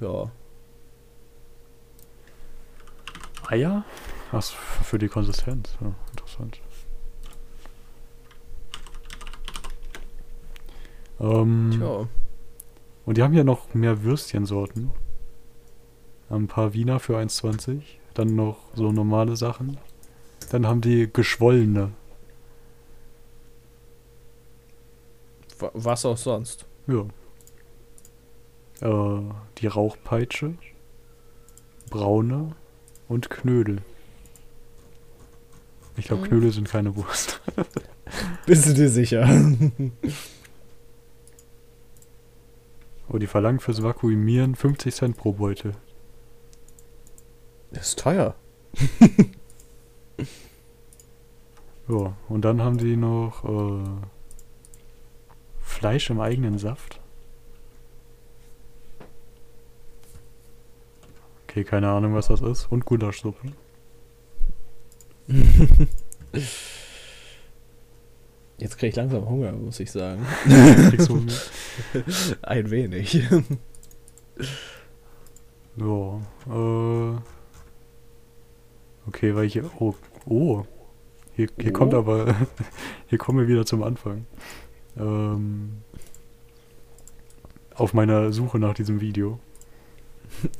Ja. 0.00 0.30
Eier? 3.48 3.84
Was 4.30 4.50
für 4.50 4.98
die 4.98 5.08
Konsistenz. 5.08 5.76
Ja, 5.80 5.92
interessant. 6.10 6.60
Ähm, 11.20 11.70
Tja. 11.76 12.08
und 13.06 13.16
die 13.16 13.22
haben 13.22 13.32
hier 13.32 13.44
noch 13.44 13.74
mehr 13.74 14.02
Würstchensorten. 14.02 14.90
Ein 16.30 16.48
paar 16.48 16.72
Wiener 16.72 16.98
für 16.98 17.18
1,20. 17.18 17.82
Dann 18.14 18.34
noch 18.34 18.58
so 18.74 18.90
normale 18.92 19.36
Sachen. 19.36 19.78
Dann 20.50 20.66
haben 20.66 20.80
die 20.80 21.10
geschwollene. 21.12 21.92
Wa- 25.58 25.70
Was 25.74 26.04
auch 26.04 26.16
sonst. 26.16 26.66
Ja. 26.86 27.04
Äh, 28.80 29.22
die 29.58 29.66
Rauchpeitsche. 29.66 30.54
Braune. 31.90 32.56
Und 33.12 33.28
Knödel. 33.28 33.82
Ich 35.98 36.06
glaube, 36.06 36.22
Mhm. 36.22 36.28
Knödel 36.28 36.50
sind 36.52 36.66
keine 36.66 36.96
Wurst. 36.96 37.42
Bist 38.46 38.66
du 38.66 38.72
dir 38.72 38.88
sicher? 38.88 39.28
Oh, 43.10 43.18
die 43.18 43.26
verlangen 43.26 43.60
fürs 43.60 43.82
Vakuumieren 43.82 44.54
50 44.54 44.94
Cent 44.94 45.16
pro 45.18 45.32
Beutel. 45.32 45.74
Das 47.70 47.88
ist 47.88 47.98
teuer. 47.98 48.34
Ja, 51.88 52.16
und 52.30 52.44
dann 52.46 52.62
haben 52.62 52.78
die 52.78 52.96
noch 52.96 53.44
äh, 53.44 53.84
Fleisch 55.60 56.08
im 56.08 56.20
eigenen 56.20 56.56
Saft. 56.56 57.01
Okay, 61.52 61.64
keine 61.64 61.90
Ahnung, 61.90 62.14
was 62.14 62.28
das 62.28 62.40
ist. 62.40 62.72
Und 62.72 62.86
Gulaschsuppe. 62.86 63.52
Jetzt 68.56 68.78
kriege 68.78 68.88
ich 68.88 68.96
langsam 68.96 69.28
Hunger, 69.28 69.52
muss 69.52 69.78
ich 69.78 69.92
sagen. 69.92 70.24
Ein 72.42 72.70
wenig. 72.70 73.28
Ja, 75.76 76.20
äh. 76.48 77.16
Okay, 79.06 79.34
weil 79.34 79.46
hier. 79.46 79.70
Oh, 79.78 79.94
oh. 80.24 80.64
Hier, 81.36 81.48
hier 81.60 81.70
Oh. 81.70 81.74
kommt 81.74 81.92
aber. 81.92 82.34
hier 83.08 83.18
kommen 83.18 83.40
wir 83.40 83.48
wieder 83.48 83.66
zum 83.66 83.82
Anfang. 83.82 84.24
Ähm. 84.96 85.82
Auf 87.74 87.92
meiner 87.92 88.32
Suche 88.32 88.58
nach 88.58 88.72
diesem 88.72 89.02
Video 89.02 89.38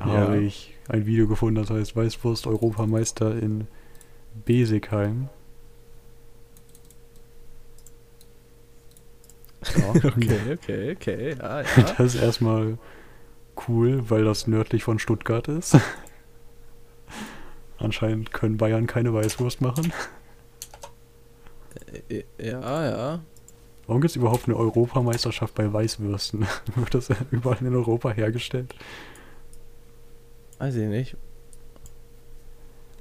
habe 0.01 0.39
ich 0.43 0.72
ein 0.89 1.07
Video 1.07 1.27
gefunden, 1.29 1.61
das 1.61 1.71
heißt 1.71 1.97
Weißwurst 1.97 2.47
Europameister 2.47 3.37
in 3.37 3.67
Besigheim. 4.45 5.29
Ja, 9.77 9.91
Okay, 10.05 10.41
okay, 10.53 10.93
okay. 10.93 11.37
Ja, 11.39 11.61
ja. 11.63 11.67
Das 11.99 12.15
ist 12.15 12.21
erstmal 12.21 12.79
cool, 13.69 14.09
weil 14.11 14.25
das 14.25 14.47
nördlich 14.47 14.83
von 14.85 14.99
Stuttgart 14.99 15.47
ist. 15.49 15.77
Anscheinend 17.79 18.33
können 18.33 18.57
Bayern 18.57 18.87
keine 18.87 19.13
Weißwurst 19.13 19.61
machen. 19.61 19.93
Äh, 22.09 22.25
Ja, 22.39 22.85
ja. 22.85 23.21
Warum 23.87 24.01
gibt 24.01 24.11
es 24.11 24.17
überhaupt 24.17 24.47
eine 24.47 24.57
Europameisterschaft 24.57 25.55
bei 25.55 25.71
Weißwürsten? 25.71 26.47
Wird 26.77 26.95
das 26.95 27.09
überall 27.31 27.59
in 27.61 27.75
Europa 27.75 28.11
hergestellt? 28.13 28.75
Weiß 30.63 30.77
ich 30.77 30.87
nicht. 30.87 31.17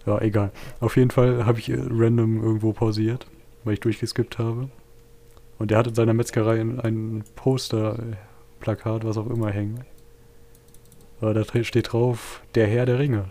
Ja, 0.07 0.20
egal. 0.20 0.51
Auf 0.80 0.97
jeden 0.97 1.12
Fall 1.12 1.45
habe 1.45 1.59
ich 1.59 1.70
äh, 1.70 1.78
random 1.78 2.43
irgendwo 2.43 2.74
pausiert, 2.74 3.28
weil 3.64 3.76
ich 3.76 3.80
durchgeskippt 3.82 4.39
habe. 4.39 4.70
Und 5.59 5.70
der 5.70 5.78
hat 5.78 5.86
in 5.86 5.93
seiner 5.93 6.16
Metzgerei 6.16 6.59
ein, 6.59 6.80
ein 6.80 7.24
Poster, 7.36 7.99
äh, 7.99 8.16
Plakat, 8.62 9.05
was 9.05 9.16
auch 9.16 9.30
immer 9.30 9.51
hängen. 9.51 9.82
Aber 11.20 11.36
da 11.36 11.43
steht 11.64 11.93
drauf, 11.93 12.41
der 12.55 12.66
Herr 12.66 12.88
der 12.88 12.97
Ringe. 12.97 13.26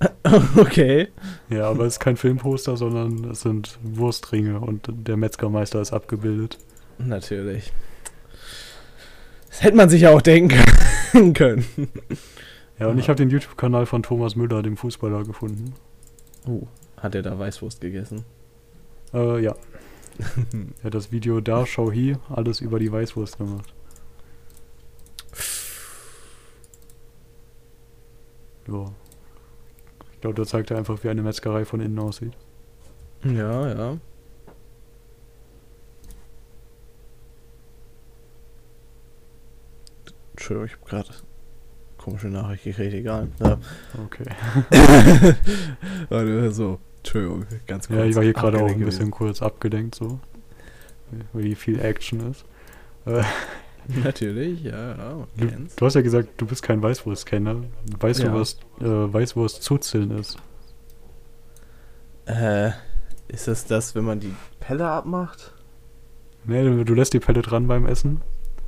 okay. 0.56 1.08
Ja, 1.50 1.68
aber 1.68 1.84
es 1.84 1.96
ist 1.96 2.00
kein 2.00 2.16
Filmposter, 2.16 2.78
sondern 2.78 3.32
es 3.32 3.42
sind 3.42 3.78
Wurstringe 3.82 4.60
und 4.60 4.88
der 4.88 5.18
Metzgermeister 5.18 5.82
ist 5.82 5.92
abgebildet. 5.92 6.56
Natürlich. 6.96 7.70
Das 9.50 9.62
hätte 9.62 9.76
man 9.76 9.90
sich 9.90 10.00
ja 10.00 10.10
auch 10.14 10.22
denken 10.22 10.56
können. 10.56 10.89
Ja, 12.78 12.86
und 12.86 12.98
ich 12.98 13.08
habe 13.08 13.16
den 13.16 13.28
YouTube-Kanal 13.28 13.84
von 13.84 14.02
Thomas 14.02 14.36
Müller, 14.36 14.62
dem 14.62 14.76
Fußballer, 14.78 15.24
gefunden. 15.24 15.74
Oh, 16.46 16.62
hat 16.96 17.14
er 17.14 17.20
da 17.20 17.38
Weißwurst 17.38 17.80
gegessen? 17.80 18.24
Äh, 19.12 19.42
ja. 19.42 19.54
Er 20.80 20.84
hat 20.84 20.94
das 20.94 21.12
Video 21.12 21.40
Da 21.40 21.66
Schau 21.66 21.90
Hi, 21.90 22.16
alles 22.28 22.60
über 22.60 22.78
die 22.78 22.90
Weißwurst 22.90 23.38
gemacht. 23.38 23.74
Ja. 28.68 28.84
Ich 30.12 30.20
glaube, 30.20 30.36
da 30.36 30.44
zeigt 30.44 30.70
er 30.70 30.78
einfach, 30.78 31.02
wie 31.02 31.08
eine 31.08 31.22
Metzgerei 31.22 31.64
von 31.64 31.80
innen 31.80 31.98
aussieht. 31.98 32.32
Ja, 33.24 33.68
ja. 33.68 33.98
Entschuldigung, 40.40 40.66
ich 40.68 40.72
habe 40.72 40.88
gerade 40.88 41.08
komische 41.98 42.28
Nachricht 42.28 42.64
gekriegt, 42.64 42.94
egal. 42.94 43.28
Ja. 43.40 43.58
Okay. 44.06 44.24
Warte, 46.08 46.50
so, 46.50 46.78
Entschuldigung, 46.98 47.44
ganz 47.66 47.86
kurz. 47.88 47.98
Ja, 47.98 48.04
ich 48.06 48.16
war 48.16 48.22
hier 48.22 48.32
gerade 48.32 48.58
auch 48.62 48.70
ein 48.70 48.80
bisschen 48.80 49.10
kurz 49.10 49.42
abgelenkt, 49.42 49.96
so. 49.96 50.18
Weil 51.34 51.44
hier 51.44 51.56
viel 51.58 51.78
Action 51.78 52.30
ist. 52.30 52.46
Natürlich, 54.02 54.62
ja, 54.62 54.96
ja. 54.96 55.26
du, 55.36 55.46
du 55.76 55.86
hast 55.86 55.94
ja 55.94 56.00
gesagt, 56.00 56.28
du 56.38 56.46
bist 56.46 56.62
kein 56.62 56.82
Weißwurst-Kenner. 56.82 57.56
Weißt 57.98 58.20
Ja. 58.20 58.30
du, 58.30 58.40
was 58.40 58.54
äh, 58.80 58.84
Weißwurst-Zuzeln 58.84 60.10
ist? 60.12 60.38
Äh, 62.24 62.70
ist 63.28 63.46
das 63.46 63.66
das, 63.66 63.94
wenn 63.94 64.04
man 64.04 64.20
die 64.20 64.34
Pelle 64.58 64.88
abmacht? 64.88 65.52
Nee, 66.44 66.62
du, 66.64 66.82
du 66.84 66.94
lässt 66.94 67.12
die 67.12 67.20
Pelle 67.20 67.42
dran 67.42 67.66
beim 67.66 67.84
Essen, 67.86 68.22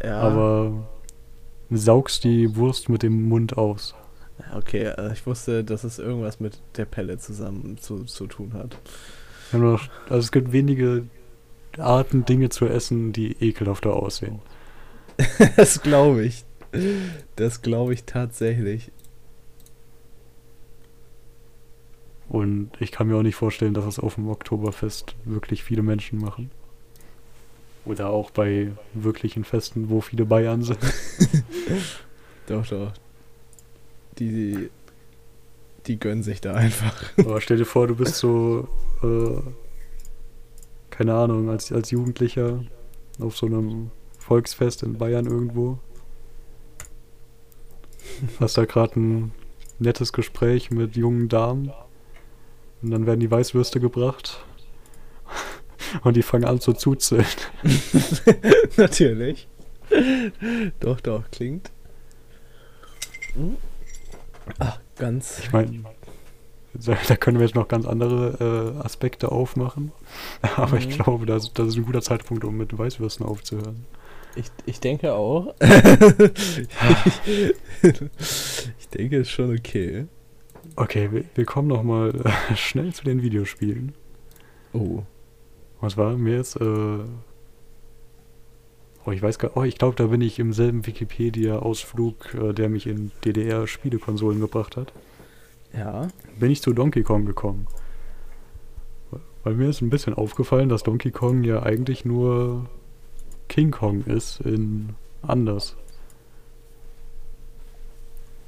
Ja. 0.04 0.20
aber 0.20 0.86
saugst 1.76 2.24
die 2.24 2.56
Wurst 2.56 2.88
mit 2.88 3.02
dem 3.02 3.28
Mund 3.28 3.56
aus. 3.56 3.94
Okay, 4.54 4.84
äh, 4.84 5.12
ich 5.12 5.26
wusste, 5.26 5.64
dass 5.64 5.84
es 5.84 5.98
irgendwas 5.98 6.40
mit 6.40 6.60
der 6.76 6.84
Pelle 6.84 7.18
zusammen 7.18 7.78
zu, 7.78 8.04
zu 8.04 8.26
tun 8.26 8.52
hat. 8.54 8.76
Also 9.52 9.78
es 10.08 10.32
gibt 10.32 10.52
wenige 10.52 11.04
Arten, 11.78 12.24
Dinge 12.24 12.48
zu 12.48 12.66
essen, 12.66 13.12
die 13.12 13.32
ekelhafter 13.40 13.94
aussehen. 13.94 14.40
das 15.56 15.82
glaube 15.82 16.24
ich. 16.24 16.44
Das 17.36 17.60
glaube 17.60 17.92
ich 17.92 18.04
tatsächlich. 18.04 18.90
Und 22.28 22.70
ich 22.80 22.92
kann 22.92 23.08
mir 23.08 23.16
auch 23.16 23.22
nicht 23.22 23.34
vorstellen, 23.34 23.74
dass 23.74 23.84
es 23.84 23.98
auf 23.98 24.14
dem 24.14 24.28
Oktoberfest 24.28 25.14
wirklich 25.24 25.62
viele 25.62 25.82
Menschen 25.82 26.18
machen. 26.18 26.50
Oder 27.84 28.10
auch 28.10 28.30
bei 28.30 28.72
wirklichen 28.94 29.44
Festen, 29.44 29.90
wo 29.90 30.00
viele 30.00 30.24
Bayern 30.24 30.62
sind. 30.62 30.78
Doch, 32.46 32.66
doch. 32.66 32.92
Die, 34.18 34.68
die 35.86 35.98
gönnen 35.98 36.24
sich 36.24 36.40
da 36.40 36.54
einfach. 36.54 37.04
Aber 37.18 37.40
stell 37.40 37.56
dir 37.56 37.64
vor, 37.64 37.86
du 37.86 37.94
bist 37.94 38.16
so, 38.16 38.68
äh, 39.02 39.40
keine 40.90 41.14
Ahnung, 41.14 41.48
als, 41.48 41.72
als 41.72 41.92
Jugendlicher 41.92 42.64
auf 43.20 43.36
so 43.36 43.46
einem 43.46 43.90
Volksfest 44.18 44.82
in 44.82 44.98
Bayern 44.98 45.26
irgendwo. 45.26 45.78
Hast 48.40 48.58
da 48.58 48.64
gerade 48.64 48.98
ein 48.98 49.32
nettes 49.78 50.12
Gespräch 50.12 50.70
mit 50.70 50.96
jungen 50.96 51.28
Damen. 51.28 51.72
Und 52.82 52.90
dann 52.90 53.06
werden 53.06 53.20
die 53.20 53.30
Weißwürste 53.30 53.80
gebracht. 53.80 54.44
Und 56.02 56.16
die 56.16 56.22
fangen 56.22 56.44
an 56.44 56.60
zu 56.60 56.72
zuzeln. 56.72 57.24
Natürlich. 58.76 59.48
Doch, 60.80 61.00
doch, 61.00 61.30
klingt. 61.30 61.70
Hm. 63.34 63.56
Ach, 64.58 64.78
ganz. 64.96 65.38
Ich 65.40 65.52
meine, 65.52 65.84
da 66.74 67.16
können 67.16 67.38
wir 67.38 67.46
jetzt 67.46 67.54
noch 67.54 67.68
ganz 67.68 67.86
andere 67.86 68.74
äh, 68.78 68.84
Aspekte 68.84 69.30
aufmachen. 69.30 69.92
Aber 70.56 70.78
ich 70.78 70.88
Mhm. 70.88 70.92
glaube, 71.02 71.26
das, 71.26 71.52
das 71.52 71.68
ist 71.68 71.76
ein 71.76 71.84
guter 71.84 72.02
Zeitpunkt, 72.02 72.44
um 72.44 72.56
mit 72.56 72.76
Weißwürsten 72.76 73.26
aufzuhören. 73.26 73.84
Ich, 74.34 74.46
ich 74.64 74.80
denke 74.80 75.12
auch. 75.12 75.54
ich 75.60 75.68
denke, 78.94 79.16
es 79.18 79.28
ist 79.28 79.30
schon 79.30 79.54
okay. 79.54 80.06
Okay, 80.76 81.12
wir, 81.12 81.24
wir 81.34 81.44
kommen 81.44 81.68
noch 81.68 81.82
mal 81.82 82.14
äh, 82.24 82.56
schnell 82.56 82.94
zu 82.94 83.04
den 83.04 83.22
Videospielen. 83.22 83.94
Oh. 84.72 85.02
Was 85.82 85.96
war 85.96 86.16
mir 86.16 86.36
jetzt? 86.36 86.56
Äh, 86.60 86.64
oh, 89.04 89.10
ich 89.10 89.20
weiß 89.20 89.40
gar 89.40 89.56
Oh, 89.56 89.64
ich 89.64 89.76
glaube, 89.76 89.96
da 89.96 90.06
bin 90.06 90.20
ich 90.20 90.38
im 90.38 90.52
selben 90.52 90.86
Wikipedia-Ausflug, 90.86 92.34
äh, 92.34 92.52
der 92.52 92.68
mich 92.68 92.86
in 92.86 93.10
DDR-Spielekonsolen 93.24 94.40
gebracht 94.40 94.76
hat. 94.76 94.92
Ja. 95.76 96.06
Bin 96.38 96.52
ich 96.52 96.62
zu 96.62 96.72
Donkey 96.72 97.02
Kong 97.02 97.26
gekommen. 97.26 97.66
Weil 99.42 99.54
mir 99.54 99.68
ist 99.68 99.80
ein 99.80 99.90
bisschen 99.90 100.14
aufgefallen, 100.14 100.68
dass 100.68 100.84
Donkey 100.84 101.10
Kong 101.10 101.42
ja 101.42 101.64
eigentlich 101.64 102.04
nur 102.04 102.70
King 103.48 103.72
Kong 103.72 104.04
ist 104.04 104.40
in 104.40 104.90
anders. 105.20 105.76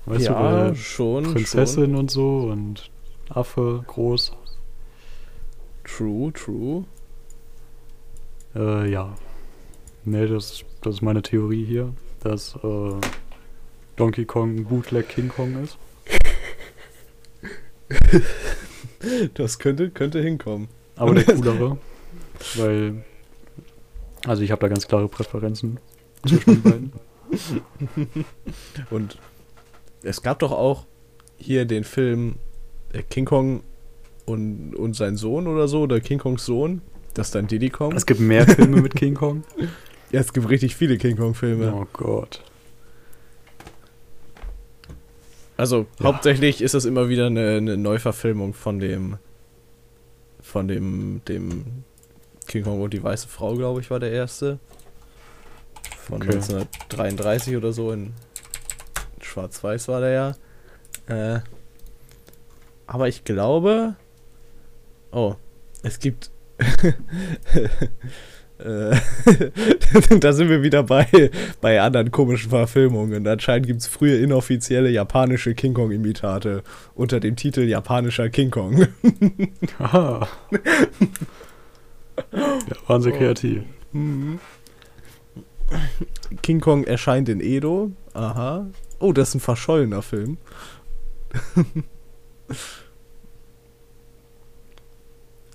Weißt 0.06 0.26
ja, 0.26 0.68
du, 0.68 0.76
schon. 0.76 1.24
Prinzessin 1.24 1.96
und 1.96 2.12
so 2.12 2.42
und 2.42 2.90
Affe 3.28 3.82
groß. 3.88 4.26
Schon. 4.26 4.38
True, 5.82 6.32
true. 6.32 6.84
Äh, 8.54 8.90
ja. 8.90 9.14
Ne, 10.04 10.26
das, 10.26 10.64
das 10.82 10.96
ist 10.96 11.02
meine 11.02 11.22
Theorie 11.22 11.64
hier, 11.64 11.92
dass 12.20 12.56
äh, 12.62 13.00
Donkey 13.96 14.24
Kong 14.24 14.56
ein 14.56 14.64
Bootleg 14.64 15.08
King 15.08 15.28
Kong 15.28 15.62
ist. 15.62 15.78
Das 19.34 19.58
könnte, 19.58 19.90
könnte 19.90 20.22
hinkommen. 20.22 20.68
Aber 20.96 21.14
der 21.14 21.24
coolere. 21.34 21.78
weil, 22.56 23.04
also 24.26 24.42
ich 24.42 24.50
habe 24.50 24.60
da 24.60 24.68
ganz 24.68 24.88
klare 24.88 25.08
Präferenzen 25.08 25.78
zwischen 26.26 26.62
den 26.62 26.62
beiden. 26.62 26.92
Und 28.90 29.18
es 30.02 30.22
gab 30.22 30.38
doch 30.38 30.52
auch 30.52 30.86
hier 31.36 31.64
den 31.64 31.84
Film 31.84 32.36
äh, 32.92 33.02
King 33.02 33.24
Kong 33.24 33.62
und, 34.24 34.74
und 34.74 34.94
sein 34.94 35.16
Sohn 35.16 35.46
oder 35.46 35.68
so, 35.68 35.82
oder 35.82 36.00
King 36.00 36.18
Kongs 36.18 36.46
Sohn, 36.46 36.80
das 37.14 37.28
ist 37.28 37.34
dann 37.34 37.46
Diddy 37.46 37.70
Kong. 37.70 37.92
Es 37.92 38.06
gibt 38.06 38.20
mehr 38.20 38.46
Filme 38.46 38.80
mit 38.82 38.94
King 38.94 39.14
Kong. 39.14 39.44
ja, 40.10 40.20
es 40.20 40.32
gibt 40.32 40.48
richtig 40.48 40.76
viele 40.76 40.98
King 40.98 41.16
Kong-Filme. 41.16 41.72
Oh 41.74 41.86
Gott. 41.92 42.40
Also 45.56 45.86
Ja. 46.00 46.06
hauptsächlich 46.06 46.60
ist 46.62 46.74
es 46.74 46.84
immer 46.84 47.08
wieder 47.08 47.26
eine, 47.26 47.56
eine 47.58 47.76
Neuverfilmung 47.76 48.54
von 48.54 48.78
dem 48.80 49.18
von 50.40 50.68
dem 50.68 51.22
dem 51.28 51.84
King 52.46 52.64
Kong 52.64 52.82
und 52.82 52.92
die 52.92 53.02
weiße 53.02 53.28
Frau, 53.28 53.54
glaube 53.56 53.80
ich, 53.80 53.90
war 53.90 54.00
der 54.00 54.10
erste. 54.12 54.58
Von 56.06 56.16
Okay. 56.22 56.34
1933 56.34 57.56
oder 57.56 57.72
so 57.72 57.92
in 57.92 58.12
Schwarz-Weiß 59.22 59.88
war 59.88 60.00
der 60.00 60.10
ja. 60.10 61.36
Äh, 61.36 61.40
aber 62.86 63.08
ich 63.08 63.24
glaube. 63.24 63.94
Oh, 65.12 65.36
es 65.82 65.98
gibt. 65.98 66.30
Äh, 68.58 68.96
da 70.20 70.32
sind 70.32 70.48
wir 70.48 70.62
wieder 70.62 70.82
bei, 70.82 71.30
bei 71.60 71.80
anderen 71.80 72.10
komischen 72.10 72.50
Verfilmungen. 72.50 73.26
Anscheinend 73.26 73.66
gibt 73.66 73.80
es 73.80 73.86
früher 73.86 74.18
inoffizielle 74.20 74.90
japanische 74.90 75.54
King 75.54 75.74
Kong-Imitate 75.74 76.62
unter 76.94 77.20
dem 77.20 77.36
Titel 77.36 77.62
Japanischer 77.62 78.28
King 78.30 78.50
Kong. 78.50 78.86
Aha. 79.78 80.28
ja, 82.32 82.76
waren 82.86 83.02
sie 83.02 83.12
Oh. 83.12 83.16
kreativ. 83.16 83.62
Mhm. 83.92 84.38
King 86.42 86.60
Kong 86.60 86.84
erscheint 86.84 87.28
in 87.28 87.40
Edo. 87.40 87.90
Aha. 88.12 88.66
Oh, 89.00 89.12
das 89.12 89.30
ist 89.30 89.34
ein 89.36 89.40
verschollener 89.40 90.02
Film. 90.02 90.38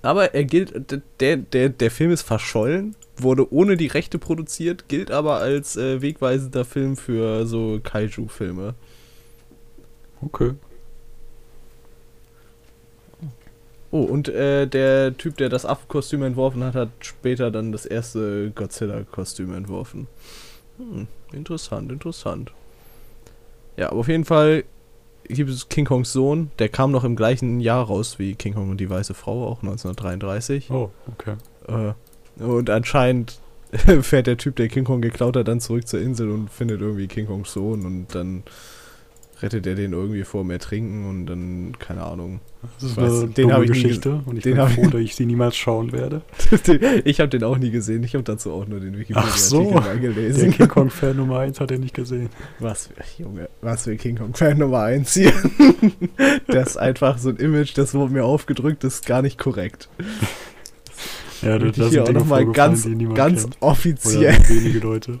aber 0.02 0.34
er 0.34 0.44
gilt, 0.44 1.02
der, 1.20 1.36
der, 1.36 1.68
der 1.68 1.90
Film 1.90 2.10
ist 2.10 2.22
verschollen, 2.22 2.94
wurde 3.16 3.52
ohne 3.52 3.76
die 3.76 3.86
Rechte 3.86 4.18
produziert, 4.18 4.88
gilt 4.88 5.10
aber 5.10 5.36
als 5.36 5.76
äh, 5.76 6.00
wegweisender 6.00 6.64
Film 6.64 6.96
für 6.96 7.46
so 7.46 7.80
Kaiju-Filme. 7.82 8.74
Okay. 10.22 10.54
Oh, 13.92 14.02
und 14.02 14.28
äh, 14.28 14.66
der 14.66 15.16
Typ, 15.16 15.36
der 15.36 15.48
das 15.48 15.66
Affenkostüm 15.66 16.22
entworfen 16.22 16.62
hat, 16.62 16.74
hat 16.74 16.90
später 17.00 17.50
dann 17.50 17.72
das 17.72 17.86
erste 17.86 18.52
Godzilla-Kostüm 18.54 19.52
entworfen. 19.52 20.06
Hm, 20.78 21.08
interessant, 21.32 21.90
interessant. 21.90 22.52
Ja, 23.76 23.88
aber 23.90 24.00
auf 24.00 24.08
jeden 24.08 24.24
Fall 24.24 24.64
King 25.68 25.84
Kongs 25.84 26.12
Sohn, 26.12 26.50
der 26.58 26.68
kam 26.68 26.90
noch 26.90 27.04
im 27.04 27.16
gleichen 27.16 27.60
Jahr 27.60 27.84
raus 27.84 28.18
wie 28.18 28.34
King 28.34 28.54
Kong 28.54 28.70
und 28.70 28.78
die 28.78 28.90
Weiße 28.90 29.14
Frau, 29.14 29.46
auch 29.46 29.62
1933. 29.62 30.70
Oh, 30.70 30.90
okay. 31.12 31.34
Äh, 31.68 32.42
und 32.42 32.70
anscheinend 32.70 33.38
fährt 34.02 34.26
der 34.26 34.36
Typ, 34.36 34.56
der 34.56 34.68
King 34.68 34.84
Kong 34.84 35.00
geklaut 35.00 35.36
hat, 35.36 35.48
dann 35.48 35.60
zurück 35.60 35.86
zur 35.86 36.00
Insel 36.00 36.30
und 36.30 36.50
findet 36.50 36.80
irgendwie 36.80 37.06
King 37.06 37.26
Kongs 37.26 37.52
Sohn 37.52 37.84
und 37.84 38.14
dann 38.14 38.42
rettet 39.42 39.66
er 39.66 39.74
den 39.74 39.92
irgendwie 39.92 40.24
vor 40.24 40.42
dem 40.42 40.50
Ertrinken 40.50 41.08
und 41.08 41.26
dann, 41.26 41.76
keine 41.78 42.02
Ahnung. 42.02 42.40
Das 42.78 42.90
ist 42.90 42.98
eine 42.98 43.28
Den 43.28 43.48
dumme 43.48 43.60
nie 43.60 43.66
Geschichte 43.68 44.20
und 44.26 44.36
ich 44.36 44.44
bin 44.44 44.56
froh, 44.56 44.86
dass 44.88 45.00
ich 45.00 45.14
sie 45.14 45.24
niemals 45.24 45.56
schauen 45.56 45.92
werde. 45.92 46.22
ich 47.04 47.20
habe 47.20 47.28
den 47.30 47.44
auch 47.44 47.56
nie 47.56 47.70
gesehen, 47.70 48.04
ich 48.04 48.14
habe 48.14 48.24
dazu 48.24 48.52
auch 48.52 48.66
nur 48.66 48.80
den 48.80 48.94
Ach 49.14 49.36
so. 49.36 49.60
Wikipedia-Artikel 49.60 49.80
mal 49.80 49.98
Der 50.00 50.14
gelesen. 50.14 50.50
King 50.52 50.68
Kong-Fan 50.68 51.16
Nummer 51.16 51.38
1 51.40 51.60
hat 51.60 51.70
er 51.70 51.78
nicht 51.78 51.94
gesehen. 51.94 52.28
Was 52.58 52.88
für, 52.88 53.22
Junge, 53.22 53.48
was 53.62 53.84
für 53.84 53.96
King 53.96 54.16
Kong-Fan 54.16 54.58
Nummer 54.58 54.82
1 54.82 55.14
hier. 55.14 55.32
das 56.46 56.70
ist 56.70 56.76
einfach 56.76 57.18
so 57.18 57.30
ein 57.30 57.36
Image, 57.36 57.76
das 57.76 57.94
wurde 57.94 58.12
mir 58.12 58.24
aufgedrückt, 58.24 58.84
das 58.84 58.94
ist 58.96 59.06
gar 59.06 59.22
nicht 59.22 59.38
korrekt. 59.38 59.88
Ja, 61.42 61.58
da, 61.58 61.64
Möchte 61.64 61.80
da 61.80 61.86
ich 61.86 61.92
hier 61.92 62.04
auch 62.04 62.12
nochmal 62.12 62.44
ganz, 62.52 62.86
ganz 63.14 63.44
kennt. 63.44 63.56
offiziell, 63.60 64.36
Oder 64.36 64.48
wenige 64.50 64.78
Leute. 64.80 65.20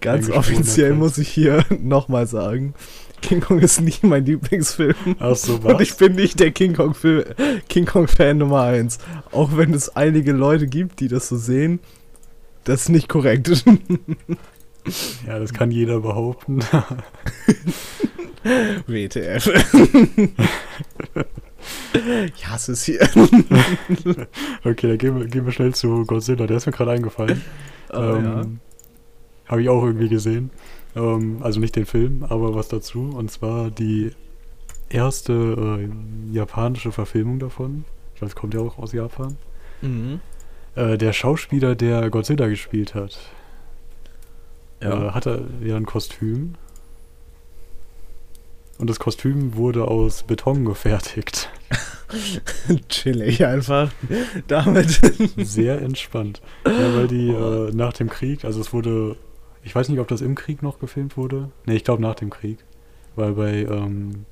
ganz 0.00 0.30
offiziell 0.30 0.92
muss 0.94 1.18
ich 1.18 1.28
hier 1.28 1.64
nochmal 1.80 2.28
sagen, 2.28 2.74
King 3.22 3.40
Kong 3.40 3.58
ist 3.60 3.80
nicht 3.80 4.02
mein 4.04 4.24
Lieblingsfilm. 4.24 4.94
Ach 5.18 5.34
so, 5.36 5.54
Und 5.56 5.80
ich 5.80 5.90
was? 5.92 5.98
bin 5.98 6.14
nicht 6.14 6.38
der 6.40 6.50
King 6.52 6.74
Kong 6.74 6.94
King 7.68 7.86
Kong 7.86 8.06
Fan 8.08 8.38
Nummer 8.38 8.62
1. 8.62 8.98
Auch 9.32 9.56
wenn 9.56 9.74
es 9.74 9.94
einige 9.96 10.32
Leute 10.32 10.66
gibt, 10.66 11.00
die 11.00 11.08
das 11.08 11.28
so 11.28 11.36
sehen, 11.36 11.80
das 12.64 12.82
ist 12.82 12.88
nicht 12.90 13.08
korrekt. 13.08 13.50
Ja, 15.26 15.38
das 15.38 15.52
kann 15.52 15.70
jeder 15.72 16.00
behaupten. 16.00 16.60
WTF. 18.86 19.50
ich 22.34 22.46
hasse 22.48 22.72
es 22.72 22.84
hier. 22.84 23.00
Okay, 24.64 24.88
dann 24.88 24.98
gehen 24.98 25.18
wir, 25.18 25.26
gehen 25.26 25.44
wir 25.44 25.52
schnell 25.52 25.74
zu 25.74 26.04
Godzilla. 26.04 26.46
Der 26.46 26.56
ist 26.58 26.66
mir 26.66 26.72
gerade 26.72 26.92
eingefallen. 26.92 27.42
Ja. 27.92 28.16
ähm, 28.16 28.60
Habe 29.48 29.62
ich 29.62 29.68
auch 29.68 29.82
irgendwie 29.84 30.08
gesehen. 30.08 30.50
Ähm, 30.96 31.38
also 31.42 31.60
nicht 31.60 31.76
den 31.76 31.86
Film, 31.86 32.24
aber 32.28 32.54
was 32.54 32.68
dazu. 32.68 33.10
Und 33.14 33.30
zwar 33.30 33.70
die 33.70 34.10
erste 34.88 35.32
äh, 35.32 36.34
japanische 36.34 36.90
Verfilmung 36.90 37.38
davon. 37.38 37.84
Ich 38.14 38.22
weiß, 38.22 38.34
kommt 38.34 38.54
ja 38.54 38.60
auch 38.60 38.78
aus 38.78 38.92
Japan. 38.92 39.36
Mhm. 39.82 40.20
Äh, 40.74 40.96
der 40.98 41.12
Schauspieler, 41.12 41.74
der 41.74 42.08
Godzilla 42.10 42.48
gespielt 42.48 42.94
hat, 42.94 43.18
Ja. 44.82 45.08
äh, 45.08 45.10
hatte 45.10 45.46
ja 45.62 45.76
ein 45.76 45.86
Kostüm. 45.86 46.54
Und 48.78 48.90
das 48.90 48.98
Kostüm 48.98 49.56
wurde 49.56 49.88
aus 49.88 50.22
Beton 50.22 50.64
gefertigt. 50.66 51.48
Chillig 52.90 53.44
einfach. 53.46 53.90
Damit. 54.48 55.00
Sehr 55.38 55.80
entspannt. 55.80 56.42
Ja, 56.66 56.94
weil 56.94 57.08
die 57.08 57.30
äh, 57.30 57.70
nach 57.74 57.94
dem 57.94 58.10
Krieg, 58.10 58.44
also 58.44 58.60
es 58.60 58.72
wurde, 58.74 59.16
ich 59.66 59.74
weiß 59.74 59.88
nicht, 59.88 59.98
ob 59.98 60.06
das 60.06 60.20
im 60.20 60.36
Krieg 60.36 60.62
noch 60.62 60.78
gefilmt 60.78 61.16
wurde. 61.16 61.50
Ne, 61.66 61.74
ich 61.74 61.82
glaube 61.82 62.00
nach 62.00 62.14
dem 62.14 62.30
Krieg. 62.30 62.58
Weil 63.16 63.32
bei 63.32 63.64
ähm, 63.64 64.24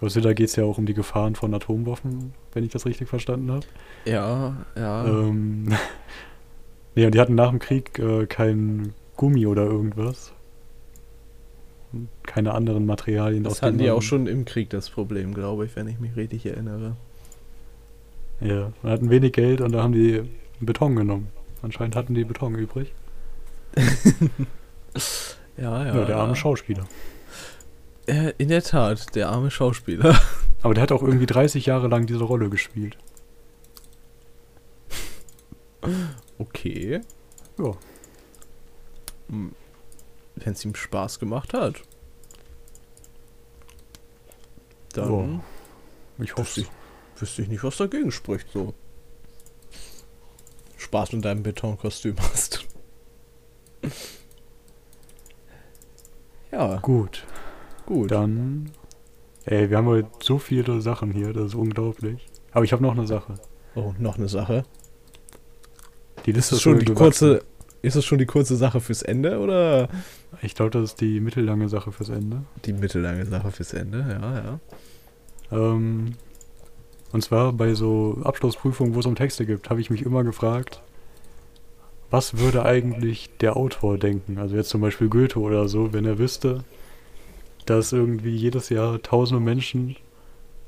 Godzilla 0.00 0.32
geht 0.32 0.48
es 0.48 0.56
ja 0.56 0.64
auch 0.64 0.78
um 0.78 0.84
die 0.84 0.94
Gefahren 0.94 1.36
von 1.36 1.54
Atomwaffen, 1.54 2.32
wenn 2.52 2.64
ich 2.64 2.72
das 2.72 2.84
richtig 2.84 3.08
verstanden 3.08 3.52
habe. 3.52 3.66
ja, 4.04 4.56
ja. 4.74 5.06
Ähm, 5.06 5.64
ne, 6.96 7.06
und 7.06 7.14
die 7.14 7.20
hatten 7.20 7.36
nach 7.36 7.50
dem 7.50 7.60
Krieg 7.60 8.00
äh, 8.00 8.26
kein 8.26 8.94
Gummi 9.16 9.46
oder 9.46 9.64
irgendwas. 9.64 10.32
Keine 12.24 12.52
anderen 12.52 12.84
Materialien. 12.84 13.44
das 13.44 13.62
hatten 13.62 13.78
die 13.78 13.90
auch 13.92 14.02
schon 14.02 14.26
im 14.26 14.44
Krieg 14.44 14.70
das 14.70 14.90
Problem, 14.90 15.34
glaube 15.34 15.66
ich, 15.66 15.76
wenn 15.76 15.86
ich 15.86 16.00
mich 16.00 16.16
richtig 16.16 16.44
erinnere. 16.46 16.96
Ja, 18.40 18.72
wir 18.82 18.90
hatten 18.90 19.08
wenig 19.08 19.32
Geld 19.34 19.60
und 19.60 19.70
da 19.70 19.84
haben 19.84 19.92
die 19.92 20.22
Beton 20.58 20.96
genommen. 20.96 21.28
Anscheinend 21.62 21.94
hatten 21.94 22.14
die 22.14 22.24
Beton 22.24 22.56
übrig. 22.56 22.92
Ja, 25.56 25.84
ja. 25.84 25.94
Ja, 25.96 26.04
der 26.04 26.16
arme 26.18 26.36
Schauspieler. 26.36 26.86
Äh, 28.06 28.32
in 28.38 28.48
der 28.48 28.62
Tat, 28.62 29.14
der 29.16 29.28
arme 29.28 29.50
Schauspieler. 29.50 30.16
Aber 30.62 30.72
der 30.74 30.82
hat 30.82 30.92
auch 30.92 31.02
irgendwie 31.02 31.26
30 31.26 31.66
Jahre 31.66 31.88
lang 31.88 32.06
diese 32.06 32.22
Rolle 32.24 32.48
gespielt. 32.48 32.96
Okay. 36.38 37.00
Ja. 37.58 37.72
Wenn 39.28 39.52
es 40.52 40.64
ihm 40.64 40.74
Spaß 40.74 41.18
gemacht 41.18 41.52
hat. 41.54 41.82
Dann 44.92 45.42
Ich 46.18 46.30
wüsste 46.36 46.36
hoffe. 46.36 46.60
ich, 46.60 47.20
wüsste 47.20 47.42
ich 47.42 47.48
nicht, 47.48 47.64
was 47.64 47.76
dagegen 47.76 48.10
spricht, 48.10 48.48
so. 48.52 48.74
Spaß 50.76 51.12
mit 51.12 51.24
deinem 51.24 51.42
Betonkostüm 51.42 52.16
hast. 52.20 52.47
Ja, 56.52 56.76
Gut, 56.78 57.24
gut. 57.86 58.10
dann. 58.10 58.70
Ey, 59.44 59.70
wir 59.70 59.78
haben 59.78 59.86
heute 59.86 60.08
so 60.22 60.38
viele 60.38 60.80
Sachen 60.80 61.10
hier, 61.10 61.32
das 61.32 61.46
ist 61.46 61.54
unglaublich. 61.54 62.26
Aber 62.52 62.64
ich 62.64 62.72
habe 62.72 62.82
noch 62.82 62.92
eine 62.92 63.06
Sache. 63.06 63.34
Oh, 63.74 63.94
noch 63.98 64.18
eine 64.18 64.28
Sache. 64.28 64.64
Die 66.26 66.30
Ist 66.30 66.36
Liste 66.36 66.54
es 66.56 66.62
schon 66.62 66.78
die 66.80 66.92
kurze, 66.92 67.42
ist 67.80 67.94
es 67.96 68.04
schon 68.04 68.18
die 68.18 68.26
kurze 68.26 68.56
Sache 68.56 68.80
fürs 68.80 69.02
Ende 69.02 69.38
oder 69.38 69.88
Ich 70.42 70.54
glaube, 70.54 70.70
das 70.70 70.82
ist 70.84 71.00
die 71.00 71.20
mittellange 71.20 71.68
Sache 71.68 71.92
fürs 71.92 72.08
Ende. 72.10 72.42
die 72.64 72.72
mittellange 72.72 73.24
Sache 73.24 73.50
fürs 73.50 73.72
Ende? 73.72 74.00
Ja, 74.00 74.34
ja. 74.34 74.60
Ähm, 75.50 76.14
und 77.12 77.22
zwar 77.22 77.52
bei 77.54 77.72
so 77.74 78.18
Abschlussprüfungen, 78.24 78.94
wo 78.94 79.00
es 79.00 79.06
um 79.06 79.14
Texte 79.14 79.46
gibt, 79.46 79.70
habe 79.70 79.80
ich 79.80 79.88
mich 79.88 80.02
immer 80.02 80.24
gefragt, 80.24 80.82
was 82.10 82.38
würde 82.38 82.64
eigentlich 82.64 83.30
der 83.40 83.56
Autor 83.56 83.98
denken? 83.98 84.38
Also 84.38 84.56
jetzt 84.56 84.70
zum 84.70 84.80
Beispiel 84.80 85.08
Goethe 85.08 85.38
oder 85.38 85.68
so, 85.68 85.92
wenn 85.92 86.04
er 86.04 86.18
wüsste, 86.18 86.64
dass 87.66 87.92
irgendwie 87.92 88.34
jedes 88.34 88.70
Jahr 88.70 89.02
tausende 89.02 89.42
Menschen 89.42 89.96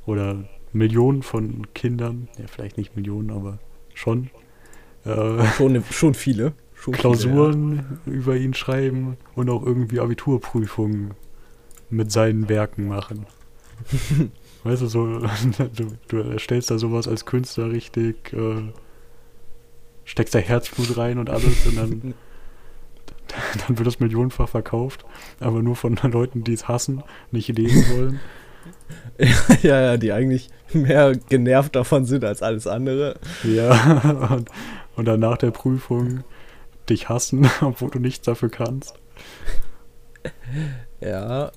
oder 0.07 0.45
Millionen 0.73 1.23
von 1.23 1.67
Kindern, 1.75 2.29
ja 2.39 2.47
vielleicht 2.47 2.77
nicht 2.77 2.95
Millionen, 2.95 3.31
aber 3.31 3.59
schon, 3.95 4.31
äh, 5.05 5.45
Schon, 5.57 5.83
schon 5.91 6.15
viele. 6.15 6.53
Schon 6.75 6.95
Klausuren 6.95 8.01
über 8.07 8.37
ihn 8.37 8.55
schreiben 8.55 9.17
und 9.35 9.51
auch 9.51 9.65
irgendwie 9.65 10.01
Abiturprüfungen 10.01 11.13
mit 11.91 12.11
seinen 12.11 12.49
Werken 12.49 12.89
machen. 12.89 13.27
weißt 14.65 14.83
du, 14.83 14.87
so, 14.87 15.19
du, 15.75 15.93
du 16.09 16.17
erstellst 16.19 16.71
da 16.71 16.79
sowas 16.79 17.09
als 17.09 17.27
Künstler 17.27 17.71
richtig, 17.71 18.33
äh, 18.33 18.63
steckst 20.11 20.35
da 20.35 20.41
Herzblut 20.41 20.97
rein 20.97 21.19
und 21.19 21.31
alles 21.31 21.67
und 21.67 21.77
dann, 21.77 22.15
dann 23.67 23.79
wird 23.79 23.87
das 23.87 24.01
millionenfach 24.01 24.49
verkauft, 24.49 25.05
aber 25.39 25.63
nur 25.63 25.77
von 25.77 25.97
Leuten, 26.03 26.43
die 26.43 26.53
es 26.53 26.67
hassen, 26.67 27.05
nicht 27.31 27.57
lesen 27.57 27.85
wollen. 27.97 28.21
ja, 29.63 29.81
ja, 29.81 29.97
die 29.97 30.13
eigentlich 30.13 30.51
mehr 30.73 31.13
genervt 31.29 31.77
davon 31.77 32.07
sind 32.07 32.25
als 32.25 32.43
alles 32.43 32.67
andere. 32.67 33.21
Ja, 33.45 34.29
und, 34.31 34.51
und 34.97 35.05
dann 35.05 35.21
nach 35.21 35.39
der 35.39 35.53
Prüfung 35.53 36.25
dich 36.89 37.09
hassen, 37.09 37.49
obwohl 37.61 37.91
du 37.91 38.01
nichts 38.01 38.25
dafür 38.25 38.51
kannst. 38.51 38.95
Ja, 41.01 41.53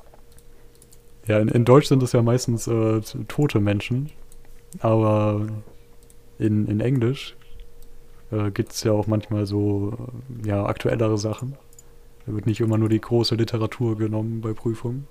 Ja, 1.26 1.39
in, 1.39 1.47
in 1.47 1.66
Deutsch 1.66 1.88
sind 1.88 2.04
es 2.04 2.12
ja 2.12 2.22
meistens 2.22 2.68
äh, 2.68 3.01
tote 3.28 3.60
Menschen, 3.60 4.12
aber 4.80 5.47
in, 6.38 6.68
in 6.68 6.80
Englisch 6.82 7.36
äh, 8.34 8.51
gibt 8.51 8.71
es 8.71 8.84
ja 8.84 8.91
auch 8.91 9.07
manchmal 9.07 9.45
so 9.45 9.93
äh, 10.43 10.47
ja, 10.47 10.65
aktuellere 10.65 11.17
Sachen. 11.17 11.55
Da 12.25 12.34
wird 12.34 12.45
nicht 12.45 12.61
immer 12.61 12.77
nur 12.77 12.89
die 12.89 13.01
große 13.01 13.36
Literatur 13.36 13.97
genommen 13.97 14.41
bei 14.41 14.53
Prüfungen. 14.53 15.07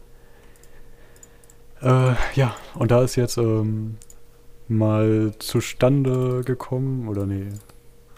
Äh, 1.80 2.14
ja, 2.34 2.54
und 2.74 2.90
da 2.90 3.02
ist 3.02 3.16
jetzt 3.16 3.36
ähm, 3.38 3.96
mal 4.68 5.32
zustande 5.38 6.42
gekommen, 6.44 7.08
oder 7.08 7.26
nee, 7.26 7.48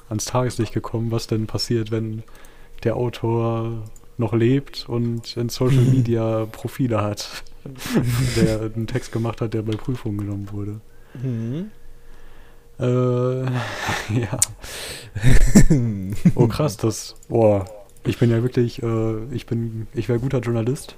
ans 0.09 0.26
Tageslicht 0.26 0.72
gekommen, 0.72 1.11
was 1.11 1.26
denn 1.26 1.46
passiert, 1.46 1.90
wenn 1.90 2.22
der 2.84 2.96
Autor 2.96 3.84
noch 4.16 4.32
lebt 4.32 4.88
und 4.88 5.36
in 5.36 5.48
Social 5.48 5.82
Media 5.92 6.46
Profile 6.46 7.02
hat 7.02 7.44
der 8.36 8.70
einen 8.74 8.86
Text 8.86 9.11
gemacht 9.11 9.40
hat, 9.40 9.55
der 9.55 9.62
bei 9.62 9.76
Prüfungen 9.76 10.18
genommen 10.18 10.48
wurde. 10.52 10.80
Mhm. 11.22 11.70
Äh, 12.81 13.45
ja. 14.20 14.39
oh 16.35 16.47
krass, 16.49 16.77
das. 16.77 17.14
Boah. 17.29 17.66
Ich 18.07 18.18
bin 18.18 18.31
ja 18.31 18.43
wirklich, 18.43 18.83
äh, 18.83 19.25
ich 19.33 19.47
bin, 19.47 19.87
ich 19.95 20.09
wäre 20.09 20.18
guter 20.18 20.41
Journalist, 20.41 20.95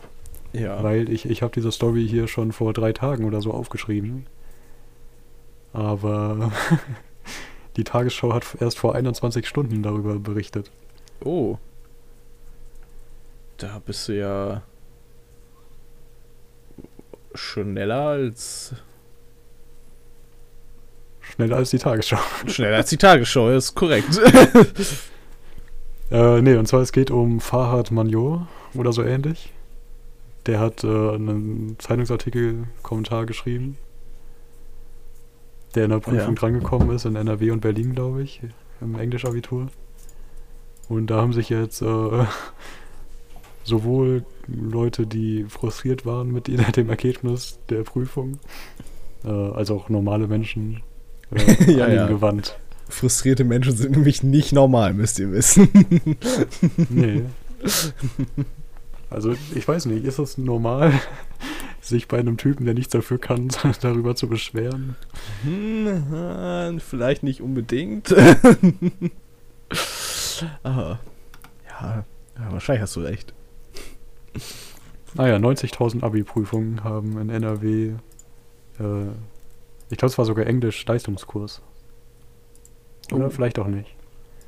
Ja. 0.53 0.83
weil 0.83 1.09
ich, 1.09 1.29
ich 1.29 1.43
habe 1.43 1.53
diese 1.55 1.71
Story 1.71 2.07
hier 2.09 2.27
schon 2.27 2.51
vor 2.53 2.73
drei 2.73 2.93
Tagen 2.93 3.25
oder 3.25 3.41
so 3.41 3.53
aufgeschrieben. 3.53 4.27
Aber 5.73 6.51
die 7.77 7.85
Tagesschau 7.85 8.33
hat 8.33 8.45
erst 8.61 8.79
vor 8.79 8.95
21 8.95 9.47
Stunden 9.47 9.83
darüber 9.83 10.19
berichtet. 10.19 10.71
Oh. 11.25 11.59
Da 13.59 13.81
bist 13.85 14.09
du 14.09 14.19
ja 14.19 14.63
schneller 17.35 18.09
als 18.09 18.75
Schneller 21.35 21.57
als 21.57 21.71
die 21.71 21.79
Tagesschau. 21.79 22.19
schneller 22.47 22.77
als 22.77 22.91
die 22.91 22.97
Tagesschau, 22.97 23.51
ist 23.51 23.75
korrekt. 23.75 24.21
Äh, 26.11 26.41
nee, 26.41 26.55
und 26.55 26.67
zwar 26.69 26.83
es 26.83 26.93
geht 26.93 27.11
um 27.11 27.41
Farhad 27.41 27.91
Manjor 27.91 28.47
oder 28.75 28.93
so 28.93 29.03
ähnlich. 29.03 29.53
Der 30.47 30.61
hat 30.61 30.85
äh, 30.85 30.87
einen 30.87 31.77
Zeitungsartikel, 31.81 32.65
Kommentar 32.85 33.27
geschrieben, 33.27 33.77
der 35.75 35.87
in 35.87 35.91
der 35.91 35.99
Prüfung 35.99 36.35
Ja. 36.35 36.41
drangekommen 36.41 36.91
ist, 36.95 37.07
in 37.07 37.17
NRW 37.17 37.51
und 37.51 37.61
Berlin, 37.61 37.93
glaube 37.93 38.23
ich, 38.23 38.41
im 38.81 38.97
Englischabitur. 38.97 39.67
Und 40.89 41.09
da 41.09 41.17
haben 41.17 41.33
sich 41.33 41.49
jetzt 41.49 41.83
äh, 41.83 41.87
sowohl 43.65 44.25
Leute, 44.47 45.09
die 45.09 45.45
frustriert 45.49 46.07
waren 46.07 46.31
mit 46.31 46.47
dem 46.47 46.89
Ergebnis 46.89 47.59
der 47.69 47.83
Prüfung, 47.83 48.39
äh, 49.25 49.29
als 49.29 49.73
auch 49.73 49.89
normale 49.89 50.29
Menschen 50.29 50.83
Ja, 51.67 51.89
ja. 51.89 52.07
gewandt. 52.07 52.59
Frustrierte 52.89 53.45
Menschen 53.45 53.77
sind 53.77 53.93
nämlich 53.93 54.23
nicht 54.23 54.53
normal, 54.53 54.95
müsst 54.95 55.19
ihr 55.19 55.33
wissen. 55.33 55.69
Nee. 56.89 57.23
Also 59.11 59.35
ich 59.55 59.67
weiß 59.67 59.87
nicht, 59.87 60.05
ist 60.05 60.19
es 60.19 60.39
normal, 60.39 60.93
sich 61.81 62.07
bei 62.07 62.19
einem 62.19 62.37
Typen, 62.37 62.65
der 62.65 62.75
nichts 62.75 62.93
dafür 62.93 63.19
kann, 63.19 63.49
darüber 63.81 64.15
zu 64.15 64.29
beschweren? 64.29 64.97
Hm, 65.43 65.87
äh, 66.15 66.79
vielleicht 66.81 67.23
nicht 67.23 67.41
unbedingt. 67.41 68.15
Aber 70.63 71.01
ja, 71.69 72.05
ja, 72.39 72.53
wahrscheinlich 72.53 72.83
hast 72.83 72.97
du 72.97 73.01
recht. 73.01 73.33
Naja, 75.15 75.37
90.000 75.37 76.03
Abi-Prüfungen 76.03 76.85
haben 76.85 77.19
in 77.19 77.31
NRW, 77.31 77.93
äh, 78.79 79.07
ich 79.91 79.99
glaube 79.99 80.11
es 80.13 80.19
war 80.19 80.25
sogar 80.25 80.47
Englisch-Leistungskurs. 80.47 81.63
Oder 83.13 83.27
Oh. 83.27 83.31
vielleicht 83.31 83.59
auch 83.59 83.67
nicht. 83.69 83.95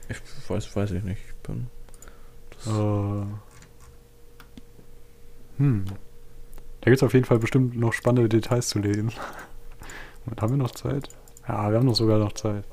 Ich 0.09 0.17
weiß, 0.51 0.75
weiß 0.75 0.91
ich 0.93 1.03
nicht. 1.05 1.21
Ich 1.29 1.35
bin 1.37 1.69
Äh, 2.67 3.25
hm. 5.59 5.85
Da 6.81 6.85
gibt 6.91 6.97
es 6.97 7.03
auf 7.03 7.13
jeden 7.15 7.25
Fall 7.27 7.39
bestimmt 7.39 7.77
noch 7.77 7.93
spannende 7.93 8.29
Details 8.29 8.69
zu 8.69 8.79
lesen. 8.79 9.13
Und 10.27 10.41
haben 10.43 10.51
wir 10.53 10.57
noch 10.59 10.71
Zeit? 10.73 11.09
Ja, 11.47 11.71
wir 11.71 11.79
haben 11.79 11.87
noch 11.87 11.95
sogar 11.97 12.19
noch 12.19 12.33
Zeit. 12.33 12.65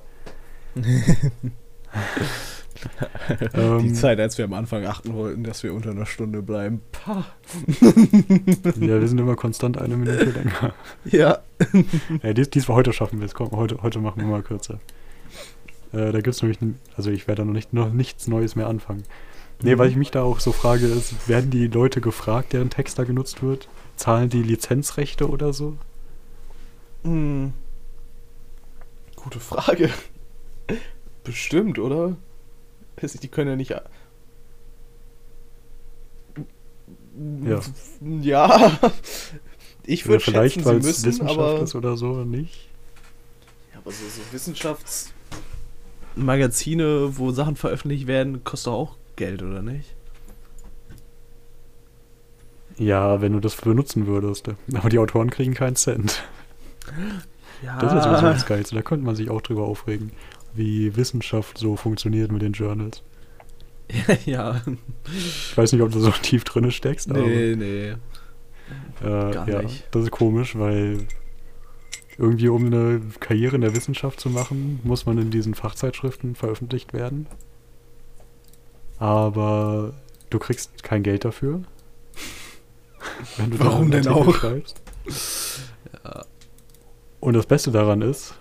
die 3.30 3.58
Ähm, 3.58 3.94
Zeit, 3.96 4.20
als 4.20 4.38
wir 4.38 4.46
am 4.46 4.54
Anfang 4.54 4.86
achten 4.86 5.14
wollten, 5.14 5.44
dass 5.44 5.64
wir 5.64 5.74
unter 5.74 5.92
einer 5.92 6.06
Stunde 6.06 6.42
bleiben. 6.42 6.82
Pah. 6.92 7.26
Ja, 8.80 9.00
wir 9.02 9.08
sind 9.08 9.20
immer 9.20 9.36
konstant 9.36 9.78
eine 9.80 9.96
Minute 9.98 10.26
länger. 10.26 10.74
Ja. 11.06 11.40
Ja, 12.22 12.34
dies, 12.34 12.50
diesmal 12.50 12.78
heute 12.78 12.92
schaffen 12.94 13.20
wir 13.20 13.26
es. 13.26 13.34
Komm, 13.34 13.52
heute, 13.52 13.82
heute 13.82 14.00
machen 14.00 14.20
wir 14.22 14.28
mal 14.28 14.44
kürzer. 14.44 14.80
Äh, 15.94 16.12
da 16.12 16.20
gibt 16.22 16.28
es 16.28 16.42
nämlich, 16.42 16.60
also 16.98 17.10
ich 17.12 17.28
werde 17.28 17.42
da 17.42 17.46
noch, 17.46 17.54
nicht, 17.54 17.74
noch 17.74 17.92
nichts 17.92 18.28
Neues 18.28 18.56
mehr 18.56 18.68
anfangen. 18.68 19.04
Nee, 19.64 19.76
Mhm. 19.76 19.80
weil 19.80 19.90
ich 19.90 19.96
mich 19.96 20.12
da 20.12 20.24
auch 20.24 20.42
so 20.42 20.52
frage, 20.52 20.86
ist, 20.88 21.30
werden 21.30 21.50
die 21.50 21.68
Leute 21.68 22.02
gefragt, 22.02 22.52
deren 22.54 22.70
Text 22.70 23.00
da 23.00 23.04
genutzt 23.06 23.42
wird? 23.42 23.70
Zahlen 23.96 24.30
die 24.30 24.44
Lizenzrechte 24.44 25.30
oder 25.30 25.54
so? 25.54 25.78
Hm. 27.04 27.54
Gute 29.16 29.40
Frage. 29.40 29.90
Bestimmt, 31.24 31.80
oder? 31.80 32.18
Die 33.02 33.28
können 33.28 33.50
ja 33.52 33.56
nicht. 33.56 33.70
Ja. 33.70 33.84
Ja. 38.22 38.80
Ich 39.84 40.08
würde 40.08 40.24
vielleicht, 40.24 40.56
schätzen, 40.56 40.66
weil 40.66 40.82
sie 40.82 40.90
es 40.90 41.06
müssen, 41.06 41.28
Wissenschaft 41.28 41.40
aber. 41.40 41.62
ist 41.62 41.76
oder 41.76 41.96
so, 41.96 42.24
nicht? 42.24 42.70
Ja, 43.72 43.78
aber 43.80 43.92
so, 43.92 44.04
so 44.06 44.22
Wissenschaftsmagazine, 44.32 47.18
wo 47.18 47.32
Sachen 47.32 47.56
veröffentlicht 47.56 48.08
werden, 48.08 48.44
kostet 48.44 48.74
auch 48.74 48.96
Geld, 49.16 49.44
oder 49.44 49.62
nicht? 49.62 49.96
Ja, 52.78 53.22
wenn 53.22 53.32
du 53.34 53.40
das 53.40 53.56
benutzen 53.56 54.08
würdest. 54.08 54.50
Aber 54.74 54.90
die 54.90 55.00
Autoren 55.00 55.30
kriegen 55.30 55.54
keinen 55.54 55.78
Cent. 55.78 56.24
Ja. 57.64 57.80
Das 57.80 57.94
ist 57.94 58.04
sowieso 58.04 58.24
das 58.24 58.46
Geilste. 58.46 58.76
Da 58.76 58.82
könnte 58.82 59.06
man 59.06 59.16
sich 59.16 59.30
auch 59.30 59.42
drüber 59.42 59.64
aufregen, 59.64 60.12
wie 60.56 60.96
Wissenschaft 60.96 61.58
so 61.58 61.76
funktioniert 61.76 62.32
mit 62.32 62.42
den 62.42 62.54
Journals. 62.54 63.04
ja. 64.26 64.62
Ich 65.08 65.56
weiß 65.56 65.72
nicht, 65.74 65.82
ob 65.82 65.92
du 65.92 66.00
so 66.00 66.12
tief 66.12 66.44
drin 66.44 66.72
steckst, 66.72 67.10
Nee, 67.10 67.56
nee. 67.56 67.96
aber 69.00 69.30
äh, 69.30 69.34
gar 69.34 69.50
ja, 69.50 69.62
nicht. 69.62 69.88
das 69.92 70.04
ist 70.04 70.12
komisch, 70.12 70.58
weil 70.58 71.08
irgendwie 72.18 72.48
um 72.48 72.66
eine 72.66 73.02
Karriere 73.20 73.56
in 73.56 73.62
der 73.62 73.76
Wissenschaft 73.76 74.20
zu 74.20 74.30
machen, 74.30 74.80
muss 74.84 75.06
man 75.06 75.18
in 75.18 75.32
diesen 75.32 75.54
Fachzeitschriften 75.54 76.36
veröffentlicht 76.36 76.94
werden. 76.94 77.28
Aber 78.98 79.94
du 80.30 80.40
kriegst 80.40 80.84
kein 80.84 81.04
Geld 81.04 81.26
dafür. 81.26 81.62
Warum 83.38 83.92
denn 83.92 84.08
auch? 84.08 84.34
Schreibst. 84.34 84.82
Ja. 86.04 86.26
Und 87.20 87.34
das 87.34 87.46
Beste 87.46 87.72
daran 87.72 88.02
ist, 88.02 88.34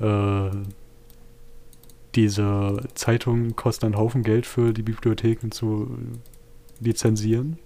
äh, 0.00 0.50
diese 2.14 2.78
Zeitungen 2.94 3.56
kosten 3.56 3.86
einen 3.86 3.96
Haufen 3.96 4.22
Geld 4.22 4.46
für 4.46 4.72
die 4.72 4.82
Bibliotheken 4.82 5.50
zu 5.50 5.96
lizenzieren. 6.80 7.58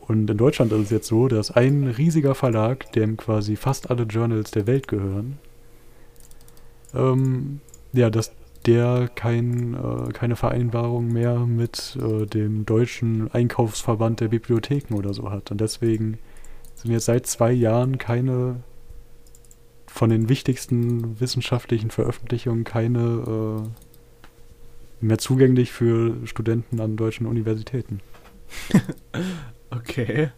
Und 0.00 0.30
in 0.30 0.36
Deutschland 0.36 0.72
ist 0.72 0.84
es 0.84 0.90
jetzt 0.90 1.08
so, 1.08 1.26
dass 1.26 1.50
ein 1.50 1.88
riesiger 1.88 2.34
Verlag, 2.34 2.92
dem 2.92 3.16
quasi 3.16 3.56
fast 3.56 3.90
alle 3.90 4.04
Journals 4.04 4.52
der 4.52 4.66
Welt 4.66 4.86
gehören, 4.86 5.38
ähm, 6.94 7.60
ja, 7.92 8.10
dass 8.10 8.32
der 8.66 9.08
kein, 9.14 9.74
äh, 9.74 10.12
keine 10.12 10.36
Vereinbarung 10.36 11.12
mehr 11.12 11.38
mit 11.40 11.98
äh, 12.00 12.26
dem 12.26 12.66
deutschen 12.66 13.30
Einkaufsverband 13.32 14.20
der 14.20 14.28
Bibliotheken 14.28 14.94
oder 14.94 15.12
so 15.14 15.30
hat. 15.30 15.50
Und 15.50 15.60
deswegen 15.60 16.18
sind 16.74 16.92
jetzt 16.92 17.06
seit 17.06 17.26
zwei 17.26 17.52
Jahren 17.52 17.98
keine 17.98 18.56
von 19.96 20.10
den 20.10 20.28
wichtigsten 20.28 21.18
wissenschaftlichen 21.20 21.90
Veröffentlichungen 21.90 22.64
keine 22.64 23.64
äh, 25.00 25.04
mehr 25.04 25.18
zugänglich 25.18 25.72
für 25.72 26.14
Studenten 26.26 26.80
an 26.80 26.96
deutschen 26.96 27.26
Universitäten. 27.26 28.00
Okay. 29.68 30.30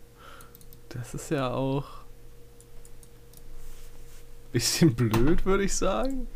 Das 0.88 1.14
ist 1.14 1.30
ja 1.30 1.52
auch. 1.52 1.84
Bisschen 4.52 4.94
blöd, 4.94 5.44
würde 5.44 5.64
ich 5.64 5.74
sagen. 5.74 6.26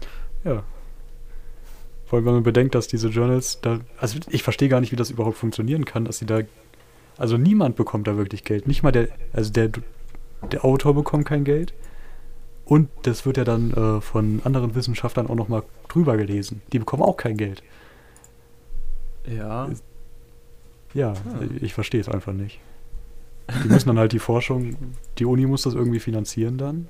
Ja. 0.45 0.63
Vor 2.05 2.19
allem, 2.19 2.27
wenn 2.27 2.35
man 2.35 2.43
bedenkt, 2.43 2.75
dass 2.75 2.87
diese 2.87 3.09
Journals 3.09 3.63
da. 3.63 3.81
Also 3.97 4.19
ich 4.29 4.43
verstehe 4.43 4.69
gar 4.69 4.83
nicht, 4.83 4.93
wie 4.93 4.97
das 4.97 5.11
überhaupt 5.11 5.39
funktionieren 5.39 5.87
kann, 5.87 6.05
dass 6.05 6.19
sie 6.19 6.27
da. 6.27 6.43
Also 7.17 7.39
niemand 7.39 7.77
bekommt 7.77 8.07
da 8.07 8.19
wirklich 8.19 8.45
Geld. 8.45 8.69
Nicht 8.69 8.83
mal 8.83 8.93
der. 8.93 9.09
Also 9.33 9.51
der, 9.51 9.71
der 10.53 10.65
Autor 10.67 10.95
bekommt 10.95 11.25
kein 11.25 11.45
Geld. 11.45 11.73
Und 12.65 12.89
das 13.03 13.27
wird 13.27 13.37
ja 13.37 13.45
dann 13.45 13.73
äh, 13.73 14.01
von 14.01 14.41
anderen 14.45 14.75
Wissenschaftlern 14.75 15.27
auch 15.27 15.35
nochmal 15.35 15.63
drüber 15.89 16.17
gelesen. 16.17 16.63
Die 16.73 16.79
bekommen 16.79 17.03
auch 17.03 17.17
kein 17.17 17.37
Geld. 17.37 17.63
Ja. 19.27 19.69
Ja, 20.95 21.13
Ah. 21.13 21.41
ich 21.61 21.75
verstehe 21.75 22.01
es 22.01 22.09
einfach 22.09 22.33
nicht. 22.33 22.61
Die 23.65 23.69
müssen 23.69 23.89
dann 23.89 23.99
halt 23.99 24.13
die 24.13 24.19
Forschung, 24.19 24.77
die 25.19 25.25
Uni 25.25 25.47
muss 25.47 25.63
das 25.63 25.75
irgendwie 25.75 26.01
finanzieren 26.01 26.59
dann. 26.59 26.89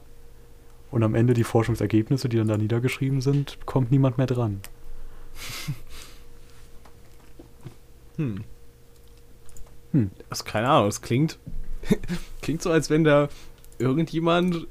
Und 0.91 1.03
am 1.03 1.15
Ende 1.15 1.33
die 1.35 1.45
Forschungsergebnisse, 1.45 2.29
die 2.29 2.37
dann 2.37 2.49
da 2.49 2.59
niedergeschrieben 2.59 3.21
sind, 3.23 3.59
kommt 3.65 3.91
niemand 3.91 4.19
mehr 4.19 4.27
dran. 4.27 4.61
Hm. 8.17 8.45
Hm. 9.93 10.11
Also 10.29 10.45
keine 10.45 10.69
Ahnung, 10.69 10.89
es 10.89 11.01
klingt. 11.01 11.39
klingt 12.43 12.63
so, 12.63 12.71
als 12.71 12.91
wenn 12.91 13.05
da 13.05 13.29
irgendjemand. 13.79 14.67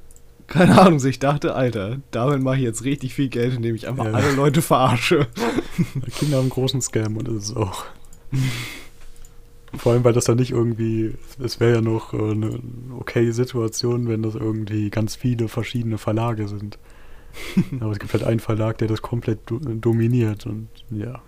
Keine 0.52 0.78
Ahnung, 0.80 0.98
sich 0.98 1.18
dachte, 1.18 1.54
Alter, 1.54 1.98
damit 2.10 2.42
mache 2.42 2.56
ich 2.56 2.62
jetzt 2.62 2.84
richtig 2.84 3.14
viel 3.14 3.28
Geld, 3.28 3.54
indem 3.54 3.74
ich 3.74 3.88
einfach 3.88 4.04
Ja. 4.04 4.12
alle 4.12 4.32
Leute 4.32 4.60
verarsche. 4.60 5.26
Kinder 6.18 6.36
haben 6.36 6.42
einen 6.42 6.50
großen 6.50 6.82
Scam 6.82 7.16
und 7.16 7.26
das 7.26 7.34
ist 7.36 7.48
es 7.50 7.56
auch. 7.56 7.86
Vor 9.74 9.92
allem, 9.92 10.04
weil 10.04 10.12
das 10.12 10.26
dann 10.26 10.36
nicht 10.36 10.50
irgendwie, 10.50 11.14
es 11.42 11.58
wäre 11.58 11.76
ja 11.76 11.80
noch 11.80 12.12
äh, 12.12 12.18
eine 12.32 12.60
okay 12.98 13.30
Situation, 13.30 14.06
wenn 14.08 14.22
das 14.22 14.34
irgendwie 14.34 14.90
ganz 14.90 15.16
viele 15.16 15.48
verschiedene 15.48 15.96
Verlage 15.96 16.46
sind. 16.48 16.78
Aber 17.80 17.92
es 17.92 17.98
gibt 17.98 18.12
halt 18.12 18.24
einen 18.24 18.40
Verlag, 18.40 18.76
der 18.76 18.88
das 18.88 19.00
komplett 19.00 19.38
do 19.50 19.58
dominiert 19.58 20.44
und 20.44 20.68
ja. 20.90 21.22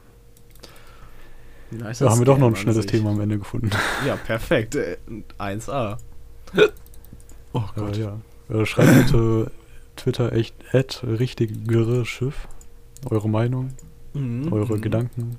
Nice 1.70 2.00
Da 2.00 2.10
haben 2.10 2.18
wir 2.18 2.26
doch 2.26 2.36
noch 2.36 2.48
ein 2.48 2.56
schnelles 2.56 2.82
sich. 2.82 2.90
Thema 2.90 3.10
am 3.12 3.20
Ende 3.20 3.38
gefunden. 3.38 3.70
Ja, 4.06 4.16
perfekt. 4.16 4.74
Äh, 4.74 4.98
1A. 5.38 5.96
Oh 7.54 7.62
Gott. 7.74 7.96
Äh, 7.96 8.00
ja. 8.02 8.20
Äh, 8.48 8.66
schreibt 8.66 9.06
bitte 9.06 9.50
Twitter 9.96 10.32
echt 10.32 10.54
at 10.74 11.02
richtigere 11.04 12.04
Schiff. 12.04 12.48
Eure 13.10 13.28
Meinung, 13.28 13.70
Mhm, 14.14 14.52
eure 14.52 14.76
mhm. 14.76 14.80
Gedanken, 14.80 15.38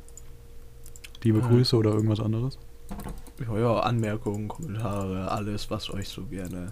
liebe 1.24 1.40
Ja. 1.40 1.48
Grüße 1.48 1.76
oder 1.76 1.92
irgendwas 1.92 2.20
anderes. 2.20 2.60
Ja, 3.40 3.58
ja, 3.58 3.80
Anmerkungen, 3.80 4.48
Kommentare, 4.48 5.32
alles, 5.32 5.70
was 5.72 5.90
euch 5.90 6.08
so 6.10 6.24
gerne 6.26 6.72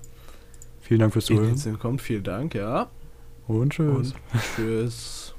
Vielen 0.81 0.99
Dank 0.99 1.13
fürs 1.13 1.25
Zuhören 1.25 1.79
kommt. 1.79 2.01
Vielen 2.01 2.23
Dank, 2.23 2.53
ja. 2.55 2.89
und 3.47 3.71
tschüss. 3.71 4.13
Und 4.13 4.15
tschüss. 4.55 5.32